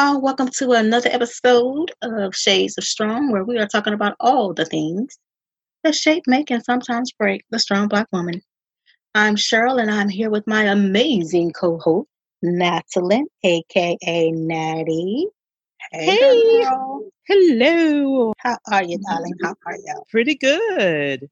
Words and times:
Y'all, 0.00 0.18
welcome 0.18 0.48
to 0.48 0.72
another 0.72 1.10
episode 1.12 1.92
of 2.00 2.34
Shades 2.34 2.78
of 2.78 2.84
Strong, 2.84 3.32
where 3.32 3.44
we 3.44 3.58
are 3.58 3.66
talking 3.66 3.92
about 3.92 4.16
all 4.18 4.54
the 4.54 4.64
things 4.64 5.18
that 5.84 5.94
shape, 5.94 6.22
make, 6.26 6.50
and 6.50 6.64
sometimes 6.64 7.12
break 7.12 7.44
the 7.50 7.58
strong 7.58 7.86
Black 7.86 8.06
woman. 8.10 8.40
I'm 9.14 9.36
Cheryl, 9.36 9.78
and 9.78 9.90
I'm 9.90 10.08
here 10.08 10.30
with 10.30 10.46
my 10.46 10.62
amazing 10.62 11.52
co 11.52 11.78
host, 11.78 12.08
Natalie, 12.40 13.24
aka 13.44 14.30
Natty. 14.30 15.26
Hey, 15.92 16.06
hey. 16.06 16.64
hello. 17.28 18.32
How 18.38 18.56
are 18.72 18.82
you, 18.82 18.98
darling? 19.06 19.34
How 19.42 19.54
are 19.66 19.76
you? 19.76 20.02
Pretty 20.10 20.34
good. 20.34 21.28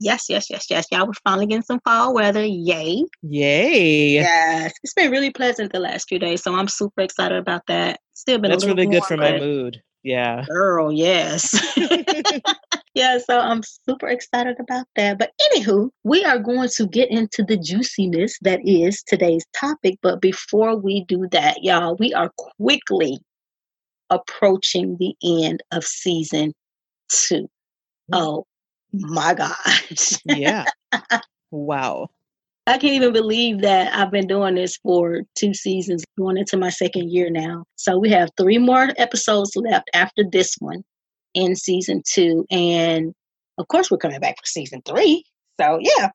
Yes, 0.00 0.24
yes, 0.30 0.48
yes, 0.48 0.66
yes. 0.70 0.86
Y'all, 0.90 1.06
we're 1.06 1.12
finally 1.22 1.46
getting 1.46 1.62
some 1.62 1.80
fall 1.80 2.14
weather. 2.14 2.44
Yay. 2.46 3.04
Yay. 3.22 4.12
Yes. 4.12 4.72
It's 4.82 4.94
been 4.94 5.10
really 5.10 5.30
pleasant 5.30 5.70
the 5.70 5.80
last 5.80 6.08
few 6.08 6.18
days, 6.18 6.42
so 6.42 6.54
I'm 6.54 6.68
super 6.68 7.02
excited 7.02 7.36
about 7.36 7.66
that. 7.68 8.00
Still 8.16 8.38
been 8.38 8.50
That's 8.50 8.64
really 8.64 8.86
good 8.86 9.04
for 9.04 9.18
my 9.18 9.38
mood. 9.38 9.82
Yeah. 10.02 10.46
Girl, 10.48 10.90
yes. 10.90 11.52
yeah, 12.94 13.18
so 13.18 13.38
I'm 13.38 13.62
super 13.62 14.08
excited 14.08 14.56
about 14.58 14.86
that. 14.96 15.18
But 15.18 15.32
anywho, 15.42 15.90
we 16.02 16.24
are 16.24 16.38
going 16.38 16.70
to 16.76 16.86
get 16.86 17.10
into 17.10 17.44
the 17.44 17.58
juiciness 17.58 18.38
that 18.40 18.60
is 18.66 19.02
today's 19.06 19.44
topic. 19.54 19.98
But 20.00 20.22
before 20.22 20.76
we 20.76 21.04
do 21.04 21.28
that, 21.32 21.62
y'all, 21.62 21.96
we 21.98 22.14
are 22.14 22.30
quickly 22.38 23.18
approaching 24.08 24.96
the 24.98 25.14
end 25.22 25.62
of 25.72 25.84
season 25.84 26.54
two. 27.10 27.50
Mm. 28.10 28.14
Oh 28.14 28.46
my 28.94 29.34
gosh. 29.34 30.16
yeah. 30.24 30.64
Wow. 31.52 32.08
I 32.68 32.78
can't 32.78 32.94
even 32.94 33.12
believe 33.12 33.60
that 33.60 33.94
I've 33.94 34.10
been 34.10 34.26
doing 34.26 34.56
this 34.56 34.76
for 34.78 35.22
two 35.36 35.54
seasons, 35.54 36.04
going 36.18 36.36
into 36.36 36.56
my 36.56 36.70
second 36.70 37.12
year 37.12 37.30
now. 37.30 37.64
So 37.76 37.96
we 37.96 38.10
have 38.10 38.28
three 38.36 38.58
more 38.58 38.88
episodes 38.96 39.52
left 39.54 39.88
after 39.94 40.24
this 40.28 40.56
one 40.58 40.82
in 41.34 41.54
season 41.54 42.02
two. 42.04 42.44
And 42.50 43.14
of 43.58 43.68
course, 43.68 43.88
we're 43.88 43.98
coming 43.98 44.18
back 44.18 44.36
for 44.38 44.46
season 44.46 44.82
three. 44.84 45.24
So, 45.60 45.78
yeah. 45.80 46.10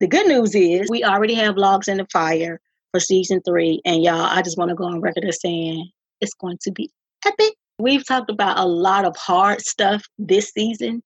The 0.00 0.06
good 0.06 0.28
news 0.28 0.54
is 0.54 0.88
we 0.88 1.02
already 1.02 1.34
have 1.34 1.56
logs 1.56 1.88
in 1.88 1.96
the 1.96 2.06
fire 2.12 2.60
for 2.92 3.00
season 3.00 3.40
three. 3.44 3.80
And 3.84 4.04
y'all, 4.04 4.22
I 4.22 4.42
just 4.42 4.56
want 4.56 4.68
to 4.68 4.76
go 4.76 4.84
on 4.84 5.00
record 5.00 5.24
as 5.24 5.40
saying 5.40 5.90
it's 6.20 6.34
going 6.34 6.58
to 6.62 6.70
be 6.70 6.88
epic. 7.26 7.54
We've 7.80 8.06
talked 8.06 8.30
about 8.30 8.58
a 8.58 8.64
lot 8.64 9.04
of 9.04 9.16
hard 9.16 9.62
stuff 9.62 10.04
this 10.16 10.50
season. 10.50 11.02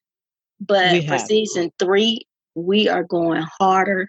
But 0.61 1.03
for 1.05 1.17
season 1.17 1.71
three, 1.79 2.21
we 2.53 2.87
are 2.87 3.03
going 3.03 3.43
harder 3.59 4.07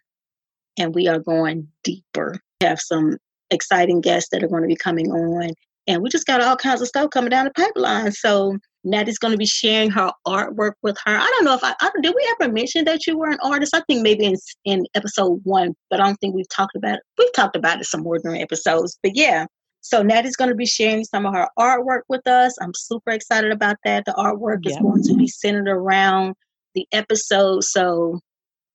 and 0.78 0.94
we 0.94 1.08
are 1.08 1.18
going 1.18 1.68
deeper. 1.82 2.40
We 2.60 2.66
have 2.66 2.80
some 2.80 3.16
exciting 3.50 4.00
guests 4.00 4.30
that 4.32 4.42
are 4.42 4.48
going 4.48 4.62
to 4.62 4.68
be 4.68 4.76
coming 4.76 5.10
on. 5.10 5.50
And 5.86 6.02
we 6.02 6.08
just 6.08 6.26
got 6.26 6.40
all 6.40 6.56
kinds 6.56 6.80
of 6.80 6.88
stuff 6.88 7.10
coming 7.10 7.30
down 7.30 7.44
the 7.44 7.50
pipeline. 7.50 8.12
So 8.12 8.56
Natty's 8.84 9.18
going 9.18 9.32
to 9.32 9.38
be 9.38 9.46
sharing 9.46 9.90
her 9.90 10.10
artwork 10.26 10.72
with 10.82 10.96
her. 11.04 11.16
I 11.16 11.26
don't 11.26 11.44
know 11.44 11.54
if 11.54 11.64
I, 11.64 11.74
I 11.80 11.90
did 12.02 12.14
we 12.14 12.34
ever 12.40 12.52
mention 12.52 12.84
that 12.86 13.06
you 13.06 13.18
were 13.18 13.30
an 13.30 13.38
artist? 13.42 13.74
I 13.74 13.82
think 13.86 14.02
maybe 14.02 14.24
in 14.24 14.36
in 14.64 14.86
episode 14.94 15.40
one, 15.44 15.74
but 15.90 16.00
I 16.00 16.06
don't 16.06 16.16
think 16.16 16.34
we've 16.34 16.48
talked 16.48 16.76
about 16.76 16.96
it. 16.96 17.00
We've 17.18 17.32
talked 17.34 17.56
about 17.56 17.80
it 17.80 17.86
some 17.86 18.02
more 18.02 18.18
during 18.18 18.40
episodes. 18.40 18.98
But 19.02 19.12
yeah, 19.14 19.46
so 19.80 20.02
Natty's 20.02 20.36
going 20.36 20.50
to 20.50 20.56
be 20.56 20.66
sharing 20.66 21.04
some 21.04 21.26
of 21.26 21.34
her 21.34 21.48
artwork 21.58 22.02
with 22.08 22.26
us. 22.26 22.56
I'm 22.60 22.72
super 22.74 23.10
excited 23.10 23.52
about 23.52 23.76
that. 23.84 24.04
The 24.06 24.12
artwork 24.12 24.60
yeah. 24.62 24.72
is 24.72 24.78
going 24.78 25.02
to 25.04 25.14
be 25.16 25.28
centered 25.28 25.68
around 25.68 26.34
the 26.74 26.86
episode. 26.92 27.64
So 27.64 28.20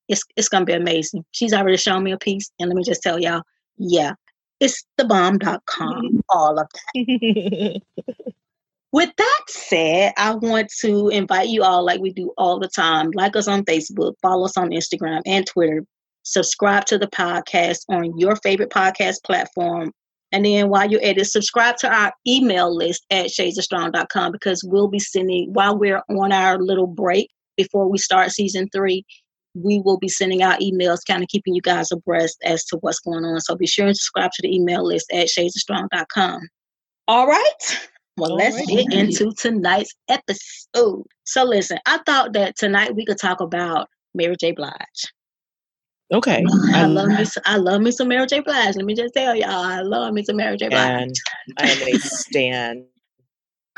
it's 0.10 0.24
it's 0.36 0.50
gonna 0.50 0.66
be 0.66 0.74
amazing. 0.74 1.24
She's 1.32 1.54
already 1.54 1.78
shown 1.78 2.04
me 2.04 2.12
a 2.12 2.18
piece, 2.18 2.52
and 2.60 2.68
let 2.68 2.76
me 2.76 2.84
just 2.84 3.02
tell 3.02 3.20
y'all, 3.20 3.44
yeah, 3.78 4.14
it's 4.60 4.84
thebomb.com, 5.00 6.22
all 6.30 6.60
of 6.60 6.68
that. 6.94 7.82
With 8.92 9.12
that 9.18 9.42
said, 9.48 10.14
I 10.18 10.34
want 10.34 10.72
to 10.80 11.10
invite 11.10 11.50
you 11.50 11.64
all, 11.64 11.86
like 11.86 12.02
we 12.02 12.12
do 12.12 12.34
all 12.38 12.60
the 12.60 12.68
time, 12.68 13.12
like 13.14 13.36
us 13.36 13.48
on 13.48 13.64
Facebook, 13.64 14.16
follow 14.22 14.46
us 14.46 14.58
on 14.58 14.72
Instagram 14.72 15.22
and 15.28 15.46
Twitter, 15.46 15.86
subscribe 16.24 16.86
to 16.86 16.98
the 16.98 17.08
podcast 17.08 17.82
on 17.90 18.18
your 18.18 18.36
favorite 18.38 18.72
podcast 18.72 19.24
platform. 19.24 19.92
And 20.32 20.44
then 20.44 20.70
while 20.70 20.90
you're 20.90 21.04
at 21.04 21.20
it, 21.20 21.26
subscribe 21.26 21.78
to 21.78 21.92
our 21.92 22.12
email 22.28 22.76
list 22.76 23.06
at 23.12 23.28
shadesofstrong.com 23.28 24.32
because 24.32 24.64
we'll 24.64 24.88
be 24.88 25.00
sending, 25.00 25.54
while 25.54 25.78
we're 25.78 26.02
on 26.10 26.32
our 26.32 26.58
little 26.58 26.88
break, 26.88 27.30
before 27.58 27.90
we 27.90 27.98
start 27.98 28.32
season 28.32 28.70
three, 28.74 29.06
we 29.56 29.82
will 29.84 29.98
be 29.98 30.08
sending 30.08 30.42
out 30.42 30.60
emails, 30.62 31.00
kind 31.08 31.24
of 31.24 31.30
keeping 31.30 31.56
you 31.56 31.62
guys 31.62 31.92
abreast 31.92 32.38
as 32.44 32.64
to 32.66 32.78
what's 32.78 33.00
going 33.00 33.26
on. 33.26 33.40
So 33.42 33.56
be 33.56 33.68
sure 33.68 33.88
and 33.88 33.96
subscribe 33.96 34.32
to 34.32 34.42
the 34.42 34.56
email 34.56 34.86
list 34.86 35.12
at 35.12 35.28
shadesofstrong.com. 35.28 36.42
All 37.08 37.28
right. 37.28 37.80
Well, 38.18 38.32
All 38.32 38.38
let's 38.38 38.56
right. 38.56 38.68
get 38.68 38.94
into 38.94 39.32
tonight's 39.34 39.96
episode. 40.10 41.06
So 41.24 41.44
listen, 41.44 41.80
I 41.86 42.00
thought 42.06 42.34
that 42.34 42.58
tonight 42.58 42.96
we 42.96 43.06
could 43.06 43.18
talk 43.18 43.40
about 43.40 43.88
Mary 44.14 44.36
J. 44.40 44.52
Blige. 44.52 45.14
Okay. 46.12 46.44
I 46.74 46.82
um, 46.84 46.96
love 46.96 47.08
me. 47.08 47.26
I 47.46 47.58
love 47.58 47.82
me 47.82 47.92
some 47.92 48.08
Mary 48.08 48.28
J. 48.28 48.42
Blige. 48.42 48.76
Let 48.76 48.86
me 48.86 48.94
just 48.94 49.14
tell 49.14 49.36
y'all, 49.36 49.50
I 49.50 49.82
love 49.82 50.14
me 50.14 50.24
some 50.24 50.38
Mary 50.38 50.58
J. 50.58 50.70
Blige. 50.70 51.02
And 51.02 51.16
I 51.58 51.70
am 51.70 51.96
a 51.96 52.00
stan 52.00 52.86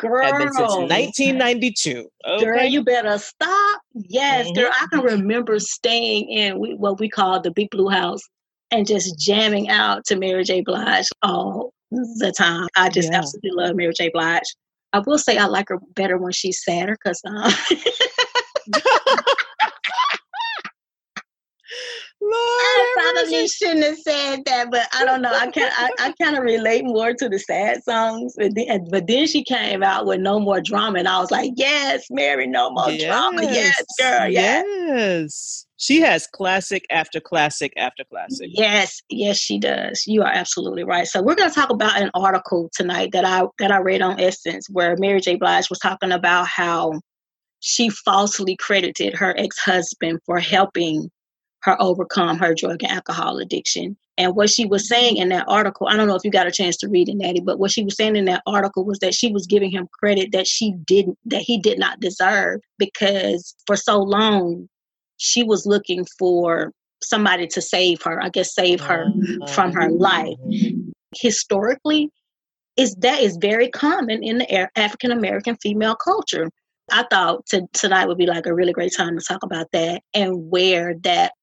Girl. 0.02 0.26
Have 0.26 0.40
been 0.40 0.52
since 0.54 0.76
1992. 0.76 2.10
Okay. 2.26 2.44
Girl, 2.44 2.64
you 2.64 2.84
better 2.84 3.18
stop. 3.18 3.82
Yes, 3.94 4.48
mm-hmm. 4.48 4.60
girl. 4.60 4.72
I 4.74 4.88
can 4.92 5.02
remember 5.02 5.60
staying 5.60 6.30
in 6.30 6.56
what 6.56 7.00
we 7.00 7.08
call 7.08 7.40
the 7.40 7.52
Big 7.52 7.70
Blue 7.70 7.90
House 7.90 8.22
and 8.72 8.88
just 8.88 9.20
jamming 9.20 9.70
out 9.70 10.06
to 10.06 10.16
Mary 10.16 10.44
J. 10.44 10.62
Blige 10.62 11.08
all 11.22 11.74
the 11.92 12.34
time. 12.36 12.68
I 12.76 12.90
just 12.90 13.12
yeah. 13.12 13.20
absolutely 13.20 13.52
love 13.52 13.76
Mary 13.76 13.94
J. 13.96 14.10
Blige. 14.14 14.56
I 14.94 15.00
will 15.00 15.18
say 15.18 15.38
I 15.38 15.46
like 15.46 15.70
her 15.70 15.80
better 15.96 16.18
when 16.18 16.32
she's 16.32 16.64
sadder 16.64 16.98
because 17.02 17.22
um, 17.26 17.52
I 22.34 23.14
probably 23.16 23.48
shouldn't 23.48 23.84
have 23.84 23.98
said 24.00 24.40
that, 24.46 24.72
but 24.72 24.88
I 24.94 25.06
don't 25.06 25.22
know. 25.22 25.34
I 25.34 25.50
can 25.52 25.72
I, 25.76 25.90
I 26.00 26.14
kind 26.22 26.38
of 26.38 26.44
relate 26.44 26.84
more 26.86 27.14
to 27.14 27.30
the 27.30 27.40
sad 27.40 27.84
songs, 27.84 28.34
but 28.38 28.54
then, 28.56 28.88
but 28.90 29.08
then 29.08 29.28
she 29.28 29.44
came 29.44 29.84
out 29.84 30.06
with 30.06 30.20
no 30.20 30.40
more 30.40 30.62
drama, 30.62 31.00
and 31.00 31.08
I 31.08 31.20
was 31.20 31.32
like, 31.32 31.52
yes, 31.56 32.06
Mary, 32.10 32.48
no 32.48 32.72
more 32.72 32.92
yes. 32.92 33.04
drama, 33.04 33.44
yes, 33.44 33.84
girl, 34.00 34.28
yes. 34.28 34.66
yes. 34.68 35.66
She 35.78 36.00
has 36.02 36.28
classic 36.28 36.86
after 36.92 37.20
classic 37.20 37.74
after 37.76 38.04
classic. 38.04 38.52
Yes, 38.54 39.02
yes, 39.10 39.38
she 39.38 39.58
does. 39.58 40.04
You 40.06 40.22
are 40.22 40.32
absolutely 40.32 40.84
right. 40.84 41.08
So 41.08 41.24
we're 41.24 41.34
going 41.34 41.50
to 41.50 41.56
talk 41.56 41.72
about 41.72 42.00
an 42.00 42.12
article 42.14 42.70
tonight 42.72 43.14
that 43.14 43.26
I 43.26 43.48
that 43.58 43.72
I 43.72 43.80
read 43.80 44.04
on 44.04 44.20
Essence, 44.20 44.68
where 44.70 44.96
Mary 45.00 45.22
J. 45.22 45.38
Blige 45.38 45.72
was 45.72 45.80
talking 45.80 46.12
about 46.12 46.48
how 46.48 47.02
she 47.62 47.90
falsely 47.90 48.56
credited 48.58 49.16
her 49.16 49.36
ex 49.38 49.58
husband 49.60 50.20
for 50.26 50.40
helping 50.40 51.10
her 51.64 51.80
overcome 51.80 52.38
her 52.40 52.54
drug 52.54 52.84
and 52.84 52.92
alcohol 52.92 53.38
addiction. 53.38 53.98
And 54.18 54.36
what 54.36 54.50
she 54.50 54.66
was 54.66 54.88
saying 54.88 55.18
in 55.18 55.30
that 55.30 55.46
article, 55.48 55.88
I 55.88 55.96
don't 55.96 56.08
know 56.08 56.16
if 56.16 56.24
you 56.24 56.32
got 56.32 56.48
a 56.48 56.52
chance 56.52 56.78
to 56.78 56.88
read 56.88 57.10
it, 57.10 57.16
Natty, 57.16 57.40
but 57.40 57.60
what 57.60 57.72
she 57.72 57.84
was 57.84 57.96
saying 57.96 58.16
in 58.16 58.26
that 58.26 58.44
article 58.46 58.86
was 58.86 59.00
that 59.00 59.14
she 59.14 59.32
was 59.32 59.48
giving 59.48 59.72
him 59.72 59.88
credit 60.00 60.32
that 60.32 60.48
she 60.48 60.74
didn't, 60.86 61.18
that 61.26 61.42
he 61.42 61.60
did 61.60 61.80
not 61.80 62.00
deserve 62.00 62.62
because 62.78 63.56
for 63.66 63.76
so 63.76 64.00
long 64.00 64.68
she 65.18 65.44
was 65.44 65.66
looking 65.66 66.06
for 66.18 66.72
somebody 67.04 67.48
to 67.48 67.62
save 67.62 68.02
her, 68.04 68.22
I 68.22 68.30
guess 68.30 68.54
save 68.54 68.82
her 68.82 69.06
oh, 69.42 69.48
from 69.48 69.72
her 69.72 69.90
life. 69.90 70.38
Mm-hmm. 70.48 70.90
Historically, 71.16 72.10
is 72.78 72.96
that 72.96 73.22
is 73.22 73.38
very 73.38 73.70
common 73.70 74.24
in 74.24 74.40
the 74.40 74.80
African 74.80 75.12
American 75.12 75.56
female 75.58 75.96
culture. 75.96 76.50
I 76.92 77.06
thought 77.10 77.46
to, 77.48 77.68
tonight 77.74 78.08
would 78.08 78.18
be 78.18 78.26
like 78.26 78.46
a 78.46 78.54
really 78.54 78.74
great 78.74 78.94
time 78.96 79.18
to 79.18 79.24
talk 79.24 79.44
about 79.44 79.68
that 79.72 80.02
and 80.14 80.50
where 80.50 80.96
that 81.04 81.34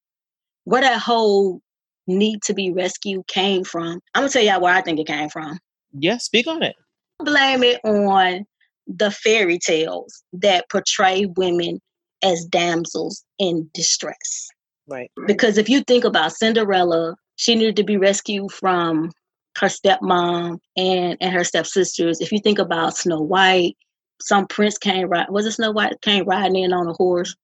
where 0.69 0.83
that 0.83 1.01
whole 1.01 1.63
need 2.07 2.43
to 2.43 2.53
be 2.53 2.71
rescued 2.71 3.27
came 3.27 3.65
from. 3.65 4.01
I'm 4.15 4.23
gonna 4.23 4.29
tell 4.29 4.43
y'all 4.43 4.61
where 4.61 4.75
I 4.75 4.83
think 4.83 5.01
it 5.01 5.07
came 5.07 5.31
from. 5.31 5.59
Yeah, 5.99 6.19
speak 6.19 6.47
on 6.47 6.63
it. 6.63 6.77
Blame 7.21 7.63
it 7.63 7.81
on 7.85 8.45
the 8.87 9.11
fairy 9.11 9.59
tales 9.59 10.23
that 10.35 10.69
portray 10.69 11.25
women 11.25 11.81
as 12.23 12.45
damsels 12.45 13.25
in 13.39 13.71
distress. 13.73 14.49
Right. 14.87 15.11
Because 15.27 15.57
if 15.57 15.71
you 15.71 15.81
think 15.81 16.05
about 16.05 16.33
Cinderella, 16.33 17.17
she 17.37 17.55
needed 17.55 17.77
to 17.77 17.85
be 17.85 17.97
rescued 17.97 18.53
from 18.53 19.11
her 19.57 19.69
stepmom 19.69 20.59
and 20.77 21.17
and 21.19 21.33
her 21.33 21.45
stepsisters. 21.45 22.21
If 22.21 22.31
you 22.31 22.41
think 22.41 22.59
about 22.59 22.95
Snow 22.95 23.23
White, 23.23 23.75
some 24.21 24.47
prince 24.47 24.77
came 24.77 25.09
right. 25.09 25.33
Was 25.33 25.47
it 25.47 25.53
Snow 25.53 25.71
White 25.71 25.99
came 26.03 26.27
riding 26.27 26.63
in 26.63 26.75
on 26.75 26.89
a 26.89 26.93
horse? 26.93 27.35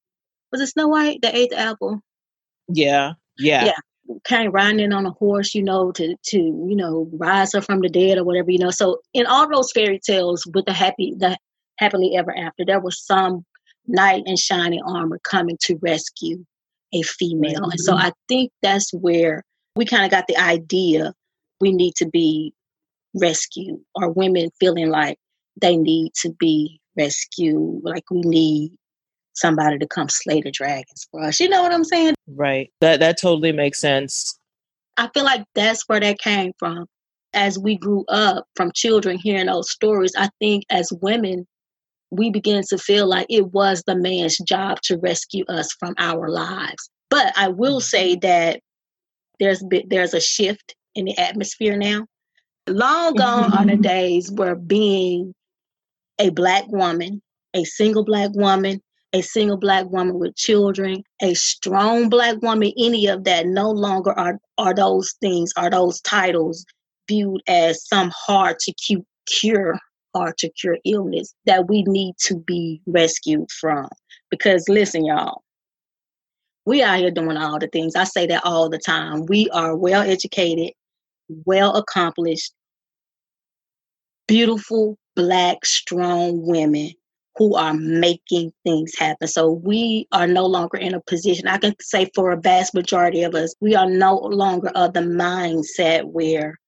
Was 0.52 0.60
it 0.60 0.66
Snow 0.66 0.88
White 0.88 1.20
that 1.22 1.34
ate 1.34 1.50
the 1.50 1.58
apple? 1.58 2.02
Yeah, 2.68 3.12
yeah. 3.38 3.66
Yeah. 3.66 4.18
Kind 4.24 4.48
of 4.48 4.54
riding 4.54 4.80
in 4.80 4.92
on 4.92 5.06
a 5.06 5.10
horse, 5.10 5.54
you 5.54 5.62
know, 5.62 5.90
to 5.92 6.14
to 6.26 6.38
you 6.38 6.76
know 6.76 7.08
rise 7.14 7.52
her 7.54 7.62
from 7.62 7.80
the 7.80 7.88
dead 7.88 8.18
or 8.18 8.24
whatever, 8.24 8.50
you 8.50 8.58
know. 8.58 8.70
So 8.70 9.00
in 9.14 9.26
all 9.26 9.48
those 9.48 9.72
fairy 9.72 9.98
tales 9.98 10.44
with 10.54 10.66
the 10.66 10.74
happy 10.74 11.14
the 11.16 11.38
happily 11.78 12.16
ever 12.16 12.36
after, 12.36 12.64
there 12.66 12.80
was 12.80 13.02
some 13.02 13.44
knight 13.86 14.22
in 14.26 14.36
shining 14.36 14.82
armor 14.86 15.18
coming 15.24 15.56
to 15.62 15.78
rescue 15.80 16.44
a 16.92 17.02
female, 17.02 17.54
mm-hmm. 17.54 17.70
and 17.70 17.80
so 17.80 17.94
mm-hmm. 17.94 18.06
I 18.06 18.12
think 18.28 18.52
that's 18.62 18.92
where 18.92 19.42
we 19.74 19.86
kind 19.86 20.04
of 20.04 20.10
got 20.10 20.26
the 20.26 20.36
idea 20.36 21.14
we 21.60 21.72
need 21.72 21.94
to 21.96 22.06
be 22.06 22.52
rescued 23.14 23.80
or 23.94 24.10
women 24.10 24.50
feeling 24.60 24.90
like 24.90 25.18
they 25.60 25.76
need 25.76 26.12
to 26.14 26.30
be 26.32 26.80
rescued, 26.96 27.80
like 27.82 28.04
we 28.10 28.20
need 28.20 28.72
somebody 29.34 29.78
to 29.78 29.86
come 29.86 30.08
slay 30.08 30.40
the 30.40 30.50
dragons 30.50 31.06
for 31.10 31.22
us. 31.22 31.40
You 31.40 31.48
know 31.48 31.62
what 31.62 31.72
I'm 31.72 31.84
saying? 31.84 32.14
Right. 32.26 32.70
That 32.80 33.00
that 33.00 33.20
totally 33.20 33.52
makes 33.52 33.80
sense. 33.80 34.38
I 34.96 35.08
feel 35.12 35.24
like 35.24 35.44
that's 35.54 35.82
where 35.88 36.00
that 36.00 36.18
came 36.18 36.52
from. 36.58 36.86
As 37.32 37.58
we 37.58 37.76
grew 37.76 38.04
up 38.08 38.44
from 38.54 38.70
children 38.72 39.18
hearing 39.18 39.46
those 39.46 39.70
stories, 39.70 40.12
I 40.16 40.28
think 40.38 40.64
as 40.70 40.88
women, 41.02 41.46
we 42.12 42.30
began 42.30 42.62
to 42.68 42.78
feel 42.78 43.06
like 43.06 43.26
it 43.28 43.52
was 43.52 43.82
the 43.86 43.96
man's 43.96 44.38
job 44.38 44.80
to 44.82 44.98
rescue 44.98 45.44
us 45.48 45.72
from 45.80 45.94
our 45.98 46.28
lives. 46.28 46.88
But 47.10 47.32
I 47.36 47.48
will 47.48 47.78
mm-hmm. 47.78 47.96
say 47.96 48.16
that 48.16 48.60
there's 49.40 49.64
there's 49.88 50.14
a 50.14 50.20
shift 50.20 50.76
in 50.94 51.06
the 51.06 51.18
atmosphere 51.18 51.76
now. 51.76 52.06
Long 52.68 53.14
gone 53.14 53.52
are 53.52 53.66
the 53.66 53.76
days 53.76 54.30
where 54.30 54.54
being 54.54 55.34
a 56.18 56.30
black 56.30 56.64
woman, 56.68 57.20
a 57.52 57.64
single 57.64 58.04
black 58.04 58.30
woman, 58.34 58.80
a 59.14 59.22
single 59.22 59.56
black 59.56 59.86
woman 59.90 60.18
with 60.18 60.34
children, 60.34 61.02
a 61.22 61.34
strong 61.34 62.08
black 62.08 62.42
woman, 62.42 62.72
any 62.76 63.06
of 63.06 63.22
that 63.24 63.46
no 63.46 63.70
longer 63.70 64.12
are, 64.18 64.40
are 64.58 64.74
those 64.74 65.14
things, 65.20 65.52
are 65.56 65.70
those 65.70 66.00
titles 66.00 66.66
viewed 67.08 67.40
as 67.46 67.86
some 67.86 68.10
hard 68.12 68.58
to 68.58 68.74
cure, 69.26 69.78
hard 70.16 70.36
to 70.38 70.50
cure 70.50 70.78
illness 70.84 71.32
that 71.46 71.68
we 71.68 71.84
need 71.84 72.16
to 72.18 72.36
be 72.36 72.82
rescued 72.86 73.48
from. 73.52 73.88
Because 74.30 74.68
listen, 74.68 75.04
y'all, 75.04 75.42
we 76.66 76.82
out 76.82 76.98
here 76.98 77.12
doing 77.12 77.36
all 77.36 77.60
the 77.60 77.68
things. 77.68 77.94
I 77.94 78.04
say 78.04 78.26
that 78.26 78.44
all 78.44 78.68
the 78.68 78.78
time. 78.78 79.26
We 79.26 79.48
are 79.50 79.76
well 79.76 80.02
educated, 80.02 80.72
well 81.28 81.76
accomplished, 81.76 82.52
beautiful, 84.26 84.98
black, 85.14 85.64
strong 85.64 86.44
women 86.44 86.90
who 87.36 87.56
are 87.56 87.74
making 87.74 88.52
things 88.64 88.96
happen. 88.96 89.26
So 89.26 89.50
we 89.50 90.06
are 90.12 90.26
no 90.26 90.46
longer 90.46 90.78
in 90.78 90.94
a 90.94 91.00
position, 91.00 91.48
I 91.48 91.58
can 91.58 91.74
say 91.80 92.10
for 92.14 92.30
a 92.30 92.40
vast 92.40 92.74
majority 92.74 93.22
of 93.22 93.34
us, 93.34 93.54
we 93.60 93.74
are 93.74 93.88
no 93.88 94.16
longer 94.16 94.70
of 94.74 94.92
the 94.92 95.00
mindset 95.00 96.04
where 96.04 96.58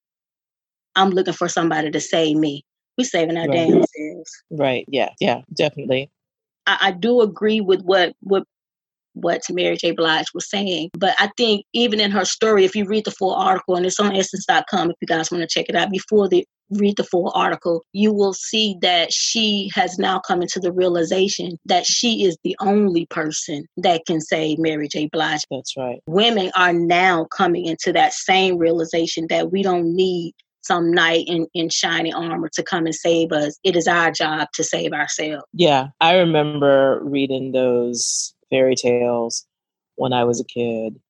I'm 0.96 1.10
looking 1.10 1.34
for 1.34 1.48
somebody 1.48 1.90
to 1.90 2.00
save 2.00 2.36
me. 2.36 2.64
We're 2.98 3.04
saving 3.04 3.36
our 3.36 3.46
right. 3.46 3.52
damn 3.52 3.72
selves. 3.72 4.42
Right. 4.50 4.84
Yeah. 4.88 5.10
Yeah. 5.20 5.42
Definitely. 5.52 6.10
I, 6.66 6.78
I 6.80 6.90
do 6.92 7.20
agree 7.20 7.60
with 7.60 7.82
what 7.82 8.14
what 8.20 8.44
what 9.16 9.42
Mary 9.50 9.76
J. 9.76 9.92
Blige 9.92 10.26
was 10.34 10.48
saying. 10.48 10.90
But 10.94 11.14
I 11.18 11.30
think 11.36 11.64
even 11.72 12.00
in 12.00 12.10
her 12.10 12.24
story, 12.24 12.64
if 12.64 12.76
you 12.76 12.84
read 12.84 13.04
the 13.04 13.10
full 13.10 13.34
article, 13.34 13.76
and 13.76 13.86
it's 13.86 13.98
on 13.98 14.14
essence.com 14.14 14.90
if 14.90 14.96
you 15.00 15.06
guys 15.06 15.30
want 15.30 15.42
to 15.42 15.48
check 15.48 15.66
it 15.68 15.74
out, 15.74 15.90
before 15.90 16.28
the 16.28 16.46
read 16.70 16.96
the 16.96 17.04
full 17.04 17.30
article, 17.34 17.82
you 17.92 18.12
will 18.12 18.32
see 18.32 18.76
that 18.82 19.12
she 19.12 19.70
has 19.74 19.98
now 19.98 20.18
come 20.18 20.42
into 20.42 20.58
the 20.58 20.72
realization 20.72 21.58
that 21.64 21.86
she 21.86 22.24
is 22.24 22.36
the 22.42 22.56
only 22.60 23.06
person 23.06 23.66
that 23.76 24.02
can 24.06 24.20
save 24.20 24.58
Mary 24.58 24.88
J. 24.88 25.08
Blige. 25.12 25.42
That's 25.50 25.76
right. 25.76 26.00
Women 26.08 26.50
are 26.56 26.72
now 26.72 27.26
coming 27.26 27.66
into 27.66 27.92
that 27.92 28.12
same 28.12 28.58
realization 28.58 29.26
that 29.30 29.52
we 29.52 29.62
don't 29.62 29.94
need 29.94 30.32
some 30.62 30.90
knight 30.90 31.24
in, 31.28 31.46
in 31.54 31.68
shiny 31.68 32.12
armor 32.12 32.48
to 32.52 32.62
come 32.62 32.86
and 32.86 32.94
save 32.94 33.30
us. 33.30 33.56
It 33.62 33.76
is 33.76 33.86
our 33.86 34.10
job 34.10 34.48
to 34.54 34.64
save 34.64 34.92
ourselves. 34.92 35.44
Yeah, 35.52 35.88
I 36.00 36.16
remember 36.16 37.00
reading 37.04 37.52
those 37.52 38.34
fairy 38.50 38.74
tales 38.74 39.46
when 39.96 40.12
I 40.12 40.24
was 40.24 40.40
a 40.40 40.44
kid. 40.44 41.00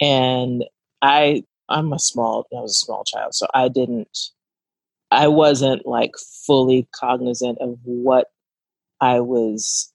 And 0.00 0.64
I 1.02 1.44
I'm 1.68 1.92
a 1.92 1.98
small 1.98 2.46
I 2.56 2.60
was 2.60 2.72
a 2.72 2.84
small 2.84 3.04
child, 3.04 3.34
so 3.34 3.46
I 3.54 3.68
didn't 3.68 4.30
I 5.10 5.28
wasn't 5.28 5.86
like 5.86 6.12
fully 6.46 6.86
cognizant 6.94 7.58
of 7.60 7.78
what 7.84 8.28
I 9.00 9.20
was 9.20 9.92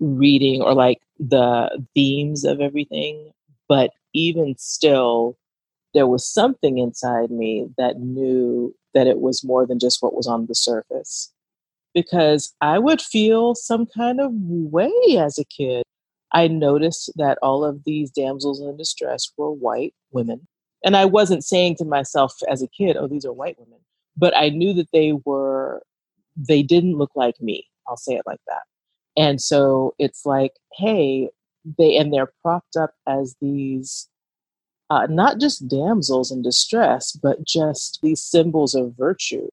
reading 0.00 0.62
or 0.62 0.74
like 0.74 1.00
the 1.18 1.84
themes 1.94 2.44
of 2.44 2.60
everything. 2.60 3.32
But 3.68 3.90
even 4.14 4.56
still, 4.58 5.36
there 5.94 6.06
was 6.06 6.26
something 6.26 6.78
inside 6.78 7.30
me 7.30 7.68
that 7.76 7.98
knew 8.00 8.74
that 8.94 9.06
it 9.06 9.20
was 9.20 9.44
more 9.44 9.66
than 9.66 9.78
just 9.78 10.02
what 10.02 10.14
was 10.14 10.26
on 10.26 10.46
the 10.46 10.54
surface 10.54 11.32
because 11.96 12.54
I 12.60 12.78
would 12.78 13.00
feel 13.00 13.54
some 13.54 13.86
kind 13.86 14.20
of 14.20 14.30
way 14.34 14.92
as 15.18 15.38
a 15.38 15.46
kid. 15.46 15.82
I 16.30 16.46
noticed 16.46 17.10
that 17.16 17.38
all 17.40 17.64
of 17.64 17.84
these 17.84 18.10
damsels 18.10 18.60
in 18.60 18.76
distress 18.76 19.32
were 19.38 19.50
white 19.50 19.94
women. 20.10 20.46
And 20.84 20.94
I 20.94 21.06
wasn't 21.06 21.42
saying 21.42 21.76
to 21.76 21.86
myself 21.86 22.34
as 22.50 22.60
a 22.60 22.68
kid, 22.68 22.98
oh, 22.98 23.06
these 23.08 23.24
are 23.24 23.32
white 23.32 23.58
women. 23.58 23.78
But 24.14 24.36
I 24.36 24.50
knew 24.50 24.74
that 24.74 24.92
they 24.92 25.14
were, 25.24 25.82
they 26.36 26.62
didn't 26.62 26.98
look 26.98 27.12
like 27.14 27.40
me. 27.40 27.66
I'll 27.88 27.96
say 27.96 28.12
it 28.12 28.26
like 28.26 28.40
that. 28.46 28.64
And 29.16 29.40
so 29.40 29.94
it's 29.98 30.26
like, 30.26 30.52
hey, 30.74 31.30
they, 31.78 31.96
and 31.96 32.12
they're 32.12 32.32
propped 32.42 32.76
up 32.76 32.92
as 33.06 33.36
these, 33.40 34.06
uh, 34.90 35.06
not 35.08 35.40
just 35.40 35.66
damsels 35.66 36.30
in 36.30 36.42
distress, 36.42 37.12
but 37.12 37.42
just 37.46 38.00
these 38.02 38.22
symbols 38.22 38.74
of 38.74 38.92
virtue. 38.98 39.48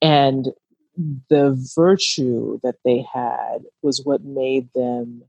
And 0.00 0.52
the 0.96 1.56
virtue 1.74 2.60
that 2.62 2.76
they 2.84 3.04
had 3.12 3.64
was 3.82 4.02
what 4.04 4.24
made 4.24 4.68
them 4.74 5.22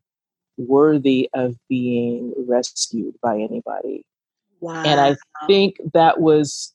worthy 0.58 1.30
of 1.34 1.58
being 1.70 2.34
rescued 2.48 3.16
by 3.22 3.40
anybody. 3.40 4.06
Wow. 4.60 4.84
And 4.84 5.00
I 5.00 5.16
think 5.48 5.78
that 5.94 6.20
was 6.20 6.74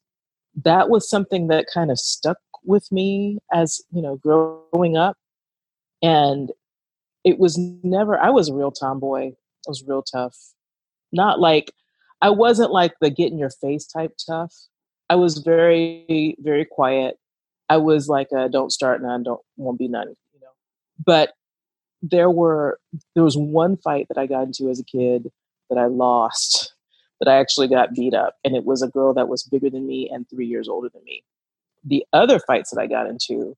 that 0.65 0.89
was 0.91 1.09
something 1.09 1.49
that 1.49 1.67
kind 1.73 1.91
of 1.91 1.99
stuck 1.99 2.39
with 2.65 2.91
me 2.91 3.39
as, 3.53 3.81
you 3.93 4.03
know, 4.03 4.17
growing 4.17 4.97
up. 4.97 5.17
And 6.03 6.51
it 7.25 7.39
was 7.39 7.59
never 7.59 8.19
I 8.19 8.31
was 8.31 8.49
a 8.49 8.55
real 8.55 8.73
tomboy. 8.73 9.29
I 9.29 9.69
was 9.69 9.85
real 9.87 10.03
tough. 10.03 10.37
Not 11.13 11.41
like 11.41 11.73
I 12.21 12.31
wasn't 12.31 12.73
like 12.73 12.95
the 13.01 13.11
get 13.11 13.33
in 13.33 13.39
your 13.39 13.51
face 13.51 13.87
type 13.87 14.13
tough. 14.27 14.55
I 15.11 15.15
was 15.15 15.39
very, 15.39 16.37
very 16.41 16.65
quiet 16.65 17.17
I 17.69 17.77
was 17.77 18.09
like, 18.09 18.29
a, 18.33 18.49
don't 18.49 18.73
start 18.73 19.03
none, 19.03 19.23
don't 19.23 19.41
won't 19.57 19.79
be 19.79 19.89
none, 19.89 20.09
you 20.09 20.41
know. 20.41 20.53
But 21.05 21.33
there 22.03 22.31
were 22.31 22.79
there 23.15 23.25
was 23.25 23.37
one 23.37 23.77
fight 23.77 24.07
that 24.09 24.19
I 24.19 24.27
got 24.27 24.45
into 24.45 24.71
as 24.71 24.81
a 24.81 24.85
kid 24.85 25.31
that 25.71 25.79
I 25.79 25.87
lost, 25.87 26.75
that 27.21 27.29
I 27.29 27.37
actually 27.37 27.69
got 27.69 27.95
beat 27.95 28.15
up, 28.15 28.37
and 28.45 28.57
it 28.57 28.65
was 28.65 28.83
a 28.83 28.89
girl 28.89 29.13
that 29.15 29.29
was 29.29 29.43
bigger 29.43 29.71
than 29.71 29.87
me 29.87 30.09
and 30.11 30.29
three 30.29 30.47
years 30.47 30.69
older 30.69 30.89
than 30.93 31.05
me. 31.05 31.23
The 31.85 32.05
other 32.13 32.39
fights 32.41 32.71
that 32.71 32.81
I 32.81 32.87
got 32.87 33.07
into, 33.07 33.57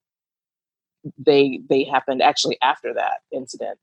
they 1.18 1.61
they 1.68 1.85
happened 1.85 2.23
actually 2.23 2.58
after 2.62 2.92
that 2.94 3.18
incident, 3.32 3.78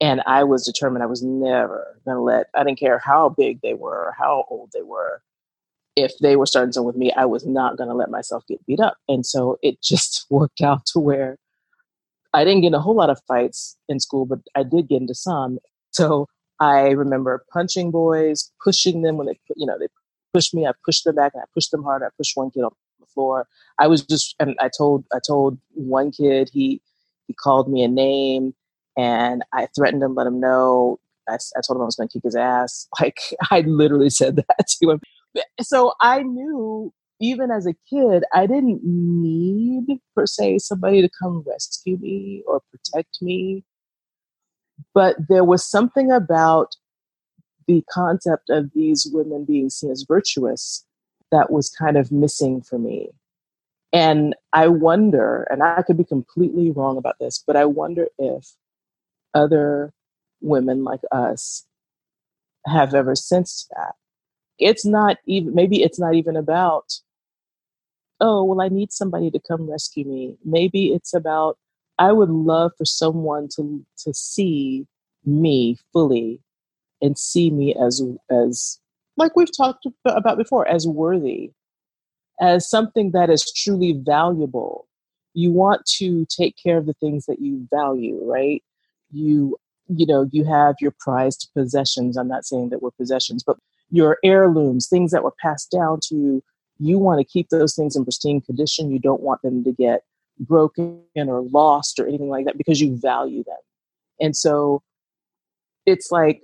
and 0.00 0.22
I 0.26 0.44
was 0.44 0.64
determined 0.64 1.02
I 1.02 1.06
was 1.06 1.22
never 1.22 1.98
gonna 2.06 2.22
let 2.22 2.46
I 2.54 2.64
didn't 2.64 2.78
care 2.78 2.98
how 2.98 3.30
big 3.30 3.60
they 3.62 3.74
were, 3.74 4.14
how 4.18 4.44
old 4.48 4.70
they 4.72 4.82
were 4.82 5.22
if 5.96 6.12
they 6.20 6.36
were 6.36 6.46
starting 6.46 6.72
something 6.72 6.86
with 6.86 6.96
me, 6.96 7.12
I 7.12 7.24
was 7.24 7.46
not 7.46 7.76
going 7.76 7.88
to 7.88 7.94
let 7.94 8.10
myself 8.10 8.44
get 8.46 8.64
beat 8.66 8.80
up. 8.80 8.96
And 9.08 9.26
so 9.26 9.58
it 9.62 9.80
just 9.82 10.26
worked 10.30 10.60
out 10.60 10.86
to 10.86 11.00
where 11.00 11.36
I 12.34 12.44
didn't 12.44 12.62
get 12.62 12.68
in 12.68 12.74
a 12.74 12.80
whole 12.80 12.96
lot 12.96 13.10
of 13.10 13.20
fights 13.28 13.76
in 13.88 14.00
school, 14.00 14.24
but 14.24 14.38
I 14.54 14.62
did 14.62 14.88
get 14.88 15.02
into 15.02 15.14
some. 15.14 15.58
So 15.90 16.28
I 16.60 16.90
remember 16.90 17.44
punching 17.52 17.90
boys, 17.90 18.50
pushing 18.62 19.02
them 19.02 19.16
when 19.16 19.26
they, 19.26 19.38
you 19.56 19.66
know, 19.66 19.78
they 19.78 19.88
pushed 20.32 20.54
me. 20.54 20.66
I 20.66 20.72
pushed 20.84 21.04
them 21.04 21.16
back, 21.16 21.32
and 21.34 21.42
I 21.42 21.46
pushed 21.52 21.70
them 21.70 21.82
hard. 21.82 22.02
I 22.02 22.06
pushed 22.16 22.36
one 22.36 22.50
kid 22.50 22.62
on 22.62 22.70
the 23.00 23.06
floor. 23.06 23.46
I 23.78 23.86
was 23.86 24.02
just, 24.02 24.34
and 24.40 24.56
I 24.60 24.70
told, 24.74 25.04
I 25.12 25.18
told 25.26 25.58
one 25.74 26.10
kid 26.10 26.48
he 26.52 26.80
he 27.26 27.34
called 27.34 27.70
me 27.70 27.82
a 27.82 27.88
name, 27.88 28.54
and 28.96 29.44
I 29.52 29.66
threatened 29.74 30.02
him, 30.02 30.14
let 30.14 30.26
him 30.26 30.40
know. 30.40 30.98
I, 31.28 31.34
I 31.34 31.60
told 31.66 31.76
him 31.76 31.82
I 31.82 31.84
was 31.84 31.96
going 31.96 32.08
to 32.08 32.12
kick 32.12 32.24
his 32.24 32.36
ass. 32.36 32.88
Like 33.00 33.18
I 33.50 33.60
literally 33.60 34.10
said 34.10 34.36
that 34.36 34.66
to 34.80 34.90
him 34.90 35.00
Eh, 35.36 35.42
so 35.62 35.94
I 36.00 36.22
knew 36.22 36.92
even 37.20 37.50
as 37.50 37.66
a 37.66 37.74
kid, 37.88 38.24
I 38.32 38.46
didn't 38.46 38.80
need 38.84 40.00
per 40.14 40.26
se 40.26 40.58
somebody 40.58 41.00
to 41.02 41.08
come 41.20 41.44
rescue 41.46 41.96
me 41.98 42.42
or 42.46 42.60
protect 42.70 43.22
me. 43.22 43.64
But 44.92 45.16
there 45.28 45.44
was 45.44 45.64
something 45.64 46.10
about 46.10 46.74
the 47.68 47.84
concept 47.90 48.50
of 48.50 48.72
these 48.74 49.08
women 49.12 49.44
being 49.44 49.70
seen 49.70 49.90
as 49.92 50.04
virtuous 50.06 50.84
that 51.30 51.50
was 51.50 51.70
kind 51.70 51.96
of 51.96 52.10
missing 52.10 52.60
for 52.60 52.78
me. 52.78 53.10
And 53.92 54.34
I 54.52 54.68
wonder, 54.68 55.46
and 55.50 55.62
I 55.62 55.82
could 55.82 55.96
be 55.98 56.04
completely 56.04 56.70
wrong 56.70 56.96
about 56.96 57.16
this, 57.20 57.42
but 57.46 57.56
I 57.56 57.66
wonder 57.66 58.08
if 58.18 58.48
other 59.34 59.92
women 60.40 60.82
like 60.82 61.02
us 61.12 61.66
have 62.66 62.94
ever 62.94 63.14
sensed 63.14 63.68
that 63.76 63.94
it's 64.64 64.84
not 64.84 65.18
even 65.26 65.54
maybe 65.54 65.82
it's 65.82 65.98
not 65.98 66.14
even 66.14 66.36
about 66.36 66.94
oh 68.20 68.42
well 68.44 68.60
i 68.60 68.68
need 68.68 68.92
somebody 68.92 69.30
to 69.30 69.40
come 69.46 69.70
rescue 69.70 70.04
me 70.04 70.36
maybe 70.44 70.88
it's 70.88 71.14
about 71.14 71.58
i 71.98 72.12
would 72.12 72.30
love 72.30 72.72
for 72.78 72.84
someone 72.84 73.48
to 73.54 73.84
to 73.96 74.12
see 74.14 74.86
me 75.24 75.76
fully 75.92 76.40
and 77.00 77.18
see 77.18 77.50
me 77.50 77.74
as 77.74 78.02
as 78.30 78.78
like 79.16 79.36
we've 79.36 79.56
talked 79.56 79.86
about 80.04 80.38
before 80.38 80.66
as 80.68 80.86
worthy 80.86 81.52
as 82.40 82.68
something 82.68 83.12
that 83.12 83.30
is 83.30 83.50
truly 83.52 83.92
valuable. 83.92 84.86
You 85.34 85.52
want 85.52 85.86
to 85.98 86.26
take 86.26 86.56
care 86.62 86.76
of 86.76 86.86
the 86.86 86.94
things 86.94 87.26
that 87.26 87.40
you 87.40 87.66
value, 87.72 88.20
right? 88.24 88.62
You 89.10 89.56
you 89.88 90.06
know, 90.06 90.26
you 90.30 90.44
have 90.44 90.76
your 90.80 90.94
prized 91.00 91.50
possessions. 91.54 92.16
I'm 92.16 92.28
not 92.28 92.46
saying 92.46 92.70
that 92.70 92.80
we're 92.82 92.92
possessions, 92.92 93.42
but 93.42 93.58
your 93.92 94.18
heirlooms, 94.24 94.88
things 94.88 95.12
that 95.12 95.22
were 95.22 95.34
passed 95.40 95.70
down 95.70 96.00
to 96.02 96.16
you, 96.16 96.42
you 96.78 96.98
want 96.98 97.20
to 97.20 97.24
keep 97.24 97.50
those 97.50 97.76
things 97.76 97.94
in 97.94 98.04
pristine 98.04 98.40
condition. 98.40 98.90
You 98.90 98.98
don't 98.98 99.20
want 99.20 99.42
them 99.42 99.62
to 99.62 99.72
get 99.72 100.02
broken 100.40 101.02
or 101.14 101.42
lost 101.42 102.00
or 102.00 102.08
anything 102.08 102.28
like 102.28 102.46
that 102.46 102.58
because 102.58 102.80
you 102.80 102.96
value 102.96 103.44
them. 103.44 103.54
And 104.18 104.34
so 104.34 104.82
it's 105.86 106.10
like, 106.10 106.42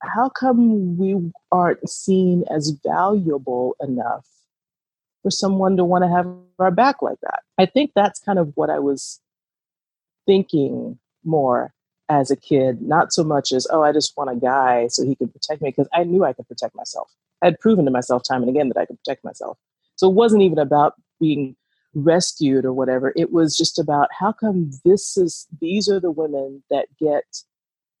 how 0.00 0.28
come 0.28 0.96
we 0.96 1.32
aren't 1.50 1.88
seen 1.88 2.44
as 2.50 2.70
valuable 2.84 3.74
enough 3.80 4.26
for 5.22 5.30
someone 5.30 5.76
to 5.76 5.84
want 5.84 6.04
to 6.04 6.08
have 6.08 6.32
our 6.58 6.70
back 6.70 7.02
like 7.02 7.18
that? 7.22 7.40
I 7.58 7.66
think 7.66 7.90
that's 7.94 8.20
kind 8.20 8.38
of 8.38 8.52
what 8.54 8.70
I 8.70 8.78
was 8.78 9.20
thinking 10.26 10.98
more 11.24 11.74
as 12.08 12.30
a 12.30 12.36
kid, 12.36 12.82
not 12.82 13.12
so 13.12 13.24
much 13.24 13.52
as, 13.52 13.66
oh, 13.70 13.82
I 13.82 13.92
just 13.92 14.16
want 14.16 14.30
a 14.30 14.36
guy 14.36 14.88
so 14.88 15.04
he 15.04 15.14
can 15.14 15.28
protect 15.28 15.62
me, 15.62 15.70
because 15.70 15.88
I 15.94 16.04
knew 16.04 16.24
I 16.24 16.32
could 16.32 16.48
protect 16.48 16.74
myself. 16.74 17.10
I 17.42 17.46
had 17.46 17.60
proven 17.60 17.84
to 17.84 17.90
myself 17.90 18.22
time 18.22 18.42
and 18.42 18.50
again 18.50 18.68
that 18.68 18.78
I 18.78 18.86
could 18.86 18.98
protect 19.04 19.24
myself. 19.24 19.58
So 19.96 20.08
it 20.08 20.14
wasn't 20.14 20.42
even 20.42 20.58
about 20.58 20.94
being 21.20 21.56
rescued 21.94 22.64
or 22.64 22.72
whatever. 22.72 23.12
It 23.16 23.32
was 23.32 23.56
just 23.56 23.78
about 23.78 24.08
how 24.18 24.32
come 24.32 24.70
this 24.84 25.16
is 25.16 25.46
these 25.60 25.88
are 25.88 26.00
the 26.00 26.10
women 26.10 26.62
that 26.70 26.88
get 26.98 27.24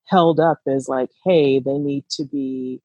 held 0.06 0.40
up 0.40 0.58
as 0.66 0.88
like, 0.88 1.10
hey, 1.24 1.60
they 1.60 1.78
need 1.78 2.04
to 2.10 2.24
be 2.24 2.80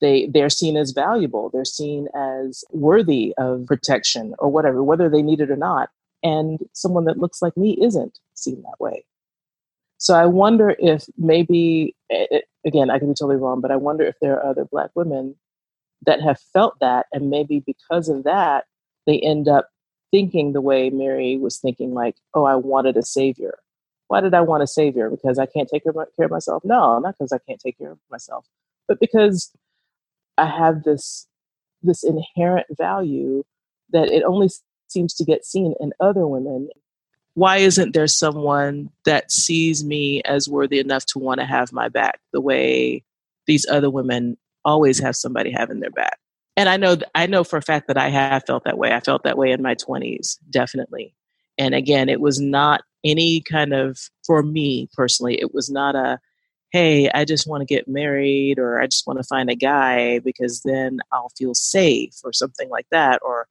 they 0.00 0.26
they're 0.26 0.50
seen 0.50 0.76
as 0.76 0.90
valuable, 0.90 1.48
they're 1.48 1.64
seen 1.64 2.08
as 2.14 2.64
worthy 2.70 3.32
of 3.38 3.64
protection 3.66 4.34
or 4.38 4.50
whatever, 4.50 4.82
whether 4.82 5.08
they 5.08 5.22
need 5.22 5.40
it 5.40 5.50
or 5.50 5.56
not. 5.56 5.88
And 6.22 6.58
someone 6.72 7.04
that 7.06 7.18
looks 7.18 7.40
like 7.40 7.56
me 7.56 7.78
isn't 7.80 8.18
seen 8.34 8.62
that 8.62 8.78
way. 8.78 9.04
So 9.98 10.14
I 10.14 10.26
wonder 10.26 10.76
if 10.78 11.06
maybe, 11.16 11.96
again, 12.64 12.90
I 12.90 12.98
can 12.98 13.08
be 13.08 13.14
totally 13.14 13.36
wrong, 13.36 13.60
but 13.60 13.70
I 13.70 13.76
wonder 13.76 14.04
if 14.04 14.16
there 14.20 14.34
are 14.34 14.50
other 14.50 14.64
Black 14.64 14.90
women 14.94 15.36
that 16.04 16.20
have 16.20 16.38
felt 16.52 16.78
that. 16.80 17.06
And 17.12 17.30
maybe 17.30 17.60
because 17.60 18.08
of 18.08 18.24
that, 18.24 18.64
they 19.06 19.18
end 19.20 19.48
up 19.48 19.68
thinking 20.10 20.52
the 20.52 20.60
way 20.60 20.90
Mary 20.90 21.36
was 21.36 21.58
thinking, 21.58 21.94
like, 21.94 22.16
oh, 22.34 22.44
I 22.44 22.56
wanted 22.56 22.96
a 22.96 23.02
savior. 23.02 23.58
Why 24.08 24.20
did 24.20 24.34
I 24.34 24.40
want 24.42 24.62
a 24.62 24.66
savior? 24.66 25.10
Because 25.10 25.38
I 25.38 25.46
can't 25.46 25.68
take 25.68 25.84
care 25.84 25.92
of 25.92 26.30
myself? 26.30 26.62
No, 26.64 26.98
not 26.98 27.16
because 27.18 27.32
I 27.32 27.38
can't 27.38 27.60
take 27.60 27.78
care 27.78 27.90
of 27.90 27.98
myself, 28.10 28.46
but 28.86 29.00
because 29.00 29.50
I 30.38 30.46
have 30.46 30.84
this 30.84 31.26
this 31.82 32.04
inherent 32.04 32.66
value 32.70 33.44
that 33.90 34.10
it 34.10 34.22
only 34.22 34.48
seems 34.88 35.14
to 35.14 35.24
get 35.24 35.44
seen 35.44 35.74
in 35.80 35.92
other 36.00 36.26
women 36.26 36.68
why 37.36 37.58
isn't 37.58 37.92
there 37.92 38.06
someone 38.06 38.88
that 39.04 39.30
sees 39.30 39.84
me 39.84 40.22
as 40.22 40.48
worthy 40.48 40.78
enough 40.78 41.04
to 41.04 41.18
want 41.18 41.38
to 41.38 41.44
have 41.44 41.70
my 41.70 41.86
back 41.86 42.18
the 42.32 42.40
way 42.40 43.04
these 43.46 43.66
other 43.70 43.90
women 43.90 44.38
always 44.64 44.98
have 44.98 45.14
somebody 45.14 45.52
having 45.52 45.80
their 45.80 45.90
back? 45.90 46.18
And 46.56 46.70
i 46.70 46.78
know 46.78 46.96
i 47.14 47.26
know 47.26 47.44
for 47.44 47.58
a 47.58 47.62
fact 47.62 47.88
that 47.88 47.98
i 47.98 48.08
have 48.08 48.44
felt 48.46 48.64
that 48.64 48.78
way. 48.78 48.92
I 48.92 49.00
felt 49.00 49.22
that 49.24 49.36
way 49.36 49.52
in 49.52 49.62
my 49.62 49.74
20s 49.74 50.38
definitely. 50.48 51.14
And 51.58 51.74
again 51.74 52.08
it 52.08 52.22
was 52.22 52.40
not 52.40 52.80
any 53.04 53.42
kind 53.42 53.74
of 53.74 53.98
for 54.26 54.42
me 54.42 54.88
personally 54.94 55.38
it 55.38 55.52
was 55.52 55.68
not 55.68 55.94
a 55.94 56.18
hey 56.72 57.10
i 57.10 57.26
just 57.26 57.46
want 57.46 57.60
to 57.60 57.66
get 57.66 57.86
married 57.86 58.58
or 58.58 58.80
i 58.80 58.86
just 58.86 59.06
want 59.06 59.18
to 59.18 59.28
find 59.28 59.50
a 59.50 59.54
guy 59.54 60.20
because 60.20 60.62
then 60.64 61.00
i'll 61.12 61.30
feel 61.36 61.54
safe 61.54 62.14
or 62.24 62.32
something 62.32 62.70
like 62.70 62.86
that 62.90 63.20
or 63.22 63.46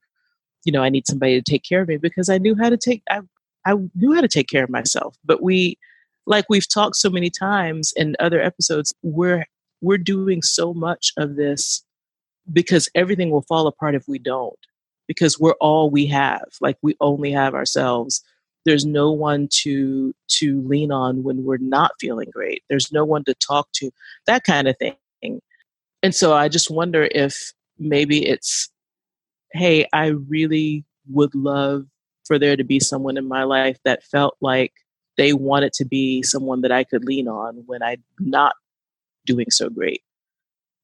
you 0.66 0.72
know 0.72 0.82
i 0.82 0.90
need 0.90 1.08
somebody 1.08 1.40
to 1.40 1.52
take 1.52 1.64
care 1.64 1.82
of 1.82 1.88
me 1.88 1.98
because 1.98 2.30
i 2.30 2.38
knew 2.40 2.56
how 2.56 2.70
to 2.70 2.78
take 2.78 3.04
i 3.10 3.22
I 3.66 3.76
knew 3.96 4.14
how 4.14 4.22
to 4.22 4.28
take 4.28 4.48
care 4.48 4.64
of 4.64 4.70
myself. 4.70 5.18
But 5.26 5.42
we, 5.42 5.78
like 6.26 6.46
we've 6.50 6.68
talked 6.68 6.96
so 6.96 7.10
many 7.10 7.30
times 7.30 7.94
in 7.96 8.16
other 8.20 8.42
episodes, 8.42 8.94
we're 9.04 9.46
we're 9.82 9.98
doing 9.98 10.42
so 10.42 10.74
much 10.74 11.12
of 11.18 11.36
this 11.36 11.84
because 12.52 12.90
everything 12.96 13.30
will 13.30 13.44
fall 13.44 13.68
apart 13.68 13.96
if 13.96 14.08
we 14.08 14.20
don't. 14.20 14.58
Because 15.08 15.40
we're 15.40 15.54
all 15.62 15.90
we 15.92 16.08
have. 16.08 16.46
Like 16.62 16.78
we 16.82 16.96
only 17.00 17.32
have 17.32 17.54
ourselves. 17.54 18.24
There's 18.66 18.86
no 18.86 19.12
one 19.12 19.48
to 19.62 20.16
to 20.40 20.62
lean 20.62 20.92
on 20.92 21.24
when 21.24 21.44
we're 21.44 21.58
not 21.58 21.92
feeling 22.00 22.30
great. 22.32 22.64
There's 22.70 22.92
no 22.92 23.06
one 23.06 23.24
to 23.26 23.36
talk 23.36 23.68
to. 23.74 23.92
That 24.26 24.44
kind 24.44 24.68
of 24.68 24.78
thing. 24.78 24.96
And 26.02 26.14
so 26.14 26.34
I 26.34 26.50
just 26.50 26.70
wonder 26.70 27.08
if 27.12 27.54
maybe 27.80 28.28
it's, 28.28 28.70
hey, 29.54 29.88
I 29.92 30.08
really 30.08 30.86
would 31.10 31.34
love 31.34 31.86
for 32.26 32.40
there 32.40 32.56
to 32.56 32.64
be 32.64 32.80
someone 32.80 33.18
in 33.18 33.28
my 33.28 33.44
life 33.44 33.78
that 33.86 34.04
felt 34.04 34.36
like 34.42 34.74
they 35.18 35.34
wanted 35.34 35.74
to 35.74 35.86
be 35.86 36.24
someone 36.24 36.62
that 36.62 36.72
I 36.72 36.84
could 36.84 37.06
lean 37.06 37.28
on 37.28 37.64
when 37.66 37.82
I'm 37.82 38.04
not 38.20 38.54
doing 39.26 39.50
so 39.50 39.70
great. 39.70 40.02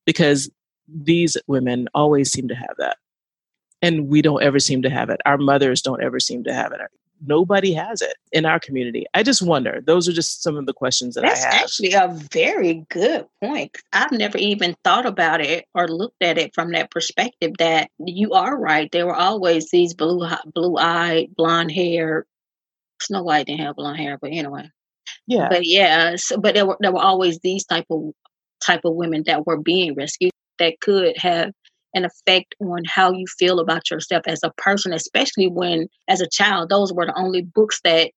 Because 0.05 0.49
these 0.87 1.37
women 1.47 1.87
always 1.93 2.31
seem 2.31 2.47
to 2.47 2.55
have 2.55 2.75
that. 2.77 2.97
And 3.81 4.07
we 4.07 4.21
don't 4.21 4.43
ever 4.43 4.59
seem 4.59 4.81
to 4.83 4.89
have 4.89 5.09
it. 5.09 5.19
Our 5.25 5.37
mothers 5.37 5.81
don't 5.81 6.03
ever 6.03 6.19
seem 6.19 6.43
to 6.43 6.53
have 6.53 6.71
it 6.71 6.81
nobody 7.25 7.73
has 7.73 8.01
it 8.01 8.15
in 8.31 8.45
our 8.45 8.59
community. 8.59 9.05
I 9.13 9.23
just 9.23 9.41
wonder. 9.41 9.81
Those 9.85 10.07
are 10.07 10.13
just 10.13 10.43
some 10.43 10.57
of 10.57 10.65
the 10.65 10.73
questions 10.73 11.15
that 11.15 11.21
That's 11.21 11.43
I 11.43 11.53
have. 11.53 11.63
actually 11.63 11.93
a 11.93 12.07
very 12.31 12.85
good 12.89 13.25
point. 13.41 13.75
I've 13.93 14.11
never 14.11 14.37
even 14.37 14.75
thought 14.83 15.05
about 15.05 15.41
it 15.41 15.65
or 15.73 15.87
looked 15.87 16.21
at 16.21 16.37
it 16.37 16.53
from 16.53 16.71
that 16.71 16.91
perspective. 16.91 17.51
That 17.59 17.89
you 17.99 18.33
are 18.33 18.57
right. 18.57 18.91
There 18.91 19.05
were 19.05 19.15
always 19.15 19.69
these 19.71 19.93
blue, 19.93 20.27
blue 20.53 20.77
eyed, 20.77 21.35
blonde 21.35 21.71
hair. 21.71 22.25
Snow 23.01 23.23
White 23.23 23.47
didn't 23.47 23.61
have 23.61 23.75
blonde 23.75 23.97
hair, 23.97 24.17
but 24.21 24.31
anyway. 24.31 24.69
Yeah. 25.27 25.47
But 25.49 25.65
yeah, 25.65 26.15
so, 26.17 26.37
but 26.37 26.53
there 26.55 26.65
were 26.65 26.77
there 26.79 26.91
were 26.91 27.01
always 27.01 27.39
these 27.39 27.65
type 27.65 27.85
of 27.89 28.11
type 28.61 28.81
of 28.85 28.95
women 28.95 29.23
that 29.25 29.45
were 29.45 29.57
being 29.57 29.95
rescued 29.95 30.31
that 30.59 30.79
could 30.81 31.17
have 31.17 31.51
an 31.93 32.05
effect 32.05 32.55
on 32.61 32.83
how 32.85 33.11
you 33.11 33.25
feel 33.37 33.59
about 33.59 33.89
yourself 33.89 34.23
as 34.27 34.39
a 34.43 34.53
person, 34.57 34.93
especially 34.93 35.47
when 35.47 35.87
as 36.07 36.21
a 36.21 36.29
child, 36.29 36.69
those 36.69 36.93
were 36.93 37.05
the 37.05 37.19
only 37.19 37.41
books 37.41 37.79
that 37.83 38.11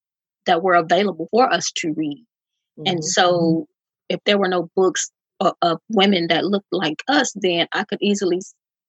that 0.46 0.62
were 0.62 0.74
available 0.74 1.28
for 1.30 1.50
us 1.52 1.70
to 1.76 1.92
read. 1.96 2.24
Mm-hmm. 2.78 2.92
And 2.92 3.04
so 3.04 3.66
if 4.08 4.20
there 4.26 4.38
were 4.38 4.48
no 4.48 4.70
books 4.76 5.10
of, 5.40 5.54
of 5.62 5.78
women 5.88 6.28
that 6.28 6.44
looked 6.44 6.72
like 6.72 7.02
us, 7.08 7.32
then 7.36 7.66
I 7.72 7.84
could 7.84 7.98
easily 8.02 8.40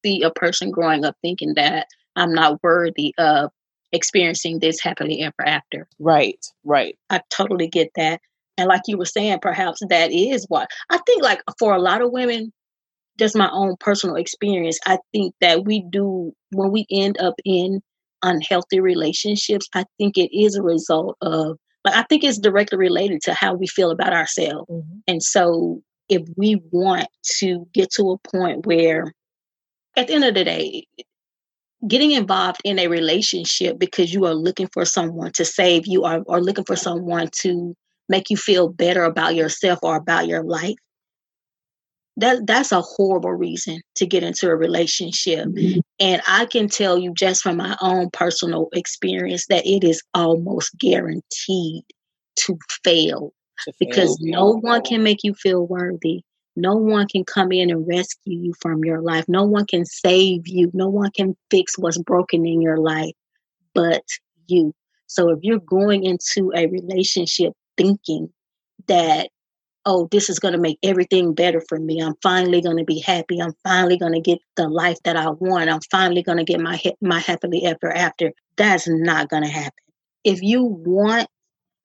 see 0.03 0.21
a 0.21 0.31
person 0.31 0.71
growing 0.71 1.05
up 1.05 1.15
thinking 1.21 1.53
that 1.55 1.87
I'm 2.15 2.33
not 2.33 2.61
worthy 2.63 3.13
of 3.17 3.51
experiencing 3.91 4.59
this 4.59 4.79
happily 4.79 5.21
ever 5.21 5.45
after. 5.45 5.87
Right, 5.99 6.45
right. 6.63 6.97
I 7.09 7.21
totally 7.29 7.67
get 7.67 7.89
that. 7.95 8.19
And 8.57 8.67
like 8.67 8.81
you 8.87 8.97
were 8.97 9.05
saying, 9.05 9.39
perhaps 9.41 9.81
that 9.89 10.11
is 10.11 10.45
what 10.47 10.69
I 10.89 10.99
think 11.05 11.23
like 11.23 11.41
for 11.59 11.73
a 11.73 11.81
lot 11.81 12.01
of 12.01 12.11
women, 12.11 12.53
just 13.17 13.35
my 13.35 13.49
own 13.51 13.75
personal 13.79 14.15
experience, 14.15 14.79
I 14.85 14.97
think 15.11 15.33
that 15.41 15.65
we 15.65 15.83
do 15.89 16.33
when 16.51 16.71
we 16.71 16.85
end 16.91 17.19
up 17.19 17.35
in 17.45 17.81
unhealthy 18.23 18.79
relationships, 18.79 19.67
I 19.73 19.85
think 19.97 20.17
it 20.17 20.35
is 20.37 20.55
a 20.55 20.63
result 20.63 21.17
of 21.21 21.57
like 21.83 21.95
I 21.95 22.03
think 22.03 22.23
it's 22.23 22.39
directly 22.39 22.77
related 22.77 23.21
to 23.23 23.33
how 23.33 23.53
we 23.53 23.67
feel 23.67 23.91
about 23.91 24.13
ourselves. 24.13 24.69
Mm-hmm. 24.69 24.97
And 25.07 25.23
so 25.23 25.81
if 26.09 26.23
we 26.35 26.61
want 26.71 27.07
to 27.39 27.67
get 27.73 27.91
to 27.91 28.11
a 28.11 28.29
point 28.29 28.65
where 28.65 29.13
at 29.95 30.07
the 30.07 30.13
end 30.13 30.23
of 30.25 30.33
the 30.33 30.43
day, 30.43 30.85
getting 31.87 32.11
involved 32.11 32.61
in 32.63 32.79
a 32.79 32.87
relationship 32.87 33.77
because 33.77 34.13
you 34.13 34.25
are 34.25 34.33
looking 34.33 34.67
for 34.73 34.85
someone 34.85 35.31
to 35.33 35.45
save 35.45 35.85
you 35.85 36.05
or, 36.05 36.23
or 36.25 36.41
looking 36.41 36.65
for 36.65 36.75
someone 36.75 37.29
to 37.41 37.75
make 38.09 38.29
you 38.29 38.37
feel 38.37 38.69
better 38.69 39.03
about 39.03 39.35
yourself 39.35 39.79
or 39.83 39.95
about 39.95 40.27
your 40.27 40.43
life 40.43 40.75
that 42.17 42.47
that's 42.47 42.71
a 42.71 42.81
horrible 42.81 43.33
reason 43.33 43.81
to 43.95 44.05
get 44.05 44.23
into 44.23 44.49
a 44.49 44.55
relationship. 44.55 45.45
Mm-hmm. 45.45 45.79
and 45.99 46.21
i 46.27 46.45
can 46.45 46.67
tell 46.67 46.97
you 46.97 47.13
just 47.13 47.41
from 47.41 47.57
my 47.57 47.75
own 47.81 48.09
personal 48.11 48.69
experience 48.73 49.45
that 49.47 49.65
it 49.65 49.83
is 49.83 50.01
almost 50.13 50.77
guaranteed 50.79 51.83
to 52.37 52.57
fail 52.83 53.33
to 53.63 53.73
because 53.79 54.17
fail. 54.19 54.31
no 54.31 54.49
one 54.51 54.81
can 54.81 55.03
make 55.03 55.23
you 55.23 55.33
feel 55.33 55.65
worthy. 55.65 56.21
No 56.57 56.75
one 56.75 57.05
can 57.07 57.25
come 57.25 57.51
in 57.51 57.69
and 57.69 57.85
rescue 57.85 58.37
you 58.37 58.53
from 58.61 58.85
your 58.85 59.01
life. 59.01 59.25
No 59.27 59.43
one 59.43 59.65
can 59.65 59.85
save 59.85 60.47
you. 60.47 60.71
No 60.73 60.87
one 60.87 61.11
can 61.11 61.35
fix 61.51 61.77
what's 61.77 61.97
broken 61.97 62.45
in 62.45 62.61
your 62.61 62.77
life 62.77 63.13
but 63.75 64.01
you. 64.47 64.73
So 65.05 65.29
if 65.29 65.39
you're 65.43 65.59
going 65.59 66.03
into 66.03 66.51
a 66.55 66.65
relationship 66.65 67.53
thinking 67.77 68.33
that 68.87 69.29
oh, 69.85 70.07
this 70.11 70.29
is 70.29 70.39
going 70.39 70.53
to 70.53 70.59
make 70.59 70.79
everything 70.83 71.33
better 71.33 71.61
for 71.67 71.79
me. 71.79 72.01
I'm 72.01 72.15
finally 72.23 72.61
going 72.61 72.77
to 72.77 72.83
be 72.83 72.99
happy. 72.99 73.41
I'm 73.41 73.53
finally 73.63 73.97
going 73.97 74.13
to 74.13 74.19
get 74.19 74.39
the 74.55 74.67
life 74.67 74.97
that 75.03 75.15
I 75.15 75.29
want. 75.29 75.69
I'm 75.69 75.81
finally 75.91 76.23
going 76.23 76.39
to 76.39 76.43
get 76.43 76.59
my 76.59 76.81
my 77.01 77.19
happily 77.19 77.65
ever 77.65 77.91
after. 77.91 78.31
That's 78.57 78.87
not 78.87 79.29
going 79.29 79.43
to 79.43 79.49
happen. 79.49 79.83
If 80.23 80.41
you 80.41 80.63
want 80.63 81.27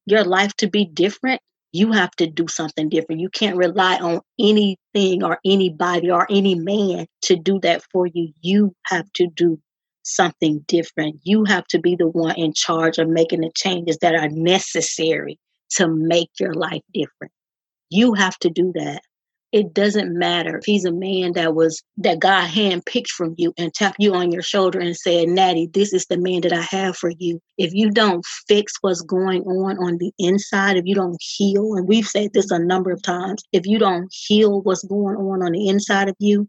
your 0.07 0.25
life 0.25 0.55
to 0.57 0.69
be 0.69 0.87
different, 0.87 1.41
you 1.73 1.93
have 1.93 2.11
to 2.13 2.27
do 2.27 2.49
something 2.49 2.89
different. 2.89 3.21
You 3.21 3.29
can't 3.29 3.57
rely 3.57 3.97
on 3.97 4.21
anything 4.39 5.23
or 5.23 5.39
anybody 5.45 6.11
or 6.11 6.27
any 6.31 6.55
man 6.55 7.07
to 7.23 7.37
do 7.37 7.61
that 7.61 7.83
for 7.93 8.07
you. 8.07 8.33
You 8.41 8.75
have 8.87 9.13
to 9.15 9.29
do 9.29 9.61
something 10.03 10.65
different. 10.67 11.21
You 11.23 11.45
have 11.45 11.67
to 11.69 11.79
be 11.79 11.95
the 11.95 12.09
one 12.09 12.35
in 12.37 12.55
charge 12.55 12.99
of 12.99 13.09
making 13.09 13.43
the 13.43 13.53
changes 13.55 13.99
that 13.99 14.15
are 14.15 14.29
necessary 14.29 15.39
to 15.73 15.87
make 15.87 16.31
your 16.41 16.55
life 16.55 16.83
different. 16.93 17.33
You 17.91 18.15
have 18.15 18.39
to 18.41 18.51
do 18.51 18.73
that 18.77 19.03
it 19.53 19.75
doesn't 19.75 20.17
matter 20.17 20.59
if 20.59 20.65
he's 20.65 20.85
a 20.85 20.93
man 20.93 21.33
that 21.33 21.55
was 21.55 21.83
that 21.97 22.21
God 22.21 22.49
handpicked 22.49 23.09
from 23.09 23.35
you 23.37 23.53
and 23.59 23.75
tapped 23.75 23.97
you 23.99 24.15
on 24.15 24.31
your 24.31 24.43
shoulder 24.43 24.79
and 24.79 24.97
said, 24.97 25.29
Natty, 25.29 25.69
this 25.73 25.93
is 25.93 26.07
the 26.07 26.19
man 26.19 26.43
that 26.43 26.53
I 26.53 26.63
have 26.63 26.97
for 26.97 27.11
you. 27.19 27.41
If 27.59 27.75
you 27.75 27.91
don't 27.91 28.25
fix 28.47 28.75
what's 28.81 29.03
going 29.03 29.43
on 29.43 29.79
on 29.79 29.99
the 29.99 30.13
inside, 30.19 30.77
if 30.77 30.85
you 30.87 30.95
don't 30.95 31.21
heal, 31.21 31.75
and 31.75 31.89
we've 31.89 32.07
said 32.07 32.33
this 32.33 32.51
a 32.51 32.59
number 32.59 32.93
of 32.93 33.03
times, 33.03 33.43
if 33.53 33.67
you 33.67 33.79
don't 33.79 34.09
heal 34.13 34.63
what's 34.63 34.85
going 34.85 35.17
on 35.17 35.43
on 35.43 35.53
the 35.53 35.69
inside 35.69 36.09
of 36.09 36.17
you, 36.21 36.49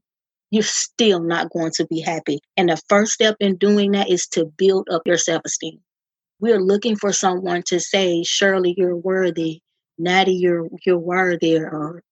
you're 0.51 0.63
still 0.63 1.21
not 1.21 1.49
going 1.49 1.71
to 1.75 1.87
be 1.87 2.01
happy. 2.01 2.39
And 2.57 2.69
the 2.69 2.79
first 2.87 3.13
step 3.13 3.35
in 3.39 3.55
doing 3.55 3.93
that 3.93 4.09
is 4.09 4.27
to 4.27 4.45
build 4.57 4.87
up 4.91 5.01
your 5.05 5.17
self 5.17 5.41
esteem. 5.45 5.79
We're 6.39 6.59
looking 6.59 6.95
for 6.95 7.13
someone 7.13 7.63
to 7.67 7.79
say, 7.79 8.21
Cheryl, 8.21 8.71
you're 8.75 8.97
worthy. 8.97 9.61
Natty, 9.97 10.33
you're 10.33 10.67
you're 10.85 10.97
worthy, 10.97 11.57
or 11.57 12.03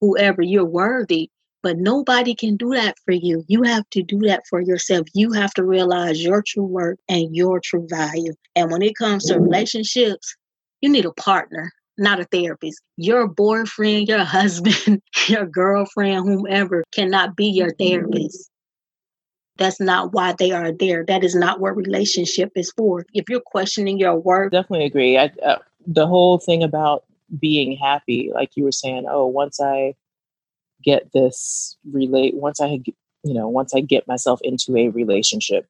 whoever 0.00 0.42
you're 0.42 0.64
worthy 0.64 1.30
but 1.62 1.78
nobody 1.78 2.34
can 2.34 2.56
do 2.56 2.70
that 2.74 2.96
for 3.04 3.12
you. 3.12 3.44
You 3.46 3.62
have 3.62 3.88
to 3.90 4.02
do 4.02 4.18
that 4.22 4.42
for 4.50 4.60
yourself. 4.60 5.06
You 5.14 5.30
have 5.30 5.54
to 5.54 5.64
realize 5.64 6.20
your 6.20 6.42
true 6.44 6.64
worth 6.64 6.98
and 7.08 7.36
your 7.36 7.60
true 7.60 7.86
value. 7.88 8.32
And 8.56 8.72
when 8.72 8.82
it 8.82 8.96
comes 8.96 9.26
to 9.26 9.38
relationships 9.38 10.34
you 10.82 10.90
need 10.90 11.06
a 11.06 11.12
partner 11.12 11.72
not 11.98 12.18
a 12.18 12.24
therapist. 12.24 12.80
Your 12.96 13.28
boyfriend 13.28 14.08
your 14.08 14.24
husband 14.24 15.00
your 15.28 15.46
girlfriend 15.46 16.26
whomever 16.26 16.84
cannot 16.92 17.36
be 17.36 17.46
your 17.46 17.74
therapist. 17.74 18.50
That's 19.58 19.80
not 19.80 20.12
why 20.12 20.34
they 20.38 20.50
are 20.50 20.72
there. 20.72 21.04
That 21.04 21.22
is 21.22 21.34
not 21.34 21.60
what 21.60 21.76
relationship 21.76 22.50
is 22.56 22.72
for. 22.76 23.04
If 23.12 23.26
you're 23.28 23.42
questioning 23.44 23.98
your 23.98 24.18
worth 24.18 24.52
definitely 24.52 24.86
agree. 24.86 25.18
I, 25.18 25.30
uh, 25.44 25.58
the 25.86 26.06
whole 26.06 26.38
thing 26.38 26.62
about 26.62 27.04
being 27.38 27.76
happy 27.76 28.30
like 28.34 28.50
you 28.56 28.64
were 28.64 28.72
saying 28.72 29.04
oh 29.08 29.26
once 29.26 29.60
i 29.60 29.94
get 30.82 31.10
this 31.12 31.76
relate 31.90 32.34
once 32.34 32.60
i 32.60 32.78
you 33.24 33.34
know 33.34 33.48
once 33.48 33.74
i 33.74 33.80
get 33.80 34.06
myself 34.06 34.40
into 34.42 34.76
a 34.76 34.88
relationship 34.88 35.66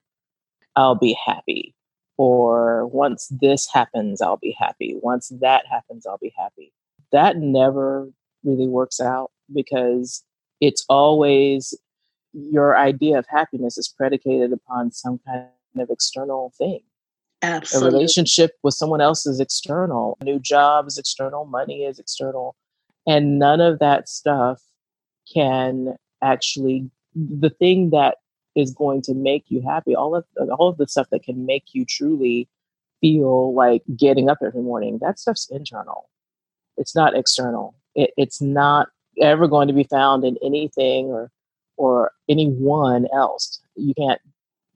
i'll 0.76 0.94
be 0.94 1.16
happy. 1.24 1.74
Or 2.18 2.86
once 2.86 3.28
this 3.28 3.68
happens 3.72 4.20
i'll 4.20 4.36
be 4.36 4.56
happy. 4.58 4.96
Once 5.00 5.32
that 5.40 5.66
happens 5.66 6.06
i'll 6.06 6.18
be 6.18 6.32
happy. 6.36 6.72
That 7.10 7.36
never 7.36 8.08
really 8.44 8.68
works 8.68 9.00
out 9.00 9.30
because 9.52 10.22
it's 10.60 10.84
always 10.88 11.74
your 12.32 12.76
idea 12.76 13.18
of 13.18 13.26
happiness 13.28 13.76
is 13.76 13.88
predicated 13.88 14.52
upon 14.52 14.92
some 14.92 15.20
kind 15.26 15.46
of 15.78 15.90
external 15.90 16.52
thing 16.56 16.80
Absolutely. 17.42 17.88
A 17.88 17.92
relationship 17.92 18.52
with 18.62 18.74
someone 18.74 19.00
else 19.00 19.26
is 19.26 19.40
external. 19.40 20.16
A 20.20 20.24
new 20.24 20.38
job 20.38 20.86
is 20.86 20.96
external. 20.96 21.44
Money 21.44 21.84
is 21.84 21.98
external. 21.98 22.54
And 23.06 23.38
none 23.38 23.60
of 23.60 23.80
that 23.80 24.08
stuff 24.08 24.62
can 25.32 25.96
actually, 26.22 26.88
the 27.14 27.50
thing 27.50 27.90
that 27.90 28.18
is 28.54 28.72
going 28.72 29.02
to 29.02 29.14
make 29.14 29.44
you 29.48 29.60
happy, 29.60 29.96
all 29.96 30.14
of, 30.14 30.24
all 30.56 30.68
of 30.68 30.76
the 30.76 30.86
stuff 30.86 31.08
that 31.10 31.24
can 31.24 31.44
make 31.44 31.64
you 31.72 31.84
truly 31.84 32.48
feel 33.00 33.52
like 33.54 33.82
getting 33.96 34.28
up 34.28 34.38
every 34.44 34.62
morning, 34.62 34.98
that 35.00 35.18
stuff's 35.18 35.48
internal. 35.50 36.08
It's 36.76 36.94
not 36.94 37.16
external. 37.16 37.74
It, 37.96 38.10
it's 38.16 38.40
not 38.40 38.88
ever 39.20 39.48
going 39.48 39.68
to 39.68 39.74
be 39.74 39.84
found 39.84 40.24
in 40.24 40.38
anything 40.42 41.06
or 41.06 41.30
or 41.76 42.12
anyone 42.28 43.06
else. 43.12 43.60
You 43.74 43.94
can't 43.94 44.20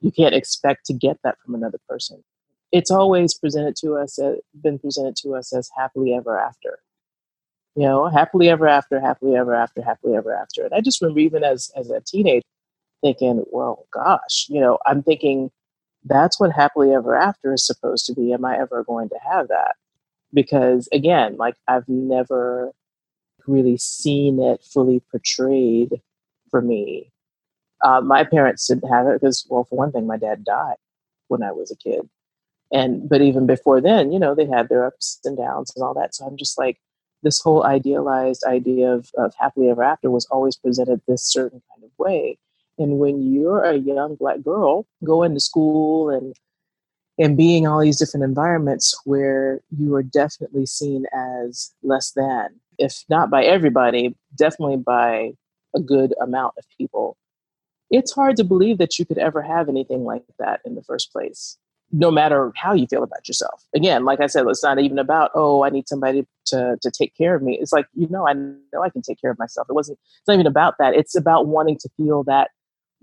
you 0.01 0.11
can't 0.11 0.35
expect 0.35 0.85
to 0.87 0.93
get 0.93 1.17
that 1.23 1.37
from 1.43 1.55
another 1.55 1.79
person 1.89 2.23
it's 2.71 2.91
always 2.91 3.33
presented 3.33 3.75
to 3.77 3.93
us, 3.95 4.19
uh, 4.19 4.35
been 4.61 4.79
presented 4.79 5.15
to 5.17 5.35
us 5.35 5.53
as 5.53 5.69
happily 5.77 6.13
ever 6.13 6.37
after. 6.39 6.79
You 7.75 7.83
know, 7.83 8.07
happily 8.07 8.49
ever 8.49 8.67
after, 8.67 8.99
happily 8.99 9.35
ever 9.35 9.53
after, 9.53 9.81
happily 9.83 10.15
ever 10.15 10.33
after. 10.33 10.65
And 10.65 10.73
I 10.73 10.81
just 10.81 11.01
remember 11.01 11.19
even 11.19 11.43
as 11.43 11.71
as 11.75 11.89
a 11.91 12.01
teenager 12.01 12.43
thinking, 13.01 13.43
well, 13.51 13.85
gosh, 13.91 14.47
you 14.49 14.59
know, 14.59 14.79
I'm 14.85 15.03
thinking 15.03 15.51
that's 16.03 16.39
what 16.39 16.51
happily 16.51 16.93
ever 16.93 17.15
after 17.15 17.53
is 17.53 17.65
supposed 17.65 18.05
to 18.07 18.13
be. 18.13 18.33
Am 18.33 18.45
I 18.45 18.57
ever 18.57 18.83
going 18.83 19.09
to 19.09 19.19
have 19.29 19.47
that? 19.49 19.75
Because 20.33 20.89
again, 20.91 21.37
like 21.37 21.55
I've 21.67 21.87
never 21.87 22.73
really 23.45 23.77
seen 23.77 24.41
it 24.41 24.63
fully 24.63 25.01
portrayed 25.11 26.01
for 26.49 26.61
me. 26.61 27.11
Uh, 27.83 28.01
my 28.01 28.23
parents 28.23 28.67
didn't 28.67 28.89
have 28.89 29.05
it 29.07 29.21
because, 29.21 29.45
well, 29.49 29.65
for 29.69 29.77
one 29.77 29.91
thing, 29.91 30.07
my 30.07 30.17
dad 30.17 30.43
died 30.43 30.77
when 31.27 31.43
I 31.43 31.51
was 31.51 31.71
a 31.71 31.75
kid 31.75 32.09
and 32.71 33.07
but 33.07 33.21
even 33.21 33.45
before 33.45 33.79
then 33.79 34.11
you 34.11 34.19
know 34.19 34.35
they 34.35 34.45
had 34.45 34.69
their 34.69 34.85
ups 34.85 35.19
and 35.23 35.37
downs 35.37 35.71
and 35.75 35.83
all 35.83 35.93
that. 35.93 36.13
So 36.15 36.25
i'm 36.25 36.37
just 36.37 36.57
like 36.57 36.77
this 37.23 37.41
whole 37.41 37.65
idealized 37.65 38.43
idea 38.45 38.91
of, 38.91 39.09
of 39.17 39.33
happily 39.39 39.69
ever 39.69 39.83
after 39.83 40.09
was 40.09 40.25
always 40.27 40.55
presented 40.55 41.01
this 41.07 41.23
certain 41.23 41.61
kind 41.73 41.83
of 41.83 41.91
way. 41.97 42.37
And 42.77 42.99
when 42.99 43.33
you're 43.33 43.63
a 43.63 43.75
young 43.75 44.15
black 44.15 44.41
girl 44.43 44.85
going 45.03 45.33
to 45.33 45.39
school 45.39 46.09
and 46.09 46.35
and 47.19 47.35
being 47.35 47.65
all 47.65 47.79
these 47.79 47.97
different 47.97 48.23
environments 48.23 48.95
where 49.03 49.61
you 49.75 49.95
are 49.95 50.03
definitely 50.03 50.67
seen 50.67 51.05
as 51.13 51.73
less 51.81 52.11
than 52.11 52.49
if 52.77 53.03
not 53.09 53.31
by 53.31 53.43
everybody 53.43 54.15
definitely 54.35 54.77
by 54.77 55.31
a 55.75 55.79
good 55.79 56.13
amount 56.21 56.53
of 56.59 56.65
people 56.77 57.17
it's 57.89 58.11
hard 58.11 58.37
to 58.37 58.43
believe 58.43 58.77
that 58.77 58.99
you 58.99 59.05
could 59.05 59.17
ever 59.17 59.41
have 59.41 59.67
anything 59.67 60.03
like 60.03 60.23
that 60.37 60.59
in 60.63 60.75
the 60.75 60.83
first 60.83 61.11
place 61.11 61.57
no 61.91 62.11
matter 62.11 62.51
how 62.55 62.73
you 62.73 62.85
feel 62.87 63.03
about 63.03 63.27
yourself. 63.27 63.63
Again, 63.73 64.03
like 64.03 64.19
I 64.19 64.27
said, 64.27 64.45
it's 64.47 64.63
not 64.63 64.79
even 64.79 64.99
about, 64.99 65.31
oh, 65.35 65.63
I 65.63 65.69
need 65.69 65.87
somebody 65.87 66.25
to, 66.47 66.77
to 66.81 66.91
take 66.91 67.15
care 67.15 67.35
of 67.35 67.41
me. 67.41 67.57
It's 67.61 67.71
like, 67.71 67.85
you 67.93 68.07
know, 68.09 68.27
I 68.27 68.33
know 68.33 68.83
I 68.83 68.89
can 68.89 69.01
take 69.01 69.21
care 69.21 69.31
of 69.31 69.39
myself. 69.39 69.67
It 69.69 69.73
wasn't, 69.73 69.97
it's 70.19 70.27
not 70.27 70.33
even 70.33 70.47
about 70.47 70.75
that. 70.79 70.95
It's 70.95 71.15
about 71.15 71.47
wanting 71.47 71.77
to 71.79 71.89
feel 71.95 72.23
that, 72.23 72.51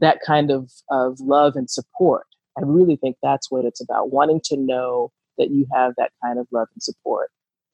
that 0.00 0.18
kind 0.26 0.50
of, 0.50 0.70
of 0.90 1.18
love 1.20 1.56
and 1.56 1.70
support. 1.70 2.26
I 2.58 2.62
really 2.64 2.96
think 2.96 3.16
that's 3.22 3.50
what 3.50 3.64
it's 3.64 3.80
about, 3.80 4.12
wanting 4.12 4.40
to 4.44 4.56
know 4.56 5.10
that 5.38 5.50
you 5.50 5.66
have 5.72 5.94
that 5.96 6.12
kind 6.22 6.38
of 6.38 6.46
love 6.52 6.68
and 6.74 6.82
support. 6.82 7.30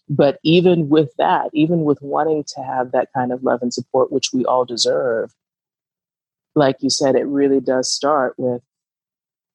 But 0.09 0.39
even 0.43 0.89
with 0.89 1.11
that, 1.19 1.51
even 1.53 1.85
with 1.85 2.01
wanting 2.03 2.45
to 2.55 2.63
have 2.63 2.93
that 2.93 3.09
kind 3.15 3.33
of 3.33 3.43
love 3.43 3.63
and 3.63 3.73
support, 3.73 4.11
which 4.11 4.33
we 4.33 4.45
all 4.45 4.65
deserve, 4.65 5.35
like 6.55 6.77
you 6.81 6.91
said, 6.91 7.15
it 7.15 7.27
really 7.27 7.61
does 7.61 7.93
start 7.93 8.35
with 8.37 8.63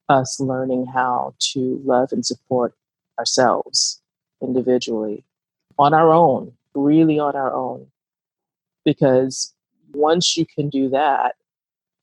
us 0.10 0.40
learning 0.40 0.86
how 0.86 1.34
to 1.40 1.82
love 1.84 2.12
and 2.12 2.26
support 2.26 2.74
ourselves 3.18 4.02
individually 4.42 5.24
on 5.78 5.94
our 5.94 6.12
own, 6.12 6.54
really 6.74 7.20
on 7.20 7.36
our 7.36 7.54
own. 7.54 7.88
Because 8.84 9.54
once 9.94 10.38
you 10.38 10.46
can 10.46 10.70
do 10.70 10.90
that, 10.90 11.36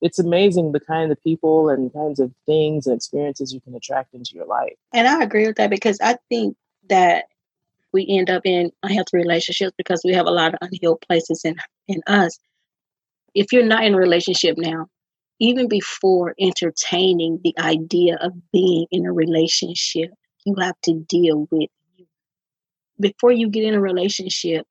it's 0.01 0.19
amazing 0.19 0.73
the 0.73 0.81
kind 0.81 1.11
of 1.11 1.23
people 1.23 1.69
and 1.69 1.93
kinds 1.93 2.19
of 2.19 2.31
things 2.45 2.87
and 2.87 2.95
experiences 2.95 3.53
you 3.53 3.61
can 3.61 3.73
attract 3.73 4.13
into 4.13 4.35
your 4.35 4.45
life. 4.45 4.73
And 4.93 5.07
I 5.07 5.23
agree 5.23 5.47
with 5.47 5.55
that 5.55 5.69
because 5.69 5.97
I 6.01 6.17
think 6.27 6.57
that 6.89 7.25
we 7.93 8.05
end 8.09 8.29
up 8.29 8.41
in 8.43 8.71
unhealthy 8.81 9.17
relationships 9.17 9.73
because 9.77 10.01
we 10.03 10.13
have 10.13 10.25
a 10.25 10.31
lot 10.31 10.53
of 10.53 10.59
unhealed 10.61 11.01
places 11.07 11.45
in 11.45 11.55
in 11.87 12.01
us. 12.07 12.37
If 13.33 13.53
you're 13.53 13.65
not 13.65 13.85
in 13.85 13.93
a 13.93 13.97
relationship 13.97 14.57
now, 14.57 14.89
even 15.39 15.67
before 15.67 16.35
entertaining 16.39 17.39
the 17.43 17.55
idea 17.59 18.17
of 18.21 18.33
being 18.51 18.85
in 18.91 19.05
a 19.05 19.11
relationship, 19.11 20.11
you 20.45 20.55
have 20.59 20.79
to 20.83 20.93
deal 21.07 21.47
with 21.51 21.69
you. 21.95 22.05
Before 22.99 23.31
you 23.31 23.49
get 23.49 23.63
in 23.63 23.73
a 23.73 23.81
relationship, 23.81 24.65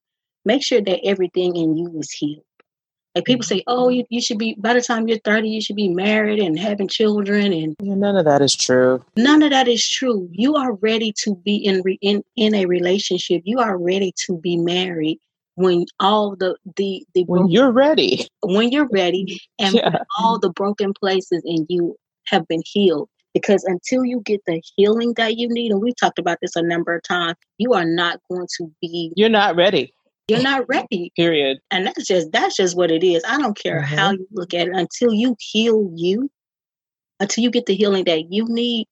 make 0.45 0.65
sure 0.65 0.81
that 0.81 1.01
everything 1.05 1.57
in 1.57 1.77
you 1.77 1.99
is 1.99 2.11
healed. 2.13 2.45
Like 3.15 3.27
people 3.27 3.45
mm-hmm. 3.45 3.57
say, 3.57 3.65
oh, 3.67 3.91
you, 3.91 4.05
you 4.09 4.23
should 4.23 4.39
be, 4.39 4.55
by 4.59 4.73
the 4.73 4.81
time 4.81 5.07
you're 5.07 5.19
30, 5.19 5.49
you 5.49 5.61
should 5.61 5.77
be 5.77 5.91
married 5.91 6.39
and 6.39 6.59
having 6.59 6.89
children. 6.89 7.53
And 7.53 7.77
none 7.79 8.17
of 8.17 8.25
that 8.25 8.41
is 8.41 8.55
true. 8.55 9.05
None 9.17 9.43
of 9.43 9.51
that 9.51 9.69
is 9.69 9.87
true. 9.87 10.29
You 10.33 10.57
are 10.57 10.73
ready 10.75 11.13
to 11.25 11.35
be 11.35 11.57
in, 11.57 11.83
in, 12.01 12.25
in 12.37 12.55
a 12.55 12.65
relationship. 12.65 13.43
You 13.45 13.59
are 13.59 13.77
ready 13.77 14.15
to 14.27 14.39
be 14.39 14.57
married 14.57 15.19
when 15.55 15.87
all 16.01 16.37
the 16.37 16.57
the 16.77 17.05
the 17.15 17.25
when 17.25 17.49
you're 17.49 17.73
ready. 17.73 18.27
when 18.43 18.71
you're 18.71 18.89
ready 18.93 19.41
and 19.59 19.75
yeah. 19.75 19.99
all 20.19 20.39
the 20.39 20.51
broken 20.51 20.93
places 20.93 21.43
in 21.45 21.67
you 21.69 21.97
have 22.27 22.47
been 22.49 22.63
healed. 22.65 23.09
Because 23.35 23.65
until 23.65 24.05
you 24.05 24.21
get 24.27 24.43
the 24.47 24.63
healing 24.77 25.15
that 25.17 25.39
you 25.39 25.49
need 25.49 25.73
and 25.73 25.81
we 25.81 25.95
talked 25.95 26.19
about 26.19 26.39
this 26.43 26.55
a 26.55 26.63
number 26.63 26.95
of 26.95 27.03
times 27.03 27.35
you 27.57 27.73
are 27.73 27.85
not 27.85 28.21
going 28.31 28.47
to 28.59 28.71
be 28.81 29.13
you're 29.17 29.29
not 29.29 29.57
ready. 29.57 29.93
You're 30.29 30.43
not 30.43 30.69
ready. 30.69 31.13
Period. 31.17 31.59
And 31.71 31.87
that's 31.87 32.07
just 32.07 32.31
that's 32.33 32.57
just 32.57 32.77
what 32.77 32.91
it 32.91 33.03
is. 33.03 33.23
I 33.27 33.39
don't 33.39 33.57
care 33.57 33.81
mm-hmm. 33.81 33.95
how 33.95 34.13
you 34.13 34.27
look 34.33 34.53
at 34.53 34.69
it. 34.69 34.75
Until 34.75 35.15
you 35.15 35.37
heal 35.41 35.91
you 35.95 36.31
until 37.21 37.45
you 37.45 37.51
get 37.51 37.67
the 37.67 37.75
healing 37.75 38.05
that 38.05 38.33
you 38.33 38.47
need 38.49 38.87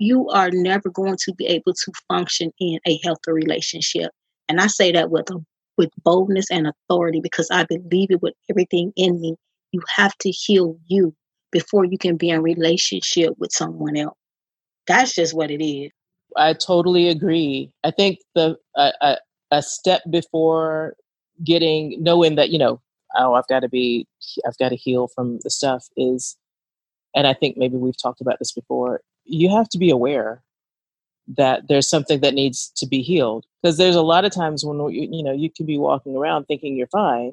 you 0.00 0.28
are 0.30 0.50
never 0.50 0.88
going 0.90 1.16
to 1.20 1.34
be 1.34 1.46
able 1.46 1.74
to 1.74 1.92
function 2.08 2.50
in 2.58 2.80
a 2.86 2.98
healthy 3.04 3.30
relationship. 3.30 4.10
And 4.48 4.58
I 4.60 4.66
say 4.66 4.90
that 4.92 5.10
with 5.10 5.30
a, 5.30 5.34
with 5.80 5.90
boldness 6.04 6.50
and 6.50 6.66
authority 6.66 7.20
because 7.22 7.48
I 7.50 7.64
believe 7.64 8.10
it 8.10 8.20
with 8.20 8.34
everything 8.50 8.92
in 8.96 9.18
me. 9.18 9.34
You 9.72 9.80
have 9.96 10.14
to 10.18 10.30
heal 10.30 10.76
you 10.88 11.14
before 11.50 11.86
you 11.86 11.96
can 11.96 12.18
be 12.18 12.28
in 12.28 12.42
relationship 12.42 13.32
with 13.38 13.50
someone 13.50 13.96
else. 13.96 14.18
That's 14.86 15.14
just 15.14 15.34
what 15.34 15.50
it 15.50 15.64
is. 15.64 15.90
I 16.36 16.52
totally 16.52 17.08
agree. 17.08 17.72
I 17.82 17.92
think 17.92 18.18
the 18.34 18.58
a, 18.76 19.16
a 19.50 19.62
step 19.62 20.02
before 20.10 20.96
getting 21.42 21.96
knowing 22.02 22.34
that 22.34 22.50
you 22.50 22.58
know 22.58 22.78
oh 23.16 23.32
I've 23.32 23.48
got 23.48 23.60
to 23.60 23.68
be 23.68 24.06
I've 24.46 24.58
got 24.58 24.68
to 24.68 24.76
heal 24.76 25.08
from 25.08 25.38
the 25.42 25.50
stuff 25.50 25.86
is, 25.96 26.36
and 27.14 27.26
I 27.26 27.32
think 27.32 27.56
maybe 27.56 27.76
we've 27.76 28.00
talked 28.00 28.20
about 28.20 28.38
this 28.38 28.52
before. 28.52 29.00
You 29.24 29.48
have 29.56 29.68
to 29.70 29.78
be 29.78 29.88
aware 29.88 30.42
that 31.36 31.68
there's 31.68 31.88
something 31.88 32.20
that 32.20 32.34
needs 32.34 32.72
to 32.76 32.86
be 32.86 33.02
healed. 33.02 33.46
Because 33.62 33.76
there's 33.76 33.96
a 33.96 34.02
lot 34.02 34.24
of 34.24 34.32
times 34.32 34.64
when 34.64 34.78
you, 34.92 35.08
you 35.10 35.22
know 35.22 35.32
you 35.32 35.50
can 35.50 35.66
be 35.66 35.78
walking 35.78 36.16
around 36.16 36.44
thinking 36.44 36.76
you're 36.76 36.86
fine 36.86 37.32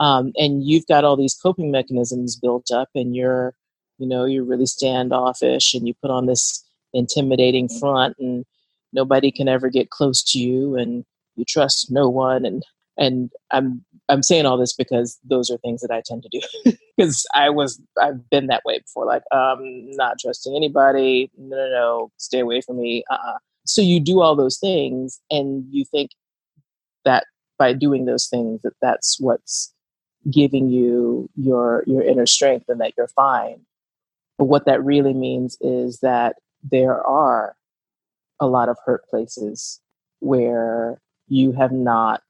um, 0.00 0.32
and 0.36 0.64
you've 0.64 0.86
got 0.86 1.04
all 1.04 1.16
these 1.16 1.34
coping 1.34 1.70
mechanisms 1.70 2.36
built 2.36 2.70
up 2.70 2.88
and 2.94 3.14
you're 3.14 3.54
you 3.98 4.06
know 4.08 4.24
you're 4.24 4.44
really 4.44 4.66
standoffish 4.66 5.74
and 5.74 5.86
you 5.86 5.94
put 6.02 6.10
on 6.10 6.26
this 6.26 6.64
intimidating 6.92 7.68
front 7.68 8.16
and 8.18 8.44
nobody 8.92 9.30
can 9.30 9.48
ever 9.48 9.68
get 9.68 9.90
close 9.90 10.22
to 10.22 10.38
you 10.38 10.76
and 10.76 11.04
you 11.36 11.44
trust 11.44 11.90
no 11.90 12.08
one 12.08 12.44
and 12.44 12.62
and 12.96 13.30
i'm 13.50 13.84
i'm 14.08 14.22
saying 14.22 14.46
all 14.46 14.58
this 14.58 14.72
because 14.72 15.18
those 15.24 15.50
are 15.50 15.58
things 15.58 15.80
that 15.80 15.90
i 15.90 16.02
tend 16.04 16.22
to 16.22 16.28
do 16.30 16.72
because 16.96 17.26
i 17.34 17.50
was 17.50 17.80
i've 18.00 18.28
been 18.30 18.46
that 18.46 18.62
way 18.64 18.78
before 18.78 19.06
like 19.06 19.22
um 19.32 19.58
not 19.96 20.18
trusting 20.18 20.54
anybody 20.54 21.30
no 21.38 21.56
no 21.56 21.68
no 21.70 22.12
stay 22.16 22.40
away 22.40 22.60
from 22.60 22.78
me 22.78 23.04
uh-uh. 23.10 23.38
so 23.64 23.80
you 23.80 24.00
do 24.00 24.20
all 24.20 24.36
those 24.36 24.58
things 24.58 25.20
and 25.30 25.64
you 25.70 25.84
think 25.84 26.10
that 27.04 27.24
by 27.58 27.72
doing 27.72 28.04
those 28.04 28.28
things 28.28 28.60
that 28.62 28.74
that's 28.80 29.18
what's 29.20 29.72
giving 30.30 30.68
you 30.70 31.28
your 31.36 31.84
your 31.86 32.02
inner 32.02 32.26
strength 32.26 32.66
and 32.68 32.80
that 32.80 32.92
you're 32.96 33.08
fine 33.08 33.60
but 34.38 34.46
what 34.46 34.66
that 34.66 34.82
really 34.82 35.14
means 35.14 35.56
is 35.60 36.00
that 36.00 36.36
there 36.62 37.06
are 37.06 37.54
a 38.40 38.46
lot 38.46 38.68
of 38.68 38.76
hurt 38.84 39.06
places 39.08 39.80
where 40.20 41.00
you 41.28 41.52
have 41.52 41.72
not 41.72 42.22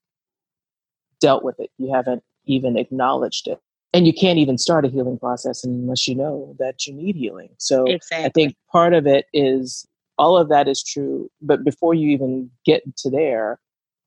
dealt 1.20 1.44
with 1.44 1.58
it. 1.58 1.70
You 1.78 1.92
haven't 1.92 2.22
even 2.46 2.76
acknowledged 2.76 3.48
it. 3.48 3.60
And 3.92 4.06
you 4.06 4.12
can't 4.12 4.38
even 4.38 4.58
start 4.58 4.84
a 4.84 4.88
healing 4.88 5.18
process 5.18 5.62
unless 5.62 6.08
you 6.08 6.16
know 6.16 6.56
that 6.58 6.86
you 6.86 6.92
need 6.92 7.14
healing. 7.14 7.50
So 7.58 7.84
exactly. 7.84 8.26
I 8.26 8.28
think 8.30 8.56
part 8.72 8.92
of 8.92 9.06
it 9.06 9.26
is 9.32 9.86
all 10.18 10.36
of 10.36 10.48
that 10.48 10.66
is 10.66 10.82
true. 10.82 11.30
But 11.40 11.64
before 11.64 11.94
you 11.94 12.10
even 12.10 12.50
get 12.64 12.82
to 12.98 13.10
there, 13.10 13.60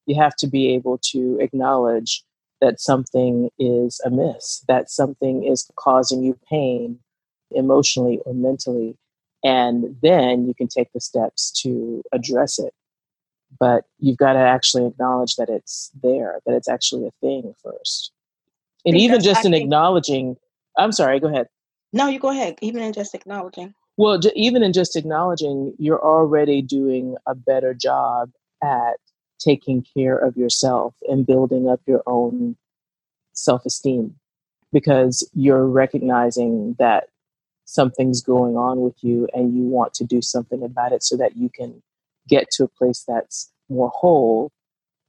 you 0.06 0.16
have 0.16 0.36
to 0.38 0.48
be 0.48 0.74
able 0.74 1.00
to 1.12 1.38
acknowledge 1.40 2.24
that 2.60 2.82
something 2.82 3.50
is 3.60 4.02
amiss, 4.04 4.64
that 4.68 4.90
something 4.90 5.46
is 5.46 5.70
causing 5.78 6.24
you 6.24 6.38
pain 6.50 7.00
emotionally 7.52 8.20
or 8.26 8.34
mentally. 8.34 8.98
And 9.44 9.96
then 10.02 10.48
you 10.48 10.54
can 10.54 10.68
take 10.68 10.92
the 10.94 11.00
steps 11.00 11.52
to 11.62 12.02
address 12.12 12.60
it 12.60 12.74
but 13.60 13.86
you've 14.00 14.18
got 14.18 14.34
to 14.34 14.40
actually 14.40 14.86
acknowledge 14.86 15.36
that 15.36 15.50
it's 15.50 15.92
there, 16.02 16.40
that 16.46 16.56
it's 16.56 16.70
actually 16.70 17.08
a 17.08 17.12
thing 17.22 17.54
first. 17.64 18.12
And 18.86 18.96
even 18.98 19.22
just 19.22 19.46
in 19.46 19.54
acknowledging, 19.54 20.38
I'm 20.78 20.92
sorry, 20.92 21.20
go 21.20 21.28
ahead. 21.28 21.48
No, 21.94 22.08
you 22.08 22.20
go 22.20 22.30
ahead. 22.30 22.58
Even 22.62 22.82
in 22.82 22.94
just 22.94 23.16
acknowledging. 23.16 23.74
Well, 23.98 24.20
even 24.36 24.64
in 24.64 24.74
just 24.74 24.96
acknowledging, 24.96 25.74
you're 25.80 26.04
already 26.04 26.62
doing 26.62 27.16
a 27.26 27.34
better 27.34 27.74
job 27.74 28.30
at 28.64 28.98
taking 29.40 29.86
care 29.96 30.18
of 30.18 30.38
yourself 30.38 30.96
and 31.10 31.26
building 31.26 31.68
up 31.68 31.82
your 31.86 32.04
own 32.06 32.56
self 33.34 33.66
esteem 33.66 34.16
because 34.72 35.28
you're 35.34 35.68
recognizing 35.68 36.76
that 36.80 37.06
something's 37.66 38.22
going 38.22 38.56
on 38.56 38.82
with 38.82 38.96
you 39.02 39.28
and 39.34 39.56
you 39.56 39.64
want 39.64 39.94
to 39.94 40.04
do 40.04 40.22
something 40.22 40.64
about 40.64 40.92
it 40.92 41.04
so 41.04 41.18
that 41.18 41.36
you 41.36 41.50
can 41.50 41.82
get 42.28 42.50
to 42.52 42.64
a 42.64 42.68
place 42.68 43.04
that's 43.08 43.52
more 43.70 43.90
whole 43.90 44.52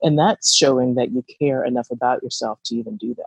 and 0.02 0.18
that's 0.18 0.54
showing 0.54 0.94
that 0.94 1.10
you 1.10 1.24
care 1.40 1.64
enough 1.64 1.90
about 1.90 2.22
yourself 2.22 2.60
to 2.66 2.76
even 2.76 2.96
do 2.96 3.14
that. 3.14 3.26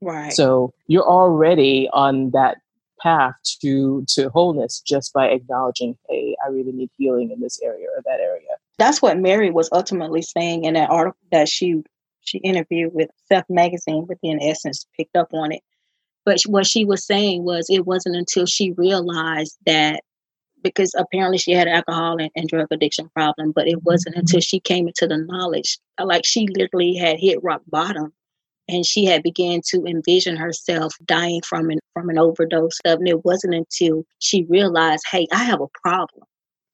Right. 0.00 0.32
So 0.32 0.72
you're 0.86 1.08
already 1.08 1.88
on 1.92 2.30
that 2.30 2.58
path 3.00 3.34
to 3.62 4.04
to 4.06 4.28
wholeness 4.28 4.80
just 4.80 5.14
by 5.14 5.26
acknowledging 5.26 5.96
hey 6.10 6.36
i 6.44 6.50
really 6.50 6.70
need 6.70 6.90
healing 6.98 7.30
in 7.30 7.40
this 7.40 7.58
area 7.62 7.86
or 7.96 8.02
that 8.04 8.20
area. 8.20 8.48
That's 8.76 9.00
what 9.00 9.18
mary 9.18 9.50
was 9.50 9.70
ultimately 9.72 10.20
saying 10.20 10.64
in 10.64 10.74
that 10.74 10.90
article 10.90 11.18
that 11.32 11.48
she 11.48 11.82
she 12.20 12.36
interviewed 12.38 12.92
with 12.92 13.08
self 13.26 13.44
magazine 13.48 14.04
but 14.06 14.18
in 14.22 14.38
essence 14.42 14.86
picked 14.98 15.16
up 15.16 15.32
on 15.32 15.50
it. 15.52 15.62
But 16.26 16.42
what 16.46 16.66
she 16.66 16.84
was 16.84 17.06
saying 17.06 17.44
was 17.44 17.68
it 17.70 17.86
wasn't 17.86 18.16
until 18.16 18.44
she 18.44 18.72
realized 18.72 19.56
that 19.64 20.02
because 20.62 20.94
apparently 20.96 21.38
she 21.38 21.52
had 21.52 21.68
alcohol 21.68 22.16
and, 22.20 22.30
and, 22.34 22.48
drug 22.48 22.66
addiction 22.70 23.08
problem 23.14 23.52
but 23.52 23.68
it 23.68 23.82
wasn't 23.82 24.14
mm-hmm. 24.14 24.20
until 24.20 24.40
she 24.40 24.60
came 24.60 24.86
into 24.86 25.06
the 25.06 25.16
knowledge 25.16 25.78
like 26.02 26.24
she 26.24 26.46
literally 26.56 26.94
had 26.94 27.18
hit 27.18 27.42
rock 27.42 27.62
bottom 27.68 28.12
and 28.68 28.86
she 28.86 29.04
had 29.04 29.22
began 29.22 29.60
to 29.66 29.84
envision 29.84 30.36
herself 30.36 30.94
dying 31.04 31.40
from 31.46 31.70
an 31.70 31.78
from 31.92 32.08
an 32.08 32.18
overdose 32.18 32.78
of 32.84 32.98
and 32.98 33.08
it 33.08 33.24
wasn't 33.24 33.54
until 33.54 34.04
she 34.18 34.44
realized 34.44 35.04
hey 35.10 35.26
i 35.32 35.44
have 35.44 35.60
a 35.60 35.80
problem 35.82 36.24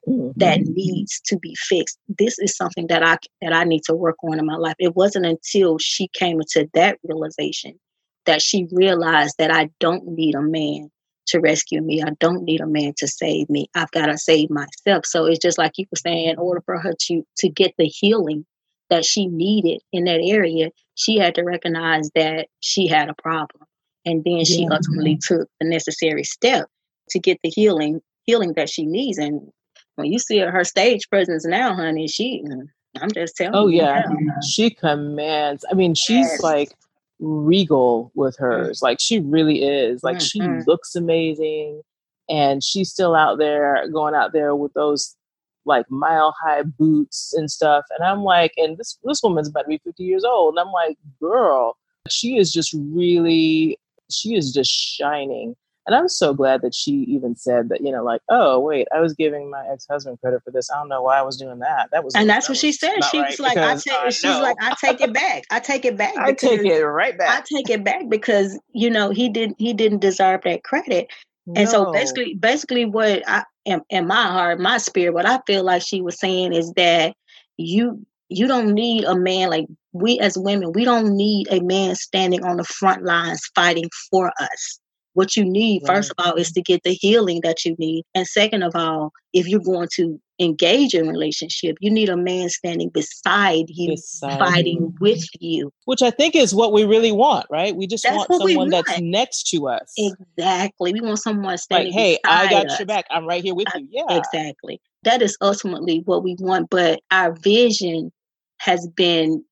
mm-hmm. 0.08 0.30
that 0.36 0.60
needs 0.60 1.20
to 1.24 1.38
be 1.38 1.54
fixed 1.58 1.98
this 2.18 2.38
is 2.38 2.56
something 2.56 2.86
that 2.86 3.02
i 3.02 3.16
that 3.42 3.52
i 3.52 3.64
need 3.64 3.82
to 3.84 3.94
work 3.94 4.16
on 4.24 4.38
in 4.38 4.46
my 4.46 4.56
life 4.56 4.76
it 4.78 4.94
wasn't 4.94 5.26
until 5.26 5.78
she 5.78 6.08
came 6.08 6.40
into 6.40 6.68
that 6.74 6.98
realization 7.04 7.78
that 8.26 8.42
she 8.42 8.66
realized 8.72 9.34
that 9.38 9.50
i 9.50 9.68
don't 9.80 10.06
need 10.06 10.34
a 10.34 10.42
man 10.42 10.90
to 11.28 11.40
rescue 11.40 11.82
me. 11.82 12.02
I 12.02 12.10
don't 12.20 12.44
need 12.44 12.60
a 12.60 12.66
man 12.66 12.94
to 12.98 13.08
save 13.08 13.48
me. 13.50 13.68
I've 13.74 13.90
got 13.90 14.06
to 14.06 14.18
save 14.18 14.50
myself. 14.50 15.06
So 15.06 15.26
it's 15.26 15.38
just 15.38 15.58
like 15.58 15.72
you 15.76 15.86
were 15.90 15.96
saying, 15.96 16.30
in 16.30 16.38
order 16.38 16.62
for 16.64 16.78
her 16.78 16.92
to 16.98 17.22
to 17.38 17.48
get 17.48 17.74
the 17.78 17.86
healing 17.86 18.46
that 18.90 19.04
she 19.04 19.26
needed 19.26 19.80
in 19.92 20.04
that 20.04 20.20
area, 20.22 20.70
she 20.94 21.18
had 21.18 21.34
to 21.34 21.42
recognize 21.42 22.10
that 22.14 22.48
she 22.60 22.86
had 22.86 23.08
a 23.08 23.14
problem. 23.14 23.66
And 24.04 24.22
then 24.24 24.44
she 24.44 24.62
yeah. 24.62 24.68
ultimately 24.70 25.18
took 25.20 25.48
the 25.60 25.68
necessary 25.68 26.22
step 26.22 26.68
to 27.10 27.18
get 27.18 27.38
the 27.42 27.50
healing 27.50 28.00
healing 28.24 28.54
that 28.54 28.70
she 28.70 28.86
needs. 28.86 29.18
And 29.18 29.50
when 29.96 30.12
you 30.12 30.18
see 30.18 30.38
her 30.38 30.64
stage 30.64 31.08
presence 31.08 31.44
now, 31.44 31.74
honey, 31.74 32.06
she 32.08 32.42
mm, 32.46 32.66
I'm 33.00 33.10
just 33.10 33.36
telling 33.36 33.54
oh, 33.54 33.68
you. 33.68 33.82
Oh 33.82 33.84
yeah. 33.84 34.04
Now. 34.08 34.34
She 34.48 34.70
commands. 34.70 35.64
I 35.70 35.74
mean, 35.74 35.94
she's 35.94 36.26
yes. 36.26 36.42
like 36.42 36.72
regal 37.18 38.12
with 38.14 38.36
mm. 38.36 38.40
hers. 38.40 38.82
Like 38.82 38.98
she 39.00 39.20
really 39.20 39.62
is. 39.64 40.02
Like 40.02 40.20
she 40.20 40.40
mm-hmm. 40.40 40.62
looks 40.66 40.94
amazing 40.94 41.82
and 42.28 42.62
she's 42.62 42.90
still 42.90 43.14
out 43.14 43.38
there 43.38 43.88
going 43.92 44.14
out 44.14 44.32
there 44.32 44.54
with 44.54 44.72
those 44.74 45.16
like 45.64 45.90
mile 45.90 46.34
high 46.42 46.62
boots 46.62 47.34
and 47.34 47.50
stuff. 47.50 47.84
And 47.96 48.06
I'm 48.06 48.22
like, 48.22 48.52
and 48.56 48.78
this 48.78 48.98
this 49.04 49.22
woman's 49.22 49.48
about 49.48 49.62
to 49.62 49.68
be 49.68 49.80
50 49.84 50.02
years 50.02 50.24
old. 50.24 50.54
And 50.54 50.60
I'm 50.60 50.72
like, 50.72 50.96
girl, 51.20 51.76
she 52.08 52.36
is 52.36 52.52
just 52.52 52.74
really 52.74 53.78
she 54.10 54.34
is 54.34 54.52
just 54.52 54.70
shining. 54.70 55.56
And 55.86 55.94
I'm 55.94 56.08
so 56.08 56.34
glad 56.34 56.62
that 56.62 56.74
she 56.74 56.92
even 57.08 57.36
said 57.36 57.68
that, 57.68 57.80
you 57.80 57.92
know, 57.92 58.02
like, 58.02 58.20
oh, 58.28 58.58
wait, 58.58 58.88
I 58.92 59.00
was 59.00 59.14
giving 59.14 59.48
my 59.50 59.64
ex 59.70 59.86
husband 59.88 60.18
credit 60.20 60.42
for 60.42 60.50
this. 60.50 60.68
I 60.68 60.78
don't 60.78 60.88
know 60.88 61.02
why 61.02 61.18
I 61.18 61.22
was 61.22 61.36
doing 61.36 61.60
that. 61.60 61.90
That 61.92 62.02
was, 62.02 62.14
and 62.16 62.28
that's 62.28 62.48
that 62.48 62.52
what 62.52 62.58
she 62.58 62.72
said. 62.72 63.04
She 63.04 63.20
right 63.20 63.30
was 63.30 63.38
like, 63.38 63.56
I 63.56 63.76
take, 63.76 63.92
uh, 63.92 64.10
she's 64.10 64.40
like, 64.40 64.56
I 64.60 64.74
take 64.80 65.00
it 65.00 65.12
back. 65.12 65.44
I 65.50 65.60
take 65.60 65.84
it 65.84 65.96
back. 65.96 66.16
I 66.16 66.32
take 66.32 66.64
it 66.64 66.84
right 66.84 67.16
back. 67.16 67.38
I 67.38 67.42
take 67.42 67.70
it 67.70 67.84
back 67.84 68.08
because 68.08 68.58
you 68.72 68.90
know 68.90 69.10
he 69.10 69.28
didn't 69.28 69.56
he 69.60 69.72
didn't 69.72 70.00
deserve 70.00 70.42
that 70.42 70.64
credit. 70.64 71.08
And 71.54 71.66
no. 71.66 71.70
so 71.70 71.92
basically, 71.92 72.34
basically, 72.34 72.84
what 72.84 73.22
I 73.28 73.44
am 73.66 73.82
in 73.88 74.08
my 74.08 74.24
heart, 74.24 74.58
my 74.58 74.78
spirit, 74.78 75.14
what 75.14 75.26
I 75.26 75.38
feel 75.46 75.62
like 75.62 75.82
she 75.82 76.02
was 76.02 76.18
saying 76.18 76.52
is 76.52 76.72
that 76.72 77.14
you 77.58 78.04
you 78.28 78.48
don't 78.48 78.74
need 78.74 79.04
a 79.04 79.14
man 79.14 79.50
like 79.50 79.66
we 79.92 80.18
as 80.18 80.36
women. 80.36 80.72
We 80.72 80.84
don't 80.84 81.16
need 81.16 81.46
a 81.52 81.60
man 81.60 81.94
standing 81.94 82.44
on 82.44 82.56
the 82.56 82.64
front 82.64 83.04
lines 83.04 83.48
fighting 83.54 83.88
for 84.10 84.32
us 84.40 84.80
what 85.16 85.34
you 85.34 85.44
need, 85.46 85.82
right. 85.82 85.96
first 85.96 86.12
of 86.16 86.24
all, 86.24 86.34
is 86.34 86.52
to 86.52 86.60
get 86.60 86.82
the 86.82 86.92
healing 86.92 87.40
that 87.42 87.64
you 87.64 87.74
need. 87.78 88.04
And 88.14 88.26
second 88.26 88.62
of 88.62 88.76
all, 88.76 89.12
if 89.32 89.48
you're 89.48 89.60
going 89.60 89.88
to 89.94 90.20
engage 90.38 90.92
in 90.92 91.08
relationship, 91.08 91.78
you 91.80 91.90
need 91.90 92.10
a 92.10 92.18
man 92.18 92.50
standing 92.50 92.90
beside 92.90 93.64
you, 93.68 93.92
beside 93.92 94.38
fighting 94.38 94.78
you. 94.78 94.94
with 95.00 95.24
you. 95.40 95.72
Which 95.86 96.02
I 96.02 96.10
think 96.10 96.36
is 96.36 96.54
what 96.54 96.74
we 96.74 96.84
really 96.84 97.12
want, 97.12 97.46
right? 97.48 97.74
We 97.74 97.86
just 97.86 98.04
that's 98.04 98.14
want 98.14 98.28
someone 98.30 98.56
want. 98.56 98.70
that's 98.72 99.00
next 99.00 99.44
to 99.52 99.68
us. 99.68 99.90
Exactly. 99.96 100.92
We 100.92 101.00
want 101.00 101.18
someone 101.18 101.56
standing 101.56 101.94
like, 101.94 101.98
hey, 101.98 102.18
I 102.26 102.50
got 102.50 102.66
us. 102.66 102.78
your 102.78 102.86
back. 102.86 103.06
I'm 103.10 103.26
right 103.26 103.42
here 103.42 103.54
with 103.54 103.68
you. 103.74 103.88
Yeah. 103.90 104.18
Exactly. 104.18 104.82
That 105.04 105.22
is 105.22 105.38
ultimately 105.40 106.02
what 106.04 106.24
we 106.24 106.36
want. 106.38 106.68
But 106.68 107.00
our 107.10 107.32
vision 107.32 108.12
has 108.60 108.86
been 108.94 109.42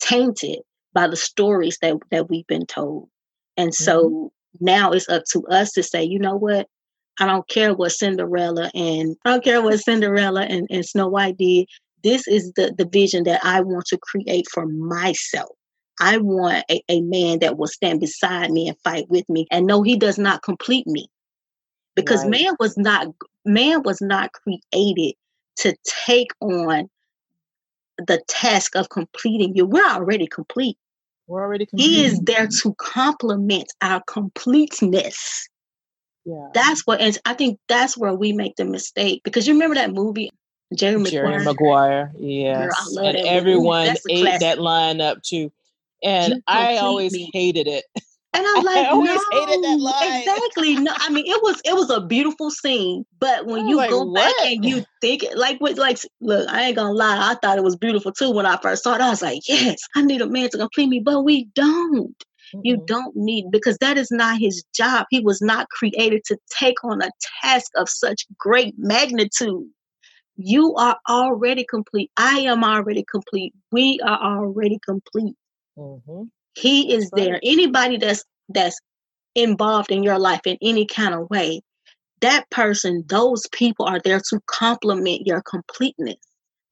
tainted 0.00 0.60
by 0.94 1.08
the 1.08 1.16
stories 1.16 1.76
that, 1.82 1.96
that 2.10 2.30
we've 2.30 2.46
been 2.46 2.64
told. 2.64 3.10
And 3.58 3.74
so 3.74 4.08
mm-hmm 4.08 4.26
now 4.58 4.90
it's 4.90 5.08
up 5.08 5.24
to 5.32 5.46
us 5.46 5.72
to 5.72 5.82
say, 5.82 6.02
you 6.02 6.18
know 6.18 6.36
what? 6.36 6.66
I 7.20 7.26
don't 7.26 7.46
care 7.48 7.74
what 7.74 7.92
Cinderella 7.92 8.70
and 8.74 9.16
I 9.24 9.30
don't 9.30 9.44
care 9.44 9.62
what 9.62 9.78
Cinderella 9.78 10.42
and, 10.42 10.66
and 10.70 10.84
Snow 10.84 11.08
White 11.08 11.36
did. 11.36 11.68
this 12.02 12.26
is 12.26 12.52
the, 12.54 12.74
the 12.76 12.86
vision 12.86 13.24
that 13.24 13.44
I 13.44 13.60
want 13.60 13.84
to 13.86 13.98
create 13.98 14.46
for 14.50 14.66
myself. 14.66 15.50
I 16.00 16.16
want 16.16 16.64
a, 16.70 16.82
a 16.88 17.02
man 17.02 17.40
that 17.40 17.58
will 17.58 17.66
stand 17.66 18.00
beside 18.00 18.50
me 18.50 18.68
and 18.68 18.78
fight 18.82 19.08
with 19.10 19.28
me 19.28 19.46
and 19.50 19.66
no, 19.66 19.82
he 19.82 19.96
does 19.96 20.18
not 20.18 20.42
complete 20.42 20.86
me. 20.86 21.08
Because 21.94 22.22
Right. 22.22 22.30
man 22.30 22.54
was 22.58 22.78
not 22.78 23.08
man 23.44 23.82
was 23.82 24.00
not 24.00 24.30
created 24.32 25.14
to 25.56 25.76
take 25.84 26.30
on 26.40 26.88
the 27.98 28.22
task 28.28 28.76
of 28.76 28.88
completing 28.88 29.54
you. 29.54 29.66
We're 29.66 29.84
already 29.84 30.26
complete. 30.26 30.78
We're 31.30 31.42
already 31.42 31.68
He 31.76 32.04
is 32.04 32.18
there 32.22 32.48
to 32.48 32.74
complement 32.74 33.72
our 33.80 34.02
completeness. 34.08 35.48
Yeah. 36.24 36.48
That's 36.52 36.84
what, 36.86 37.00
and 37.00 37.16
I 37.24 37.34
think 37.34 37.60
that's 37.68 37.96
where 37.96 38.12
we 38.12 38.32
make 38.32 38.56
the 38.56 38.64
mistake. 38.64 39.22
Because 39.22 39.46
you 39.46 39.54
remember 39.54 39.76
that 39.76 39.92
movie, 39.92 40.32
Jerry 40.74 41.00
Jerry 41.04 41.44
Maguire? 41.44 41.44
Maguire, 41.44 42.12
Girl, 42.14 42.20
yes, 42.20 42.96
and 42.96 43.16
everyone 43.16 43.94
ate 44.08 44.22
classic. 44.22 44.40
that 44.40 44.60
line 44.60 45.00
up 45.00 45.22
too, 45.22 45.52
and 46.02 46.34
You 46.34 46.42
I 46.48 46.78
always 46.78 47.12
me. 47.12 47.30
hated 47.32 47.68
it. 47.68 47.84
And 48.32 48.46
I'm 48.46 48.64
I 48.76 48.80
like, 48.80 48.88
always 48.90 49.24
no, 49.24 49.30
hated 49.32 49.64
that 49.64 49.78
line. 49.80 50.20
exactly. 50.20 50.76
No, 50.76 50.92
I 50.96 51.10
mean, 51.10 51.26
it 51.26 51.42
was 51.42 51.60
it 51.64 51.74
was 51.74 51.90
a 51.90 52.00
beautiful 52.00 52.50
scene, 52.50 53.04
but 53.18 53.44
when 53.46 53.66
you 53.66 53.76
like, 53.76 53.90
go 53.90 54.12
back 54.12 54.34
and 54.44 54.64
you 54.64 54.84
think 55.00 55.24
it, 55.24 55.36
like, 55.36 55.60
with 55.60 55.78
like, 55.78 55.98
look, 56.20 56.48
I 56.48 56.62
ain't 56.64 56.76
gonna 56.76 56.92
lie, 56.92 57.30
I 57.32 57.34
thought 57.34 57.58
it 57.58 57.64
was 57.64 57.76
beautiful 57.76 58.12
too 58.12 58.30
when 58.30 58.46
I 58.46 58.56
first 58.58 58.84
saw 58.84 58.94
it. 58.94 59.00
I 59.00 59.10
was 59.10 59.22
like, 59.22 59.40
yes, 59.48 59.80
I 59.96 60.02
need 60.02 60.20
a 60.22 60.28
man 60.28 60.48
to 60.50 60.58
complete 60.58 60.88
me, 60.88 61.00
but 61.00 61.22
we 61.22 61.44
don't. 61.54 62.14
You 62.62 62.76
Mm-mm. 62.76 62.86
don't 62.86 63.16
need 63.16 63.50
because 63.50 63.78
that 63.78 63.96
is 63.96 64.10
not 64.10 64.38
his 64.38 64.64
job. 64.74 65.06
He 65.10 65.20
was 65.20 65.40
not 65.40 65.68
created 65.70 66.22
to 66.26 66.36
take 66.58 66.82
on 66.84 67.02
a 67.02 67.10
task 67.42 67.70
of 67.76 67.88
such 67.88 68.26
great 68.38 68.74
magnitude. 68.76 69.66
You 70.36 70.74
are 70.76 70.96
already 71.08 71.64
complete. 71.68 72.10
I 72.16 72.40
am 72.40 72.64
already 72.64 73.04
complete. 73.10 73.54
We 73.72 74.00
are 74.04 74.18
already 74.20 74.78
complete. 74.84 75.36
Mhm. 75.76 76.30
He 76.54 76.92
is 76.94 77.10
right. 77.12 77.24
there. 77.24 77.40
Anybody 77.42 77.96
that's 77.96 78.24
that's 78.48 78.80
involved 79.34 79.90
in 79.90 80.02
your 80.02 80.18
life 80.18 80.40
in 80.44 80.58
any 80.60 80.86
kind 80.86 81.14
of 81.14 81.30
way, 81.30 81.62
that 82.20 82.48
person, 82.50 83.04
those 83.06 83.46
people 83.52 83.86
are 83.86 84.00
there 84.04 84.20
to 84.30 84.40
complement 84.46 85.26
your 85.26 85.42
completeness. 85.42 86.16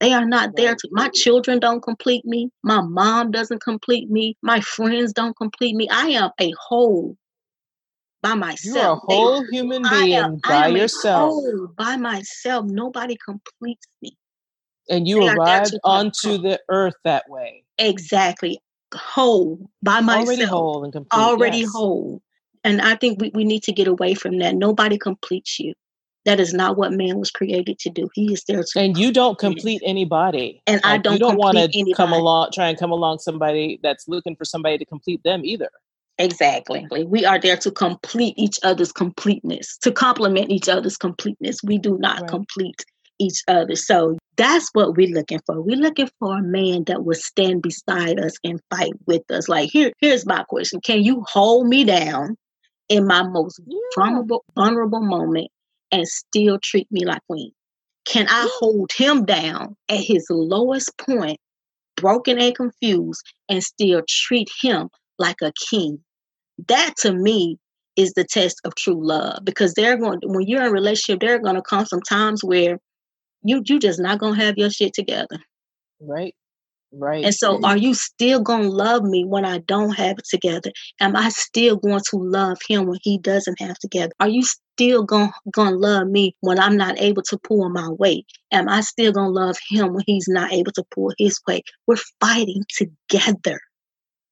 They 0.01 0.13
are 0.13 0.27
not 0.27 0.55
there 0.57 0.77
to 0.77 0.89
my 0.93 1.09
children 1.09 1.59
don't 1.59 1.83
complete 1.83 2.25
me. 2.25 2.51
My 2.63 2.81
mom 2.81 3.33
doesn't 3.33 3.63
complete 3.63 4.09
me. 4.11 4.37
My 4.43 4.61
friends 4.61 5.13
don't 5.13 5.37
complete 5.37 5.75
me. 5.75 5.89
I 5.91 6.09
am 6.11 6.31
a 6.41 6.53
whole 6.61 7.17
by 8.23 8.35
myself. 8.35 8.65
You 8.65 8.79
are 8.79 8.85
a 8.85 8.97
myself. 8.97 9.01
They, 9.09 9.17
whole 9.17 9.47
human 9.47 9.85
am 9.87 9.91
being 9.91 10.41
by 10.45 10.67
am 10.67 10.77
a 10.77 10.79
yourself, 10.79 11.31
whole 11.35 11.67
by 11.77 11.97
myself. 11.97 12.67
Nobody 12.67 13.17
completes 13.25 13.87
me. 14.03 14.17
and 14.89 15.09
you 15.09 15.21
They 15.21 15.29
arrived 15.29 15.79
onto 15.83 16.39
the 16.39 16.61
earth 16.69 16.97
that 17.05 17.29
way, 17.29 17.65
exactly 17.79 18.61
whole 18.95 19.71
by 19.83 20.01
myself. 20.01 20.29
already 20.29 20.45
whole 20.45 20.85
and 20.85 20.93
complete. 20.93 21.13
already 21.21 21.59
Yes. 21.61 21.73
whole. 21.73 22.23
And 22.65 22.81
I 22.81 22.97
think 22.97 23.21
we, 23.21 23.31
we 23.35 23.45
need 23.45 23.63
to 23.65 23.73
get 23.73 23.89
away 23.89 24.15
from 24.15 24.39
that. 24.39 24.55
Nobody 24.55 24.99
completes 24.99 25.59
you. 25.59 25.75
That 26.25 26.41
is 26.41 26.53
not 26.53 26.77
what 26.77 26.93
man 26.93 27.19
was 27.19 27.31
created 27.31 27.79
to 27.81 27.91
do. 27.91 28.09
He 28.15 28.33
is 28.33 28.45
there 28.45 28.63
to 28.63 28.81
And 28.81 28.99
you 28.99 29.13
don't 29.13 29.39
complete. 29.39 29.81
anybody. 29.85 30.63
And 30.67 30.81
I 30.85 30.93
Like 30.93 30.99
you 30.99 31.03
don't 31.05 31.19
don't 31.19 31.39
want 31.39 31.57
to 31.57 31.95
come 31.95 32.13
along, 32.13 32.51
try 32.53 32.69
and 32.69 32.79
come 32.79 32.91
along 32.91 33.21
somebody 33.21 33.81
that's 33.83 34.09
looking 34.09 34.37
for 34.37 34.45
somebody 34.45 34.77
to 34.79 34.85
complete 34.85 35.23
them 35.23 35.45
either. 35.45 35.71
Exactly. 36.19 36.87
We 37.07 37.25
are 37.25 37.39
there 37.39 37.57
to 37.59 37.71
complete 37.71 38.35
each 38.37 38.59
other's 38.65 38.93
completeness, 38.93 39.79
to 39.79 39.93
complement 39.93 40.51
each 40.51 40.69
other's 40.69 40.97
completeness. 40.97 41.63
We 41.63 41.79
do 41.79 41.97
not 41.99 42.21
Right. 42.23 42.29
complete 42.31 42.85
each 43.21 43.43
other. 43.47 43.77
So 43.77 44.19
that's 44.39 44.71
what 44.75 44.97
we're 44.97 45.15
looking 45.15 45.41
for. 45.47 45.61
We're 45.63 45.77
looking 45.77 46.11
for 46.21 46.39
a 46.39 46.43
man 46.43 46.85
that 46.87 47.05
will 47.05 47.17
stand 47.17 47.63
beside 47.63 48.21
us 48.21 48.35
and 48.45 48.61
fight 48.71 48.95
with 49.07 49.31
us. 49.31 49.49
Like 49.49 49.71
here, 49.73 49.93
here's 50.01 50.27
my 50.27 50.45
question. 50.49 50.81
Can 50.83 51.05
you 51.05 51.25
hold 51.29 51.69
me 51.69 51.85
down 51.85 52.37
in 52.89 53.07
my 53.07 53.23
most 53.23 53.61
Yeah. 53.67 53.79
vulnerable 53.97 54.45
vulnerable 54.57 55.03
moment 55.03 55.49
and 55.93 56.09
still 56.09 56.59
treat 56.63 56.89
me 56.93 57.05
like 57.05 57.23
queen? 57.29 57.53
Can 58.07 58.29
I 58.29 58.43
Yeah. 58.45 58.51
hold 58.61 58.93
him 58.93 59.27
down 59.27 59.77
at 59.89 60.01
his 60.01 60.27
lowest 60.31 60.91
point, 60.99 61.39
broken 61.97 62.39
and 62.41 62.55
confused, 62.57 63.23
and 63.49 63.63
still 63.65 64.03
treat 64.09 64.51
him 64.63 64.89
like 65.19 65.43
a 65.43 65.53
king? 65.71 66.05
That 66.69 66.95
to 66.99 67.13
me 67.13 67.59
is 67.97 68.13
the 68.15 68.25
test 68.25 68.61
of 68.65 68.75
true 68.77 69.05
love 69.07 69.45
because 69.45 69.75
they're 69.75 69.97
going 69.97 70.21
when 70.25 70.47
you're 70.47 70.63
in 70.63 70.69
a 70.69 70.73
relationship, 70.73 71.21
there 71.21 71.35
are 71.37 71.41
gonna 71.41 71.63
come 71.63 71.87
some 71.87 72.03
times 72.03 72.45
where 72.45 72.79
you 73.43 73.63
you 73.67 73.79
just 73.79 74.01
not 74.01 74.19
gonna 74.19 74.37
have 74.37 74.59
your 74.59 74.71
shit 74.71 74.93
together. 74.95 75.39
Right. 76.01 76.35
Right. 76.91 77.25
And 77.25 77.35
so 77.35 77.61
are 77.65 77.77
you 77.77 77.93
still 77.93 78.41
gonna 78.41 78.69
love 78.69 79.03
me 79.03 79.25
when 79.25 79.45
I 79.45 79.59
don't 79.59 79.95
have 79.97 80.19
it 80.19 80.25
together? 80.29 80.71
Am 81.01 81.15
I 81.17 81.29
still 81.29 81.77
going 81.77 82.01
to 82.11 82.17
love 82.17 82.59
him 82.67 82.87
when 82.87 82.99
he 83.03 83.19
doesn't 83.19 83.61
have 83.61 83.79
together? 83.79 84.13
Are 84.21 84.29
you 84.29 84.43
still 84.43 85.05
gonna 85.05 85.33
gonna 85.53 85.77
love 85.77 86.09
me 86.09 86.35
when 86.41 86.59
I'm 86.59 86.77
not 86.77 86.99
able 86.99 87.23
to 87.25 87.39
pull 87.39 87.69
my 87.69 87.89
weight? 87.91 88.25
Am 88.53 88.69
I 88.69 88.81
still 88.81 89.13
gonna 89.13 89.29
love 89.29 89.57
him 89.69 89.93
when 89.93 90.05
he's 90.07 90.29
not 90.29 90.53
able 90.53 90.73
to 90.73 90.85
pull 90.95 91.13
his 91.19 91.39
weight? 91.47 91.65
We're 91.87 91.97
fighting 92.21 92.65
together. 92.75 93.61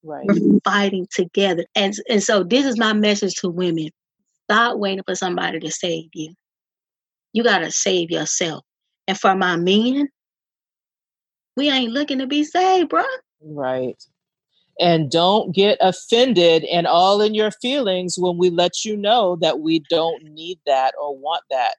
Right. 0.03 0.25
We're 0.25 0.59
fighting 0.63 1.07
together. 1.13 1.65
And 1.75 1.93
and 2.09 2.23
so 2.23 2.43
this 2.43 2.65
is 2.65 2.79
my 2.79 2.93
message 2.93 3.35
to 3.35 3.49
women. 3.49 3.89
Stop 4.45 4.79
waiting 4.79 5.03
for 5.05 5.13
somebody 5.13 5.59
to 5.59 5.71
save 5.71 6.09
you. 6.13 6.33
You 7.33 7.43
gotta 7.43 7.71
save 7.71 8.09
yourself. 8.09 8.63
And 9.07 9.17
for 9.17 9.35
my 9.35 9.55
men, 9.55 10.09
we 11.55 11.69
ain't 11.69 11.93
looking 11.93 12.19
to 12.19 12.27
be 12.27 12.43
saved, 12.43 12.89
bro. 12.89 13.03
Right. 13.41 14.01
And 14.79 15.09
don't 15.09 15.55
get 15.55 15.77
offended 15.81 16.63
and 16.65 16.85
all 16.85 17.21
in 17.21 17.33
your 17.33 17.51
feelings 17.51 18.15
when 18.17 18.37
we 18.37 18.49
let 18.49 18.85
you 18.85 18.95
know 18.95 19.37
that 19.41 19.59
we 19.59 19.83
don't 19.89 20.23
need 20.23 20.59
that 20.67 20.93
or 21.01 21.17
want 21.17 21.43
that. 21.49 21.75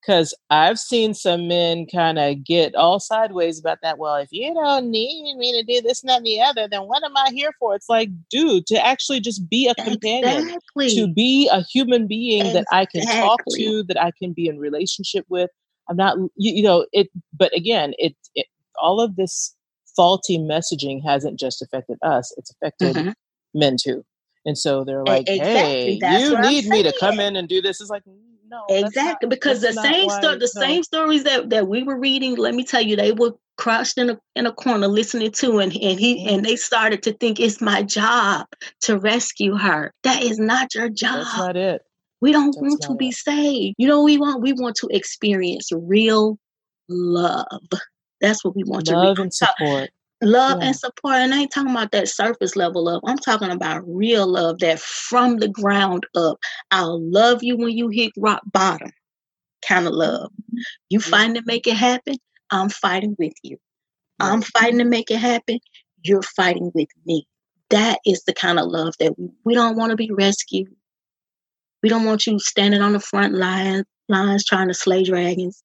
Because 0.00 0.34
I've 0.48 0.78
seen 0.78 1.12
some 1.12 1.46
men 1.46 1.86
kind 1.92 2.18
of 2.18 2.42
get 2.42 2.74
all 2.74 3.00
sideways 3.00 3.60
about 3.60 3.80
that. 3.82 3.98
Well, 3.98 4.16
if 4.16 4.28
you 4.30 4.54
don't 4.54 4.90
need 4.90 5.36
me 5.36 5.52
to 5.52 5.62
do 5.62 5.82
this 5.86 6.02
and 6.02 6.08
that 6.08 6.16
and 6.18 6.26
the 6.26 6.40
other, 6.40 6.66
then 6.66 6.84
what 6.84 7.04
am 7.04 7.14
I 7.18 7.32
here 7.34 7.52
for? 7.58 7.74
It's 7.74 7.90
like, 7.90 8.08
dude, 8.30 8.66
to 8.68 8.82
actually 8.82 9.20
just 9.20 9.50
be 9.50 9.68
a 9.68 9.74
companion, 9.74 10.58
to 10.78 11.06
be 11.06 11.50
a 11.52 11.62
human 11.64 12.06
being 12.06 12.50
that 12.54 12.64
I 12.72 12.86
can 12.86 13.04
talk 13.04 13.40
to, 13.56 13.82
that 13.88 14.02
I 14.02 14.10
can 14.18 14.32
be 14.32 14.46
in 14.46 14.58
relationship 14.58 15.26
with. 15.28 15.50
I'm 15.90 15.96
not, 15.96 16.16
you, 16.36 16.54
you 16.54 16.62
know, 16.62 16.86
it, 16.92 17.08
but 17.36 17.54
again, 17.54 17.94
it, 17.98 18.16
it, 18.34 18.46
all 18.80 19.00
of 19.00 19.16
this 19.16 19.54
faulty 19.96 20.38
messaging 20.38 21.02
hasn't 21.04 21.38
just 21.38 21.60
affected 21.60 21.98
us, 22.02 22.32
it's 22.38 22.52
affected 22.52 22.96
Mhm. 22.96 23.14
men 23.54 23.76
too. 23.82 24.04
And 24.46 24.56
so 24.56 24.84
they're 24.84 25.04
like, 25.04 25.28
exactly. 25.28 25.50
hey, 25.50 25.98
That's 26.00 26.24
you 26.30 26.40
need 26.40 26.66
me 26.68 26.82
to 26.82 26.94
come 26.98 27.20
in 27.20 27.36
and 27.36 27.48
do 27.48 27.60
this. 27.60 27.80
It's 27.80 27.90
like, 27.90 28.04
no, 28.48 28.64
that's 28.68 28.82
not, 28.82 28.86
Exactly. 28.86 29.28
Because 29.28 29.60
the 29.60 29.72
same 29.72 30.08
story, 30.08 30.38
the 30.38 30.50
no. 30.54 30.60
same 30.60 30.82
stories 30.82 31.24
that, 31.24 31.50
that 31.50 31.68
we 31.68 31.82
were 31.82 31.98
reading, 31.98 32.36
let 32.36 32.54
me 32.54 32.64
tell 32.64 32.80
you, 32.80 32.96
they 32.96 33.12
were 33.12 33.32
crushed 33.58 33.98
in 33.98 34.08
a 34.08 34.18
in 34.36 34.46
a 34.46 34.52
corner 34.52 34.88
listening 34.88 35.30
to 35.30 35.58
and, 35.58 35.70
and 35.76 36.00
he 36.00 36.26
and 36.26 36.42
they 36.46 36.56
started 36.56 37.02
to 37.02 37.12
think 37.12 37.38
it's 37.38 37.60
my 37.60 37.82
job 37.82 38.46
to 38.80 38.98
rescue 38.98 39.54
her. 39.54 39.92
That 40.04 40.22
is 40.22 40.38
not 40.38 40.74
your 40.74 40.88
job. 40.88 41.16
That's 41.16 41.36
not 41.36 41.56
it. 41.56 41.82
We 42.20 42.32
don't 42.32 42.54
That's 42.54 42.62
want 42.62 42.82
to 42.82 42.88
not 42.90 42.98
be 42.98 43.12
saved. 43.12 43.74
You 43.78 43.88
know 43.88 43.98
what 43.98 44.04
we 44.04 44.18
want? 44.18 44.42
We 44.42 44.52
want 44.52 44.76
to 44.76 44.88
experience 44.90 45.70
real 45.72 46.38
love. 46.88 47.46
That's 48.20 48.44
what 48.44 48.54
we 48.54 48.62
want 48.64 48.86
to 48.86 48.94
Love 48.94 49.18
and 49.18 49.32
support. 49.32 49.90
love 50.22 50.58
Yeah. 50.60 50.66
and 50.66 50.76
support. 50.76 51.14
And 51.16 51.32
I 51.32 51.40
ain't 51.40 51.52
talking 51.52 51.70
about 51.70 51.92
that 51.92 52.08
surface 52.08 52.56
level 52.56 52.84
love. 52.84 53.00
I'm 53.06 53.18
talking 53.18 53.50
about 53.50 53.82
real 53.86 54.26
love 54.26 54.58
that 54.58 54.80
from 54.80 55.38
the 55.38 55.48
ground 55.48 56.06
up. 56.14 56.38
I'll 56.70 57.00
love 57.00 57.42
you 57.42 57.56
when 57.56 57.76
you 57.76 57.88
hit 57.88 58.12
rock 58.18 58.42
bottom 58.52 58.90
kind 59.66 59.86
of 59.86 59.94
love. 59.94 60.30
Mm-hmm. 60.32 60.58
You 60.90 61.00
Yeah. 61.00 61.06
fighting 61.06 61.34
to 61.34 61.42
make 61.46 61.66
it 61.66 61.76
happen, 61.76 62.16
I'm 62.50 62.68
fighting 62.68 63.16
with 63.18 63.34
you. 63.42 63.56
I'm 64.22 64.42
fighting 64.42 64.78
to 64.78 64.84
make 64.84 65.10
it 65.10 65.16
happen, 65.16 65.58
you're 66.02 66.22
fighting 66.22 66.70
with 66.74 66.88
me. 67.06 67.26
That 67.70 68.00
is 68.04 68.22
the 68.24 68.34
kind 68.34 68.58
of 68.58 68.66
love 68.66 68.94
that 69.00 69.18
we, 69.18 69.30
we 69.44 69.54
don't 69.54 69.76
want 69.76 69.90
to 69.90 69.96
be 69.96 70.10
rescued. 70.10 70.68
We 71.82 71.88
don't 71.88 72.04
want 72.04 72.26
you 72.26 72.38
standing 72.38 72.82
on 72.82 72.92
the 72.92 73.00
front 73.00 73.34
line 73.34 73.84
lines 74.08 74.44
trying 74.44 74.68
to 74.68 74.74
slay 74.74 75.04
dragons. 75.04 75.62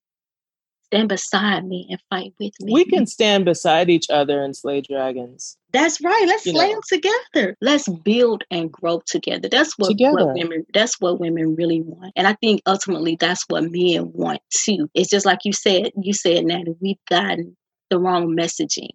Stand 0.86 1.10
beside 1.10 1.66
me 1.66 1.88
and 1.90 2.00
fight 2.12 2.34
with 2.40 2.54
me. 2.62 2.72
We 2.72 2.86
can 2.86 3.08
stand 3.08 3.44
beside 3.44 3.90
each 3.90 4.06
other 4.10 4.42
and 4.44 4.56
slay 4.56 4.82
dragons 4.82 5.58
That's 5.74 6.00
right. 6.00 6.26
Let's 6.28 6.46
You 6.46 6.54
slay 6.54 6.68
know. 6.68 6.74
them 6.74 6.82
together. 6.88 7.58
Let's 7.60 7.90
build 7.90 8.44
and 8.52 8.72
grow 8.72 9.02
together. 9.08 9.50
That's 9.50 9.74
what, 9.78 9.90
Together. 9.90 10.28
what 10.28 10.36
women. 10.36 10.66
That's 10.74 11.02
what 11.02 11.20
women 11.20 11.56
really 11.56 11.82
want, 11.82 12.14
and 12.16 12.28
I 12.28 12.34
think 12.36 12.62
ultimately 12.68 13.18
that's 13.20 13.44
what 13.48 13.64
men 13.64 14.12
want 14.14 14.42
too. 14.52 14.88
It's 14.94 15.10
just 15.10 15.26
like 15.26 15.40
you 15.44 15.54
said. 15.54 15.92
You 16.02 16.14
said, 16.14 16.46
Natty, 16.46 16.76
we've 16.80 16.98
gotten 17.10 17.58
the 17.90 18.00
wrong 18.00 18.36
messaging, 18.38 18.92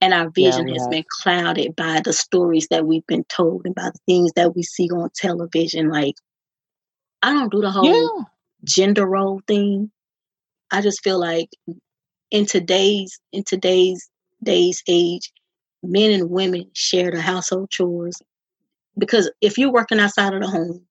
and 0.00 0.14
our 0.14 0.30
vision 0.30 0.64
we 0.64 0.72
has 0.72 0.88
been 0.88 1.04
clouded 1.22 1.76
by 1.76 2.00
the 2.02 2.14
stories 2.14 2.66
that 2.70 2.86
we've 2.86 3.06
been 3.06 3.24
told 3.28 3.62
and 3.66 3.74
by 3.74 3.90
the 3.90 3.98
things 4.06 4.32
that 4.36 4.56
we 4.56 4.62
see 4.62 4.88
on 4.90 5.10
television. 5.14 5.90
Like, 5.90 6.14
I 7.22 7.32
don't 7.32 7.50
do 7.50 7.60
the 7.60 7.70
whole 7.70 7.84
Yeah. 7.84 8.24
gender 8.64 9.06
role 9.06 9.40
thing. 9.46 9.90
I 10.72 10.80
just 10.80 11.02
feel 11.02 11.18
like 11.18 11.50
in 12.30 12.46
today's 12.46 13.18
in 13.32 13.44
today's 13.44 14.08
days 14.42 14.82
age, 14.88 15.32
men 15.82 16.10
and 16.10 16.30
women 16.30 16.70
share 16.74 17.10
the 17.10 17.20
household 17.20 17.70
chores 17.70 18.16
because 18.98 19.30
if 19.40 19.58
you're 19.58 19.72
working 19.72 20.00
outside 20.00 20.34
of 20.34 20.42
the 20.42 20.48
home, 20.48 20.86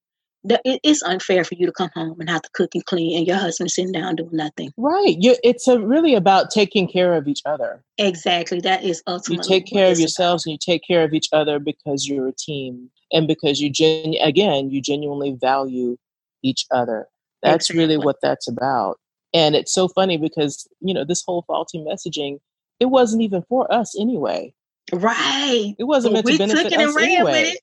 it's 0.64 1.02
unfair 1.02 1.42
for 1.42 1.56
you 1.56 1.66
to 1.66 1.72
come 1.72 1.90
home 1.94 2.20
and 2.20 2.30
have 2.30 2.42
to 2.42 2.50
cook 2.54 2.70
and 2.74 2.84
clean 2.86 3.18
and 3.18 3.26
your 3.26 3.36
husband 3.36 3.70
sitting 3.70 3.90
down 3.90 4.14
doing 4.14 4.30
nothing. 4.32 4.72
Right. 4.76 5.16
You, 5.18 5.36
it's 5.42 5.66
a, 5.66 5.80
really 5.80 6.14
about 6.14 6.50
taking 6.52 6.86
care 6.86 7.14
of 7.14 7.26
each 7.26 7.42
other. 7.44 7.82
Exactly. 7.98 8.60
That 8.60 8.84
is 8.84 9.02
ultimately. 9.08 9.54
You 9.56 9.60
take 9.60 9.66
care 9.68 9.90
of 9.90 9.98
yourselves 9.98 10.44
about. 10.46 10.50
and 10.50 10.52
you 10.52 10.72
take 10.74 10.82
care 10.86 11.02
of 11.02 11.14
each 11.14 11.28
other 11.32 11.58
because 11.58 12.06
you're 12.06 12.28
a 12.28 12.32
team 12.32 12.90
and 13.12 13.26
because 13.26 13.60
you 13.60 13.70
gen 13.70 14.14
again 14.22 14.70
you 14.70 14.80
genuinely 14.80 15.32
value 15.32 15.96
each 16.42 16.66
other. 16.70 17.06
That's 17.42 17.70
exactly. 17.70 17.78
really 17.78 18.04
what 18.04 18.16
that's 18.22 18.48
about. 18.48 18.98
And 19.34 19.54
it's 19.54 19.72
so 19.72 19.88
funny 19.88 20.16
because 20.16 20.66
you 20.80 20.94
know 20.94 21.04
this 21.04 21.22
whole 21.26 21.42
faulty 21.46 21.78
messaging, 21.78 22.38
it 22.80 22.86
wasn't 22.86 23.22
even 23.22 23.42
for 23.48 23.72
us 23.72 23.98
anyway. 23.98 24.54
Right. 24.92 25.74
It 25.78 25.84
wasn't 25.84 26.14
meant 26.14 26.26
to 26.26 26.38
benefit 26.38 26.72
us 26.72 26.96
anyway. 26.96 27.54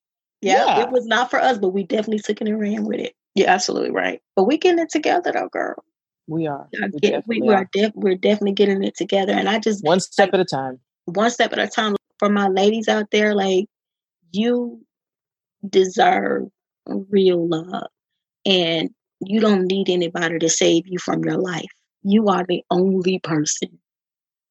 Yeah, 0.41 0.65
yeah, 0.65 0.83
it 0.83 0.91
was 0.91 1.05
not 1.05 1.31
for 1.31 1.39
us, 1.39 1.57
but 1.57 1.69
we 1.69 1.83
definitely 1.83 2.19
took 2.19 2.41
it 2.41 2.47
and 2.49 2.59
ran 2.59 2.83
with 2.83 2.99
it. 2.99 3.13
You're 3.33 3.49
absolutely 3.49 3.91
right. 3.91 4.21
But 4.35 4.43
we 4.43 4.57
getting 4.57 4.79
it 4.79 4.89
together 4.89 5.31
though, 5.31 5.47
girl. 5.47 5.83
We 6.27 6.47
are. 6.47 6.67
We, 6.71 6.99
get, 6.99 7.23
we, 7.27 7.41
we 7.41 7.53
are. 7.53 7.67
Def- 7.73 7.95
we're 7.95 8.15
definitely 8.15 8.53
getting 8.53 8.83
it 8.83 8.95
together. 8.95 9.33
And 9.33 9.49
I 9.49 9.59
just 9.59 9.83
one 9.83 9.99
step 9.99 10.27
like, 10.27 10.35
at 10.35 10.39
a 10.41 10.45
time. 10.45 10.79
One 11.05 11.31
step 11.31 11.53
at 11.53 11.59
a 11.59 11.67
time. 11.67 11.95
For 12.19 12.29
my 12.29 12.47
ladies 12.47 12.87
out 12.87 13.07
there, 13.11 13.33
like 13.33 13.65
you 14.31 14.81
deserve 15.67 16.43
real 16.87 17.47
love. 17.47 17.87
And 18.45 18.89
you 19.21 19.39
don't 19.39 19.65
need 19.67 19.89
anybody 19.89 20.39
to 20.39 20.49
save 20.49 20.87
you 20.87 20.99
from 20.99 21.23
your 21.23 21.37
life. 21.37 21.69
You 22.03 22.27
are 22.27 22.45
the 22.47 22.63
only 22.69 23.19
person 23.19 23.79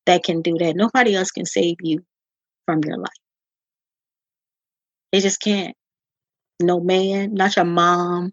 that 0.06 0.24
can 0.24 0.42
do 0.42 0.56
that. 0.58 0.76
Nobody 0.76 1.14
else 1.14 1.30
can 1.30 1.46
save 1.46 1.76
you 1.82 2.04
from 2.66 2.80
your 2.84 2.96
life. 2.96 3.10
They 5.12 5.20
just 5.20 5.40
can't 5.40 5.76
no 6.60 6.80
man, 6.80 7.34
not 7.34 7.56
your 7.56 7.64
mom, 7.64 8.32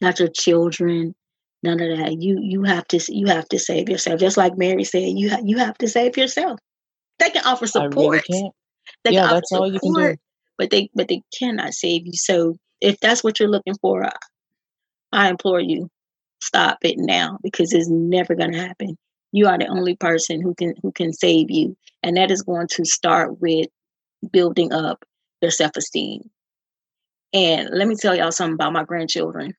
not 0.00 0.18
your 0.18 0.28
children, 0.28 1.14
none 1.62 1.80
of 1.80 1.98
that. 1.98 2.20
You 2.20 2.38
you 2.40 2.62
have 2.64 2.86
to 2.88 3.00
you 3.08 3.26
have 3.26 3.48
to 3.48 3.58
save 3.58 3.88
yourself. 3.88 4.20
Just 4.20 4.36
like 4.36 4.56
Mary 4.56 4.84
said, 4.84 5.18
you 5.18 5.30
ha- 5.30 5.42
you 5.42 5.58
have 5.58 5.76
to 5.78 5.88
save 5.88 6.16
yourself. 6.16 6.58
They 7.18 7.30
can 7.30 7.44
offer 7.44 7.66
support. 7.66 8.24
Really 8.28 8.50
they 9.04 9.12
yeah, 9.14 9.28
that's 9.28 9.52
all 9.52 9.70
you 9.70 9.80
can 9.80 9.92
do. 9.92 10.16
But 10.58 10.70
they 10.70 10.90
but 10.94 11.08
they 11.08 11.22
cannot 11.36 11.74
save 11.74 12.06
you. 12.06 12.14
So 12.14 12.56
if 12.80 12.98
that's 13.00 13.24
what 13.24 13.40
you're 13.40 13.48
looking 13.48 13.76
for, 13.80 14.08
I, 15.12 15.30
implore 15.30 15.60
you, 15.60 15.88
stop 16.40 16.78
it 16.82 16.96
now 16.98 17.38
because 17.42 17.72
it's 17.72 17.88
never 17.88 18.34
going 18.34 18.52
to 18.52 18.58
happen. 18.58 18.96
You 19.32 19.46
are 19.46 19.58
the 19.58 19.66
only 19.66 19.96
person 19.96 20.40
who 20.40 20.54
can 20.54 20.74
who 20.82 20.92
can 20.92 21.12
save 21.12 21.50
you, 21.50 21.76
and 22.02 22.16
that 22.16 22.30
is 22.30 22.42
going 22.42 22.66
to 22.72 22.84
start 22.84 23.40
with 23.40 23.68
building 24.32 24.72
up 24.72 25.04
your 25.40 25.50
self 25.50 25.72
esteem 25.76 26.30
and 27.32 27.70
let 27.72 27.86
me 27.86 27.94
tell 27.94 28.14
y'all 28.14 28.32
something 28.32 28.54
about 28.54 28.72
my 28.72 28.84
grandchildren. 28.84 29.54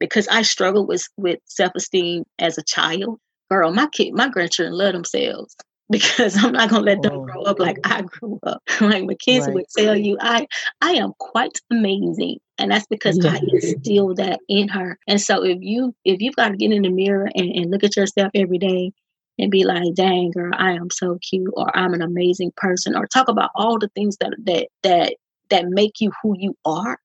Because 0.00 0.28
I 0.28 0.42
struggled 0.42 0.88
with 0.88 1.06
with 1.16 1.38
self-esteem 1.46 2.24
as 2.38 2.58
a 2.58 2.62
child. 2.64 3.18
Girl, 3.50 3.72
my 3.72 3.86
kid, 3.88 4.12
my 4.14 4.28
grandchildren 4.28 4.76
love 4.76 4.92
themselves 4.92 5.56
because 5.90 6.42
I'm 6.42 6.52
not 6.52 6.70
gonna 6.70 6.84
let 6.84 7.02
them 7.02 7.12
oh. 7.12 7.24
grow 7.24 7.42
up 7.42 7.58
like 7.58 7.78
oh. 7.84 7.90
I 7.90 8.02
grew 8.02 8.38
up. 8.42 8.62
like 8.80 9.04
my 9.04 9.14
kids 9.14 9.46
right. 9.46 9.54
would 9.54 9.66
tell 9.76 9.96
you, 9.96 10.16
I 10.20 10.46
I 10.80 10.92
am 10.92 11.12
quite 11.18 11.58
amazing. 11.70 12.38
And 12.58 12.70
that's 12.70 12.86
because 12.86 13.18
yeah. 13.20 13.32
I 13.32 13.40
instill 13.48 14.14
that 14.14 14.40
in 14.48 14.68
her. 14.68 14.98
And 15.08 15.20
so 15.20 15.44
if 15.44 15.58
you 15.60 15.94
if 16.04 16.20
you've 16.20 16.36
got 16.36 16.50
to 16.50 16.56
get 16.56 16.72
in 16.72 16.82
the 16.82 16.90
mirror 16.90 17.28
and, 17.34 17.50
and 17.50 17.70
look 17.70 17.82
at 17.82 17.96
yourself 17.96 18.30
every 18.34 18.58
day 18.58 18.92
and 19.38 19.50
be 19.50 19.64
like, 19.64 19.94
dang 19.94 20.30
girl, 20.30 20.52
I 20.56 20.72
am 20.72 20.90
so 20.90 21.18
cute 21.28 21.52
or 21.54 21.76
I'm 21.76 21.94
an 21.94 22.02
amazing 22.02 22.52
person 22.56 22.96
or 22.96 23.06
talk 23.06 23.28
about 23.28 23.50
all 23.56 23.78
the 23.78 23.88
things 23.88 24.16
that 24.18 24.34
that 24.44 24.68
that 24.84 25.14
that 25.50 25.66
make 25.68 26.00
you 26.00 26.12
who 26.22 26.36
you 26.38 26.56
are, 26.64 26.98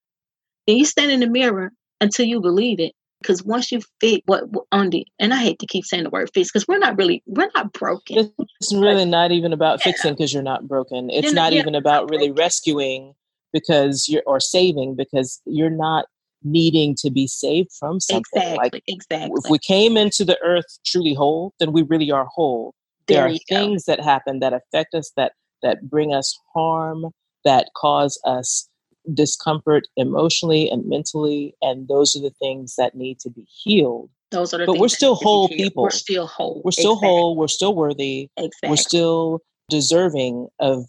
then 0.66 0.76
you 0.76 0.84
stand 0.84 1.10
in 1.10 1.20
the 1.20 1.28
mirror 1.28 1.72
until 2.00 2.26
you 2.26 2.40
believe 2.40 2.80
it. 2.80 2.92
Because 3.20 3.44
once 3.44 3.70
you 3.70 3.82
fit 4.00 4.22
what 4.24 4.44
on 4.72 4.88
the, 4.88 5.06
and 5.18 5.34
I 5.34 5.36
hate 5.36 5.58
to 5.58 5.66
keep 5.66 5.84
saying 5.84 6.04
the 6.04 6.10
word 6.10 6.30
fix, 6.32 6.50
because 6.50 6.66
we're 6.66 6.78
not 6.78 6.96
really, 6.96 7.22
we're 7.26 7.50
not 7.54 7.70
broken. 7.74 8.32
It's 8.38 8.74
really 8.74 9.04
not 9.04 9.30
even 9.30 9.52
about 9.52 9.80
yeah. 9.80 9.92
fixing 9.92 10.14
because 10.14 10.32
you're 10.32 10.42
not 10.42 10.66
broken. 10.66 11.10
It's 11.10 11.34
not, 11.34 11.42
not 11.42 11.52
even 11.52 11.74
about 11.74 12.08
really 12.08 12.30
rescuing 12.30 13.14
because 13.52 14.08
you're 14.08 14.22
or 14.26 14.40
saving 14.40 14.96
because 14.96 15.40
you're 15.44 15.70
not 15.70 16.06
needing 16.42 16.96
to 16.98 17.10
be 17.10 17.26
saved 17.26 17.70
from 17.78 18.00
something. 18.00 18.42
Exactly. 18.42 18.56
Like, 18.56 18.82
exactly. 18.86 19.40
If 19.44 19.50
we 19.50 19.58
came 19.58 19.96
into 19.96 20.24
the 20.24 20.38
earth 20.42 20.78
truly 20.86 21.14
whole, 21.14 21.52
then 21.58 21.72
we 21.72 21.82
really 21.82 22.10
are 22.10 22.26
whole. 22.26 22.74
There, 23.06 23.22
there 23.22 23.34
are 23.34 23.38
things 23.48 23.84
go. 23.84 23.92
that 23.92 24.04
happen 24.04 24.40
that 24.40 24.52
affect 24.52 24.94
us 24.94 25.12
that 25.16 25.32
that 25.62 25.90
bring 25.90 26.14
us 26.14 26.38
harm 26.54 27.06
that 27.44 27.70
cause 27.76 28.20
us 28.24 28.68
discomfort 29.14 29.84
emotionally 29.96 30.68
and 30.68 30.86
mentally 30.86 31.54
and 31.62 31.88
those 31.88 32.14
are 32.14 32.20
the 32.20 32.32
things 32.38 32.74
that 32.76 32.94
need 32.94 33.18
to 33.18 33.30
be 33.30 33.46
healed 33.62 34.10
those 34.30 34.52
are 34.52 34.58
the 34.58 34.66
but 34.66 34.78
we're 34.78 34.88
still 34.88 35.14
whole 35.14 35.48
people 35.48 35.82
we're 35.82 35.90
still 35.90 36.26
whole 36.26 36.60
we're 36.64 36.70
still 36.70 36.92
exactly. 36.92 37.08
whole 37.08 37.36
we're 37.36 37.48
still 37.48 37.74
worthy 37.74 38.28
exactly. 38.36 38.68
we're 38.68 38.76
still 38.76 39.40
deserving 39.70 40.48
of 40.60 40.84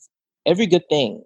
every 0.45 0.67
good 0.67 0.83
thing 0.89 1.23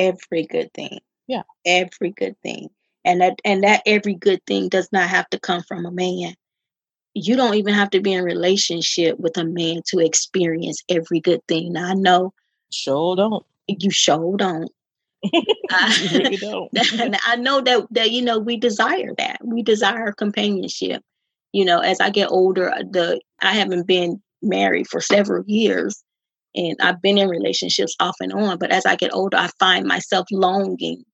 every 0.00 0.46
good 0.46 0.72
thing 0.74 0.98
yeah 1.26 1.42
every 1.66 2.10
good 2.10 2.36
thing 2.42 2.68
and 3.04 3.20
that 3.20 3.38
and 3.44 3.64
that 3.64 3.82
every 3.86 4.14
good 4.14 4.44
thing 4.46 4.68
does 4.68 4.88
not 4.92 5.08
have 5.08 5.28
to 5.30 5.38
come 5.38 5.62
from 5.62 5.86
a 5.86 5.90
man 5.90 6.34
you 7.14 7.34
don't 7.36 7.54
even 7.54 7.74
have 7.74 7.90
to 7.90 8.00
be 8.00 8.12
in 8.12 8.24
relationship 8.24 9.18
with 9.18 9.36
a 9.36 9.44
man 9.44 9.82
to 9.86 9.98
experience 9.98 10.82
every 10.88 11.20
good 11.20 11.40
thing 11.46 11.72
now, 11.72 11.90
i 11.90 11.94
know 11.94 12.32
sure 12.70 13.16
don't 13.16 13.44
you 13.78 13.90
sure 13.90 14.36
don't. 14.36 14.70
I, 15.70 16.08
really 16.12 16.36
don't. 16.36 16.70
I 17.26 17.36
know 17.36 17.60
that 17.60 17.86
that 17.90 18.10
you 18.10 18.22
know 18.22 18.38
we 18.38 18.56
desire 18.56 19.14
that. 19.18 19.38
We 19.44 19.62
desire 19.62 20.12
companionship. 20.12 21.02
You 21.52 21.64
know, 21.64 21.80
as 21.80 22.00
I 22.00 22.10
get 22.10 22.30
older, 22.30 22.72
the 22.90 23.20
I 23.42 23.54
haven't 23.54 23.86
been 23.86 24.22
married 24.42 24.88
for 24.88 25.00
several 25.00 25.44
years, 25.46 26.02
and 26.54 26.76
I've 26.80 27.00
been 27.02 27.18
in 27.18 27.28
relationships 27.28 27.94
off 28.00 28.16
and 28.20 28.32
on. 28.32 28.58
But 28.58 28.72
as 28.72 28.86
I 28.86 28.96
get 28.96 29.14
older, 29.14 29.36
I 29.36 29.48
find 29.58 29.86
myself 29.86 30.26
longing 30.32 31.04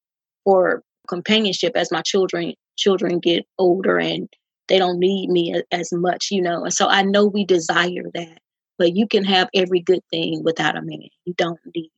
for 0.44 0.82
companionship 1.08 1.72
as 1.76 1.92
my 1.92 2.02
children 2.02 2.54
children 2.76 3.18
get 3.20 3.44
older 3.58 3.98
and 3.98 4.28
they 4.68 4.78
don't 4.78 4.98
need 4.98 5.30
me 5.30 5.62
as 5.72 5.92
much. 5.92 6.28
You 6.30 6.42
know, 6.42 6.64
and 6.64 6.72
so 6.72 6.88
I 6.88 7.02
know 7.02 7.26
we 7.26 7.44
desire 7.44 8.04
that. 8.14 8.38
But 8.78 8.96
you 8.96 9.06
can 9.08 9.24
have 9.24 9.48
every 9.54 9.80
good 9.80 10.02
thing 10.10 10.42
without 10.44 10.76
a 10.76 10.82
man. 10.82 11.08
You 11.24 11.34
don't 11.38 11.60
need 11.74 11.90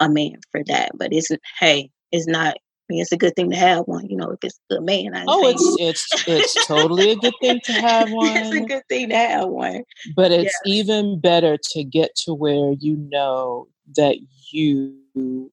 a 0.00 0.08
man 0.08 0.36
for 0.52 0.62
that. 0.64 0.92
But 0.96 1.12
it's 1.12 1.30
hey, 1.60 1.90
it's 2.12 2.28
not. 2.28 2.56
I 2.88 2.92
mean, 2.92 3.02
it's 3.02 3.12
a 3.12 3.16
good 3.16 3.34
thing 3.34 3.50
to 3.50 3.56
have 3.56 3.86
one. 3.86 4.06
You 4.08 4.16
know, 4.16 4.30
if 4.30 4.38
it's 4.42 4.60
a 4.70 4.74
good 4.74 4.84
man. 4.84 5.16
I 5.16 5.24
oh, 5.26 5.48
it's 5.48 5.76
it's 5.80 6.28
it's 6.28 6.66
totally 6.66 7.10
a 7.10 7.16
good 7.16 7.34
thing 7.40 7.60
to 7.64 7.72
have 7.80 8.12
one. 8.12 8.36
it's 8.36 8.54
a 8.54 8.60
good 8.60 8.82
thing 8.88 9.08
to 9.08 9.16
have 9.16 9.48
one. 9.48 9.82
But 10.14 10.30
it's 10.30 10.56
yeah. 10.64 10.72
even 10.72 11.20
better 11.20 11.58
to 11.72 11.84
get 11.84 12.14
to 12.24 12.34
where 12.34 12.72
you 12.78 12.96
know 12.96 13.66
that 13.96 14.16
you 14.52 15.50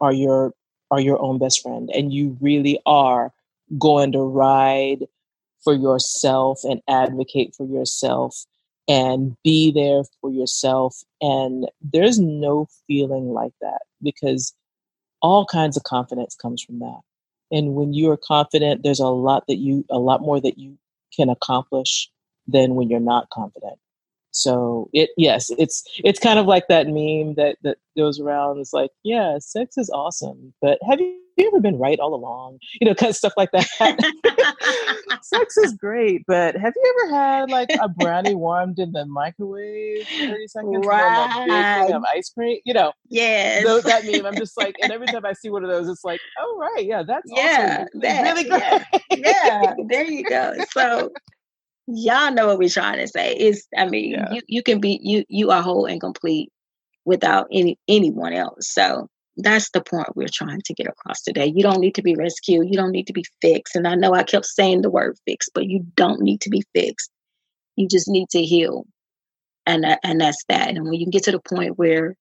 are 0.00 0.12
your 0.12 0.54
are 0.90 1.00
your 1.00 1.22
own 1.22 1.38
best 1.38 1.62
friend 1.62 1.88
and 1.94 2.12
you 2.12 2.36
really 2.40 2.80
are 2.84 3.32
going 3.78 4.10
to 4.10 4.22
ride 4.22 5.06
for 5.62 5.74
yourself 5.74 6.64
and 6.64 6.80
advocate 6.88 7.54
for 7.54 7.66
yourself 7.66 8.44
and 8.88 9.36
be 9.44 9.70
there 9.70 10.02
for 10.20 10.30
yourself. 10.30 11.02
And 11.20 11.70
there's 11.80 12.18
no 12.18 12.66
feeling 12.88 13.28
like 13.28 13.52
that 13.60 13.82
because 14.02 14.52
all 15.22 15.46
kinds 15.46 15.76
of 15.76 15.82
confidence 15.84 16.34
comes 16.34 16.62
from 16.62 16.78
that. 16.80 17.00
And 17.50 17.74
when 17.74 17.92
you 17.92 18.10
are 18.10 18.16
confident, 18.16 18.82
there's 18.82 19.00
a 19.00 19.08
lot 19.08 19.44
that 19.48 19.56
you, 19.56 19.84
a 19.90 19.98
lot 19.98 20.20
more 20.20 20.40
that 20.40 20.58
you 20.58 20.78
can 21.14 21.28
accomplish 21.28 22.10
than 22.46 22.74
when 22.74 22.88
you're 22.88 23.00
not 23.00 23.30
confident. 23.30 23.78
So 24.32 24.88
it 24.92 25.10
yes, 25.16 25.50
it's 25.58 25.82
it's 26.04 26.20
kind 26.20 26.38
of 26.38 26.46
like 26.46 26.68
that 26.68 26.86
meme 26.86 27.34
that 27.34 27.56
that 27.62 27.78
goes 27.96 28.20
around. 28.20 28.60
It's 28.60 28.72
like, 28.72 28.90
yeah, 29.02 29.38
sex 29.40 29.76
is 29.76 29.90
awesome, 29.90 30.54
but 30.62 30.78
have 30.88 31.00
you 31.00 31.18
ever 31.46 31.60
been 31.60 31.78
right 31.78 31.98
all 31.98 32.14
along? 32.14 32.58
You 32.80 32.88
know, 32.88 32.94
kind 32.94 33.10
of 33.10 33.16
stuff 33.16 33.32
like 33.36 33.50
that. 33.52 33.66
sex 35.22 35.56
is 35.56 35.74
great, 35.74 36.24
but 36.26 36.56
have 36.56 36.72
you 36.74 36.94
ever 37.04 37.14
had 37.14 37.50
like 37.50 37.70
a 37.80 37.88
brownie 37.88 38.34
warmed 38.34 38.78
in 38.78 38.92
the 38.92 39.06
microwave 39.06 40.06
30 40.06 40.46
seconds 40.48 40.86
right. 40.86 41.46
and 41.48 41.50
a 41.50 41.86
big 41.86 41.96
of 41.96 42.02
ice 42.14 42.30
cream? 42.30 42.58
You 42.64 42.74
know, 42.74 42.92
yes. 43.08 43.64
Those, 43.64 43.84
that 43.84 44.04
meme. 44.04 44.26
I'm 44.26 44.36
just 44.36 44.56
like, 44.56 44.76
and 44.82 44.92
every 44.92 45.06
time 45.06 45.24
I 45.24 45.32
see 45.32 45.50
one 45.50 45.64
of 45.64 45.70
those, 45.70 45.88
it's 45.88 46.04
like, 46.04 46.20
oh 46.38 46.58
right, 46.58 46.84
yeah, 46.84 47.02
that's 47.02 47.26
yeah, 47.26 47.84
awesome. 47.84 48.00
That, 48.00 48.22
really 48.22 48.48
great. 48.48 48.62
Yeah, 48.62 49.62
yeah, 49.62 49.74
there 49.88 50.04
you 50.04 50.24
go. 50.24 50.54
So 50.70 51.10
y'all 51.86 52.32
know 52.32 52.46
what 52.46 52.58
we're 52.58 52.68
trying 52.68 52.98
to 52.98 53.08
say. 53.08 53.34
Is 53.34 53.66
I 53.76 53.86
mean, 53.86 54.12
yeah. 54.12 54.32
you, 54.32 54.42
you 54.46 54.62
can 54.62 54.80
be 54.80 55.00
you 55.02 55.24
you 55.28 55.50
are 55.50 55.62
whole 55.62 55.86
and 55.86 56.00
complete 56.00 56.50
without 57.04 57.46
any 57.52 57.78
anyone 57.88 58.32
else. 58.32 58.72
So 58.72 59.08
that's 59.42 59.70
the 59.70 59.82
point 59.82 60.16
we're 60.16 60.28
trying 60.32 60.60
to 60.64 60.74
get 60.74 60.86
across 60.86 61.22
today. 61.22 61.46
You 61.46 61.62
don't 61.62 61.80
need 61.80 61.94
to 61.96 62.02
be 62.02 62.14
rescued. 62.14 62.68
You 62.68 62.76
don't 62.76 62.92
need 62.92 63.06
to 63.08 63.12
be 63.12 63.24
fixed. 63.42 63.76
And 63.76 63.86
I 63.86 63.94
know 63.94 64.14
I 64.14 64.22
kept 64.22 64.46
saying 64.46 64.82
the 64.82 64.90
word 64.90 65.18
fixed, 65.26 65.50
but 65.54 65.66
you 65.66 65.86
don't 65.96 66.20
need 66.20 66.40
to 66.42 66.50
be 66.50 66.62
fixed. 66.74 67.10
You 67.76 67.88
just 67.88 68.08
need 68.08 68.28
to 68.30 68.42
heal. 68.42 68.84
and 69.66 69.84
that, 69.84 70.00
and 70.04 70.20
that's 70.20 70.44
that. 70.48 70.68
And 70.70 70.84
when 70.84 70.94
you 70.94 71.06
get 71.06 71.24
to 71.24 71.32
the 71.32 71.40
point 71.40 71.78
where 71.78 72.16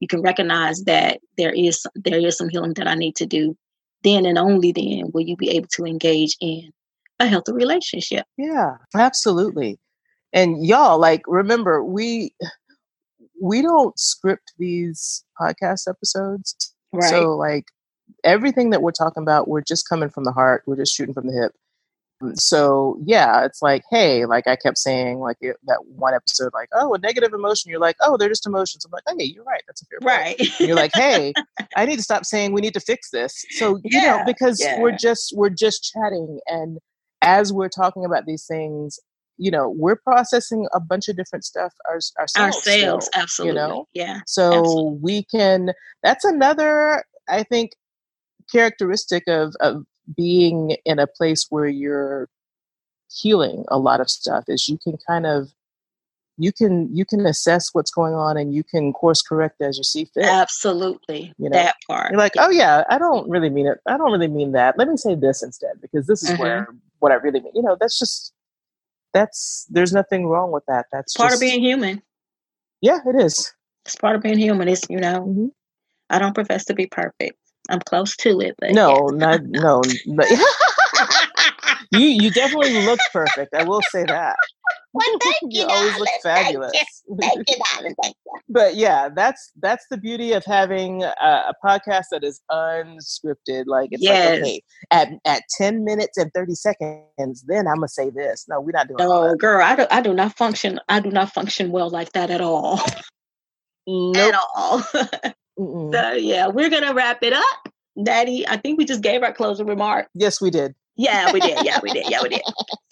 you 0.00 0.08
can 0.08 0.22
recognize 0.22 0.82
that 0.84 1.20
there 1.38 1.52
is 1.52 1.84
there 1.94 2.18
is 2.18 2.36
some 2.36 2.48
healing 2.48 2.74
that 2.74 2.88
I 2.88 2.94
need 2.94 3.16
to 3.16 3.26
do, 3.26 3.56
then 4.02 4.26
and 4.26 4.38
only 4.38 4.72
then 4.72 5.10
will 5.12 5.22
you 5.22 5.36
be 5.36 5.50
able 5.50 5.68
to 5.72 5.84
engage 5.84 6.36
in 6.40 6.70
a 7.20 7.26
healthy 7.26 7.52
relationship. 7.52 8.26
Yeah, 8.36 8.76
absolutely. 8.94 9.78
And 10.32 10.64
y'all, 10.64 10.98
like, 10.98 11.22
remember, 11.26 11.84
we 11.84 12.34
we 13.42 13.60
don't 13.60 13.98
script 13.98 14.52
these 14.56 15.24
podcast 15.38 15.88
episodes. 15.88 16.74
Right. 16.92 17.10
So 17.10 17.36
like 17.36 17.64
everything 18.22 18.70
that 18.70 18.82
we're 18.82 18.92
talking 18.92 19.22
about, 19.22 19.48
we're 19.48 19.62
just 19.62 19.88
coming 19.88 20.10
from 20.10 20.24
the 20.24 20.30
heart. 20.30 20.62
We're 20.66 20.76
just 20.76 20.94
shooting 20.94 21.12
from 21.12 21.26
the 21.26 21.32
hip. 21.32 21.52
Mm, 22.22 22.38
so 22.38 23.00
yeah, 23.04 23.44
it's 23.44 23.60
like, 23.60 23.82
hey, 23.90 24.26
like 24.26 24.46
I 24.46 24.54
kept 24.54 24.78
saying, 24.78 25.18
like 25.18 25.38
it, 25.40 25.56
that 25.64 25.84
one 25.86 26.14
episode, 26.14 26.52
like, 26.54 26.68
oh, 26.72 26.94
a 26.94 26.98
negative 26.98 27.32
emotion. 27.34 27.68
You're 27.68 27.80
like, 27.80 27.96
oh, 28.00 28.16
they're 28.16 28.28
just 28.28 28.46
emotions. 28.46 28.84
I'm 28.84 28.92
like, 28.92 29.02
hey, 29.18 29.24
you're 29.24 29.42
right. 29.42 29.62
That's 29.66 29.82
a 29.82 29.86
fair 29.86 29.98
right. 30.02 30.38
Point. 30.38 30.60
you're 30.60 30.76
like, 30.76 30.92
hey, 30.94 31.32
I 31.76 31.84
need 31.84 31.96
to 31.96 32.02
stop 32.02 32.24
saying 32.24 32.52
we 32.52 32.60
need 32.60 32.74
to 32.74 32.80
fix 32.80 33.10
this. 33.10 33.44
So 33.50 33.76
you 33.82 34.00
yeah, 34.00 34.18
know, 34.18 34.22
because 34.24 34.60
yeah. 34.60 34.78
we're 34.78 34.96
just 34.96 35.32
we're 35.36 35.50
just 35.50 35.92
chatting, 35.92 36.38
and 36.46 36.78
as 37.22 37.52
we're 37.52 37.68
talking 37.68 38.04
about 38.04 38.24
these 38.24 38.46
things, 38.46 39.00
you 39.38 39.50
know, 39.50 39.68
we're 39.68 39.96
processing 39.96 40.66
a 40.74 40.80
bunch 40.80 41.08
of 41.08 41.16
different 41.16 41.44
stuff 41.44 41.72
our, 41.88 41.96
ourselves. 42.18 42.36
Ourselves, 42.38 43.06
still, 43.06 43.22
absolutely. 43.22 43.60
You 43.60 43.68
know, 43.68 43.88
yeah. 43.94 44.20
So 44.26 44.60
absolutely. 44.60 44.98
we 45.00 45.22
can. 45.24 45.72
That's 46.02 46.24
another, 46.24 47.04
I 47.28 47.42
think, 47.42 47.72
characteristic 48.50 49.24
of 49.26 49.54
of 49.60 49.84
being 50.16 50.76
in 50.84 50.98
a 50.98 51.06
place 51.06 51.46
where 51.50 51.68
you're 51.68 52.28
healing 53.10 53.64
a 53.68 53.78
lot 53.78 54.00
of 54.00 54.10
stuff 54.10 54.44
is 54.48 54.68
you 54.68 54.78
can 54.82 54.96
kind 55.06 55.26
of 55.26 55.48
you 56.38 56.50
can 56.50 56.94
you 56.94 57.04
can 57.04 57.26
assess 57.26 57.68
what's 57.72 57.90
going 57.90 58.14
on 58.14 58.36
and 58.36 58.54
you 58.54 58.64
can 58.64 58.92
course 58.92 59.20
correct 59.20 59.60
as 59.60 59.76
you 59.76 59.84
see 59.84 60.06
fit 60.06 60.24
absolutely 60.24 61.32
you 61.38 61.48
know? 61.48 61.56
that 61.56 61.76
part 61.86 62.10
you're 62.10 62.18
like 62.18 62.32
oh 62.38 62.50
yeah 62.50 62.84
i 62.88 62.98
don't 62.98 63.28
really 63.28 63.50
mean 63.50 63.66
it 63.66 63.78
i 63.86 63.96
don't 63.96 64.10
really 64.12 64.28
mean 64.28 64.52
that 64.52 64.76
let 64.78 64.88
me 64.88 64.96
say 64.96 65.14
this 65.14 65.42
instead 65.42 65.72
because 65.82 66.06
this 66.06 66.22
is 66.22 66.30
mm-hmm. 66.30 66.42
where 66.42 66.68
what 67.00 67.12
i 67.12 67.16
really 67.16 67.40
mean 67.40 67.52
you 67.54 67.62
know 67.62 67.76
that's 67.78 67.98
just 67.98 68.32
that's 69.12 69.66
there's 69.70 69.92
nothing 69.92 70.26
wrong 70.26 70.52
with 70.52 70.64
that 70.66 70.86
that's 70.92 71.14
part 71.14 71.30
just, 71.30 71.42
of 71.42 71.46
being 71.46 71.62
human 71.62 72.02
yeah 72.80 72.98
it 73.06 73.20
is 73.20 73.52
it's 73.84 73.96
part 73.96 74.16
of 74.16 74.22
being 74.22 74.38
human 74.38 74.68
it's 74.68 74.88
you 74.88 74.98
know 74.98 75.20
mm-hmm. 75.20 75.46
i 76.10 76.18
don't 76.18 76.34
profess 76.34 76.64
to 76.64 76.74
be 76.74 76.86
perfect 76.86 77.36
I'm 77.70 77.80
close 77.80 78.16
to 78.16 78.40
it, 78.40 78.54
but 78.58 78.72
no, 78.72 79.06
not 79.12 79.42
no. 79.44 79.82
no. 80.06 80.24
you 81.92 82.06
you 82.06 82.30
definitely 82.30 82.84
look 82.84 82.98
perfect. 83.12 83.54
I 83.54 83.64
will 83.64 83.82
say 83.90 84.04
that. 84.04 84.36
Well, 84.92 85.06
thank 85.22 85.36
you. 85.42 85.60
you 85.60 85.66
always 85.66 85.98
look 85.98 86.08
fabulous. 86.22 86.72
Thank 87.20 87.48
you, 87.48 87.56
thank 88.02 88.14
you, 88.26 88.34
but 88.48 88.76
yeah, 88.76 89.08
that's 89.14 89.52
that's 89.60 89.86
the 89.90 89.96
beauty 89.96 90.32
of 90.32 90.44
having 90.44 91.02
a, 91.02 91.14
a 91.22 91.54
podcast 91.64 92.06
that 92.10 92.22
is 92.22 92.40
unscripted. 92.50 93.64
Like 93.66 93.88
it's 93.92 94.02
yes. 94.02 94.40
like 94.40 94.42
okay, 94.42 94.62
at 94.90 95.08
at 95.24 95.42
ten 95.56 95.84
minutes 95.84 96.18
and 96.18 96.30
thirty 96.34 96.54
seconds, 96.54 97.44
then 97.46 97.66
I'm 97.66 97.76
gonna 97.76 97.88
say 97.88 98.10
this. 98.10 98.46
No, 98.48 98.60
we're 98.60 98.72
not 98.72 98.88
doing. 98.88 98.98
Oh, 99.00 99.34
girl, 99.34 99.62
I 99.62 99.76
do 99.76 99.86
I 99.90 100.00
do 100.00 100.12
not 100.12 100.36
function. 100.36 100.78
I 100.88 101.00
do 101.00 101.10
not 101.10 101.32
function 101.32 101.70
well 101.72 101.90
like 101.90 102.12
that 102.12 102.30
at 102.30 102.40
all. 102.40 102.80
Nope. 103.84 104.16
At 104.16 104.40
all. 104.54 104.80
So 105.58 106.12
yeah, 106.12 106.46
we're 106.46 106.70
gonna 106.70 106.94
wrap 106.94 107.18
it 107.22 107.32
up. 107.32 107.68
Natty, 107.96 108.46
I 108.46 108.56
think 108.56 108.78
we 108.78 108.84
just 108.84 109.02
gave 109.02 109.24
our 109.24 109.32
closing 109.32 109.66
remark. 109.66 110.06
Yes, 110.14 110.40
we 110.40 110.50
did. 110.50 110.74
Yeah, 110.96 111.32
we 111.32 111.40
did. 111.40 111.64
Yeah, 111.64 111.80
we 111.82 111.90
did. 111.90 112.08
Yeah, 112.08 112.22
we 112.22 112.28
did. 112.28 112.42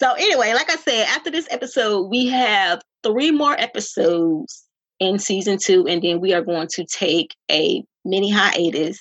So 0.01 0.13
anyway, 0.13 0.53
like 0.53 0.69
I 0.71 0.75
said, 0.77 1.05
after 1.07 1.29
this 1.29 1.47
episode, 1.51 2.07
we 2.07 2.27
have 2.27 2.81
three 3.03 3.31
more 3.31 3.53
episodes 3.59 4.63
in 4.99 5.19
season 5.19 5.57
two, 5.61 5.87
and 5.87 6.01
then 6.01 6.19
we 6.19 6.33
are 6.33 6.41
going 6.41 6.67
to 6.73 6.85
take 6.85 7.35
a 7.51 7.83
mini 8.03 8.31
hiatus. 8.31 8.99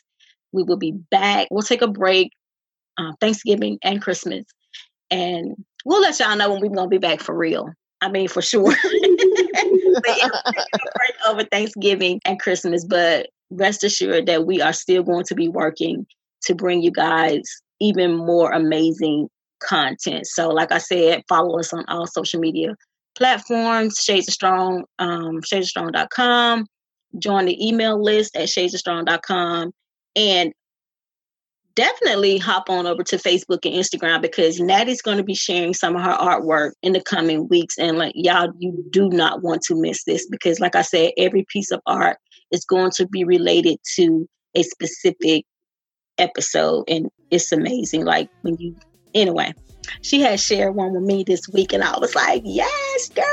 We 0.53 0.63
will 0.65 0.77
be 0.77 0.93
back. 1.11 1.49
We'll 1.51 1.63
take 1.63 1.83
a 1.83 1.89
break, 1.89 2.33
uh, 2.99 3.13
Thanksgiving 3.21 3.79
and 3.83 4.03
Christmas, 4.03 4.45
and 5.11 5.55
we'll 5.85 6.03
let 6.03 6.19
y'all 6.19 6.37
know 6.37 6.53
when 6.53 6.61
we're 6.61 6.75
gonna 6.75 6.89
be 6.89 6.99
back 6.99 7.21
for 7.21 7.37
real. 7.37 7.71
I 8.03 8.09
mean, 8.11 8.29
for 8.29 8.43
sure. 8.43 8.75
over 11.29 11.45
Thanksgiving 11.45 12.21
and 12.25 12.41
Christmas, 12.41 12.85
but 12.85 13.29
rest 13.51 13.85
assured 13.85 14.27
that 14.27 14.47
we 14.47 14.61
are 14.63 14.73
still 14.73 15.03
going 15.03 15.25
to 15.25 15.35
be 15.35 15.49
working 15.49 16.07
to 16.45 16.55
bring 16.55 16.83
you 16.83 16.91
guys 16.91 17.43
even 17.81 18.17
more 18.17 18.53
amazing 18.53 19.29
content. 19.61 20.27
So, 20.27 20.49
like 20.49 20.73
I 20.73 20.79
said, 20.79 21.23
follow 21.29 21.59
us 21.59 21.73
on 21.73 21.85
all 21.89 22.07
social 22.07 22.41
media 22.41 22.75
platforms, 23.17 23.99
Shades 24.03 24.29
of 24.29 24.35
Strong, 24.35 24.85
um, 24.99 25.41
shadesofstrong.com. 25.41 26.67
Join 27.19 27.45
the 27.47 27.67
email 27.67 28.03
list 28.03 28.37
at 28.37 28.49
shadesofstrong.com. 28.49 29.73
And 30.17 30.53
definitely 31.75 32.39
hop 32.39 32.69
on 32.69 32.87
over 32.87 33.03
to 33.05 33.17
Facebook 33.17 33.65
and 33.65 33.75
Instagram 33.75 34.21
because 34.23 34.61
Natty's 34.61 35.03
going 35.03 35.19
to 35.19 35.25
be 35.25 35.35
sharing 35.35 35.75
some 35.75 35.97
of 35.97 36.03
her 36.03 36.17
artwork 36.17 36.73
in 36.83 36.93
the 36.93 37.01
coming 37.01 37.49
weeks. 37.49 37.79
And 37.79 37.99
like 37.99 38.13
y'all, 38.15 38.53
you 38.59 38.85
do 38.91 39.09
not 39.09 39.43
want 39.43 39.63
to 39.63 39.75
miss 39.75 40.05
this 40.05 40.27
because, 40.27 40.61
like 40.61 40.77
I 40.77 40.83
said, 40.83 41.13
every 41.17 41.45
piece 41.49 41.71
of 41.71 41.81
art 41.87 42.17
is 42.51 42.65
going 42.65 42.91
to 42.97 43.07
be 43.07 43.25
related 43.25 43.79
to 43.97 44.27
a 44.55 44.63
specific 44.63 45.45
episode, 46.19 46.85
and 46.89 47.11
it's 47.31 47.53
amazing. 47.53 48.05
Like 48.05 48.29
when 48.43 48.57
you, 48.59 48.77
anyway, 49.15 49.53
she 50.03 50.21
had 50.21 50.41
shared 50.41 50.75
one 50.75 50.93
with 50.93 51.03
me 51.03 51.25
this 51.25 51.49
week, 51.53 51.73
and 51.73 51.83
I 51.83 51.99
was 51.99 52.15
like, 52.15 52.43
yes, 52.45 53.09
girl. 53.11 53.25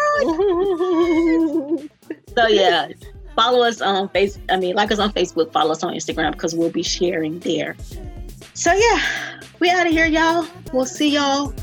so 2.35 2.47
yeah. 2.47 2.89
Follow 3.35 3.61
us 3.63 3.81
on 3.81 4.09
Facebook. 4.09 4.41
I 4.49 4.57
mean, 4.57 4.73
like 4.73 4.91
us 4.91 4.97
on 4.97 5.13
Facebook. 5.13 5.51
Follow 5.51 5.71
us 5.71 5.83
on 5.83 5.93
Instagram 5.93 6.31
because 6.31 6.55
we'll 6.55 6.71
be 6.71 6.81
sharing 6.81 7.37
there. 7.39 7.75
So 8.55 8.73
yeah, 8.73 8.99
we 9.59 9.69
out 9.69 9.85
of 9.85 9.93
here, 9.93 10.07
y'all. 10.07 10.47
We'll 10.73 10.87
see 10.87 11.09
y'all 11.09 11.53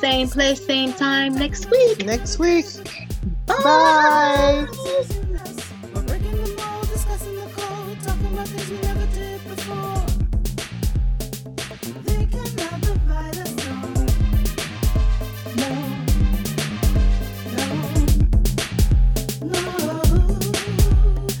same 0.00 0.28
place, 0.28 0.64
same 0.64 0.92
time 0.92 1.34
next 1.34 1.70
week. 1.70 2.04
Next 2.04 2.38
week. 2.38 2.66
Bye. 3.46 4.66
Bye. 4.66 5.26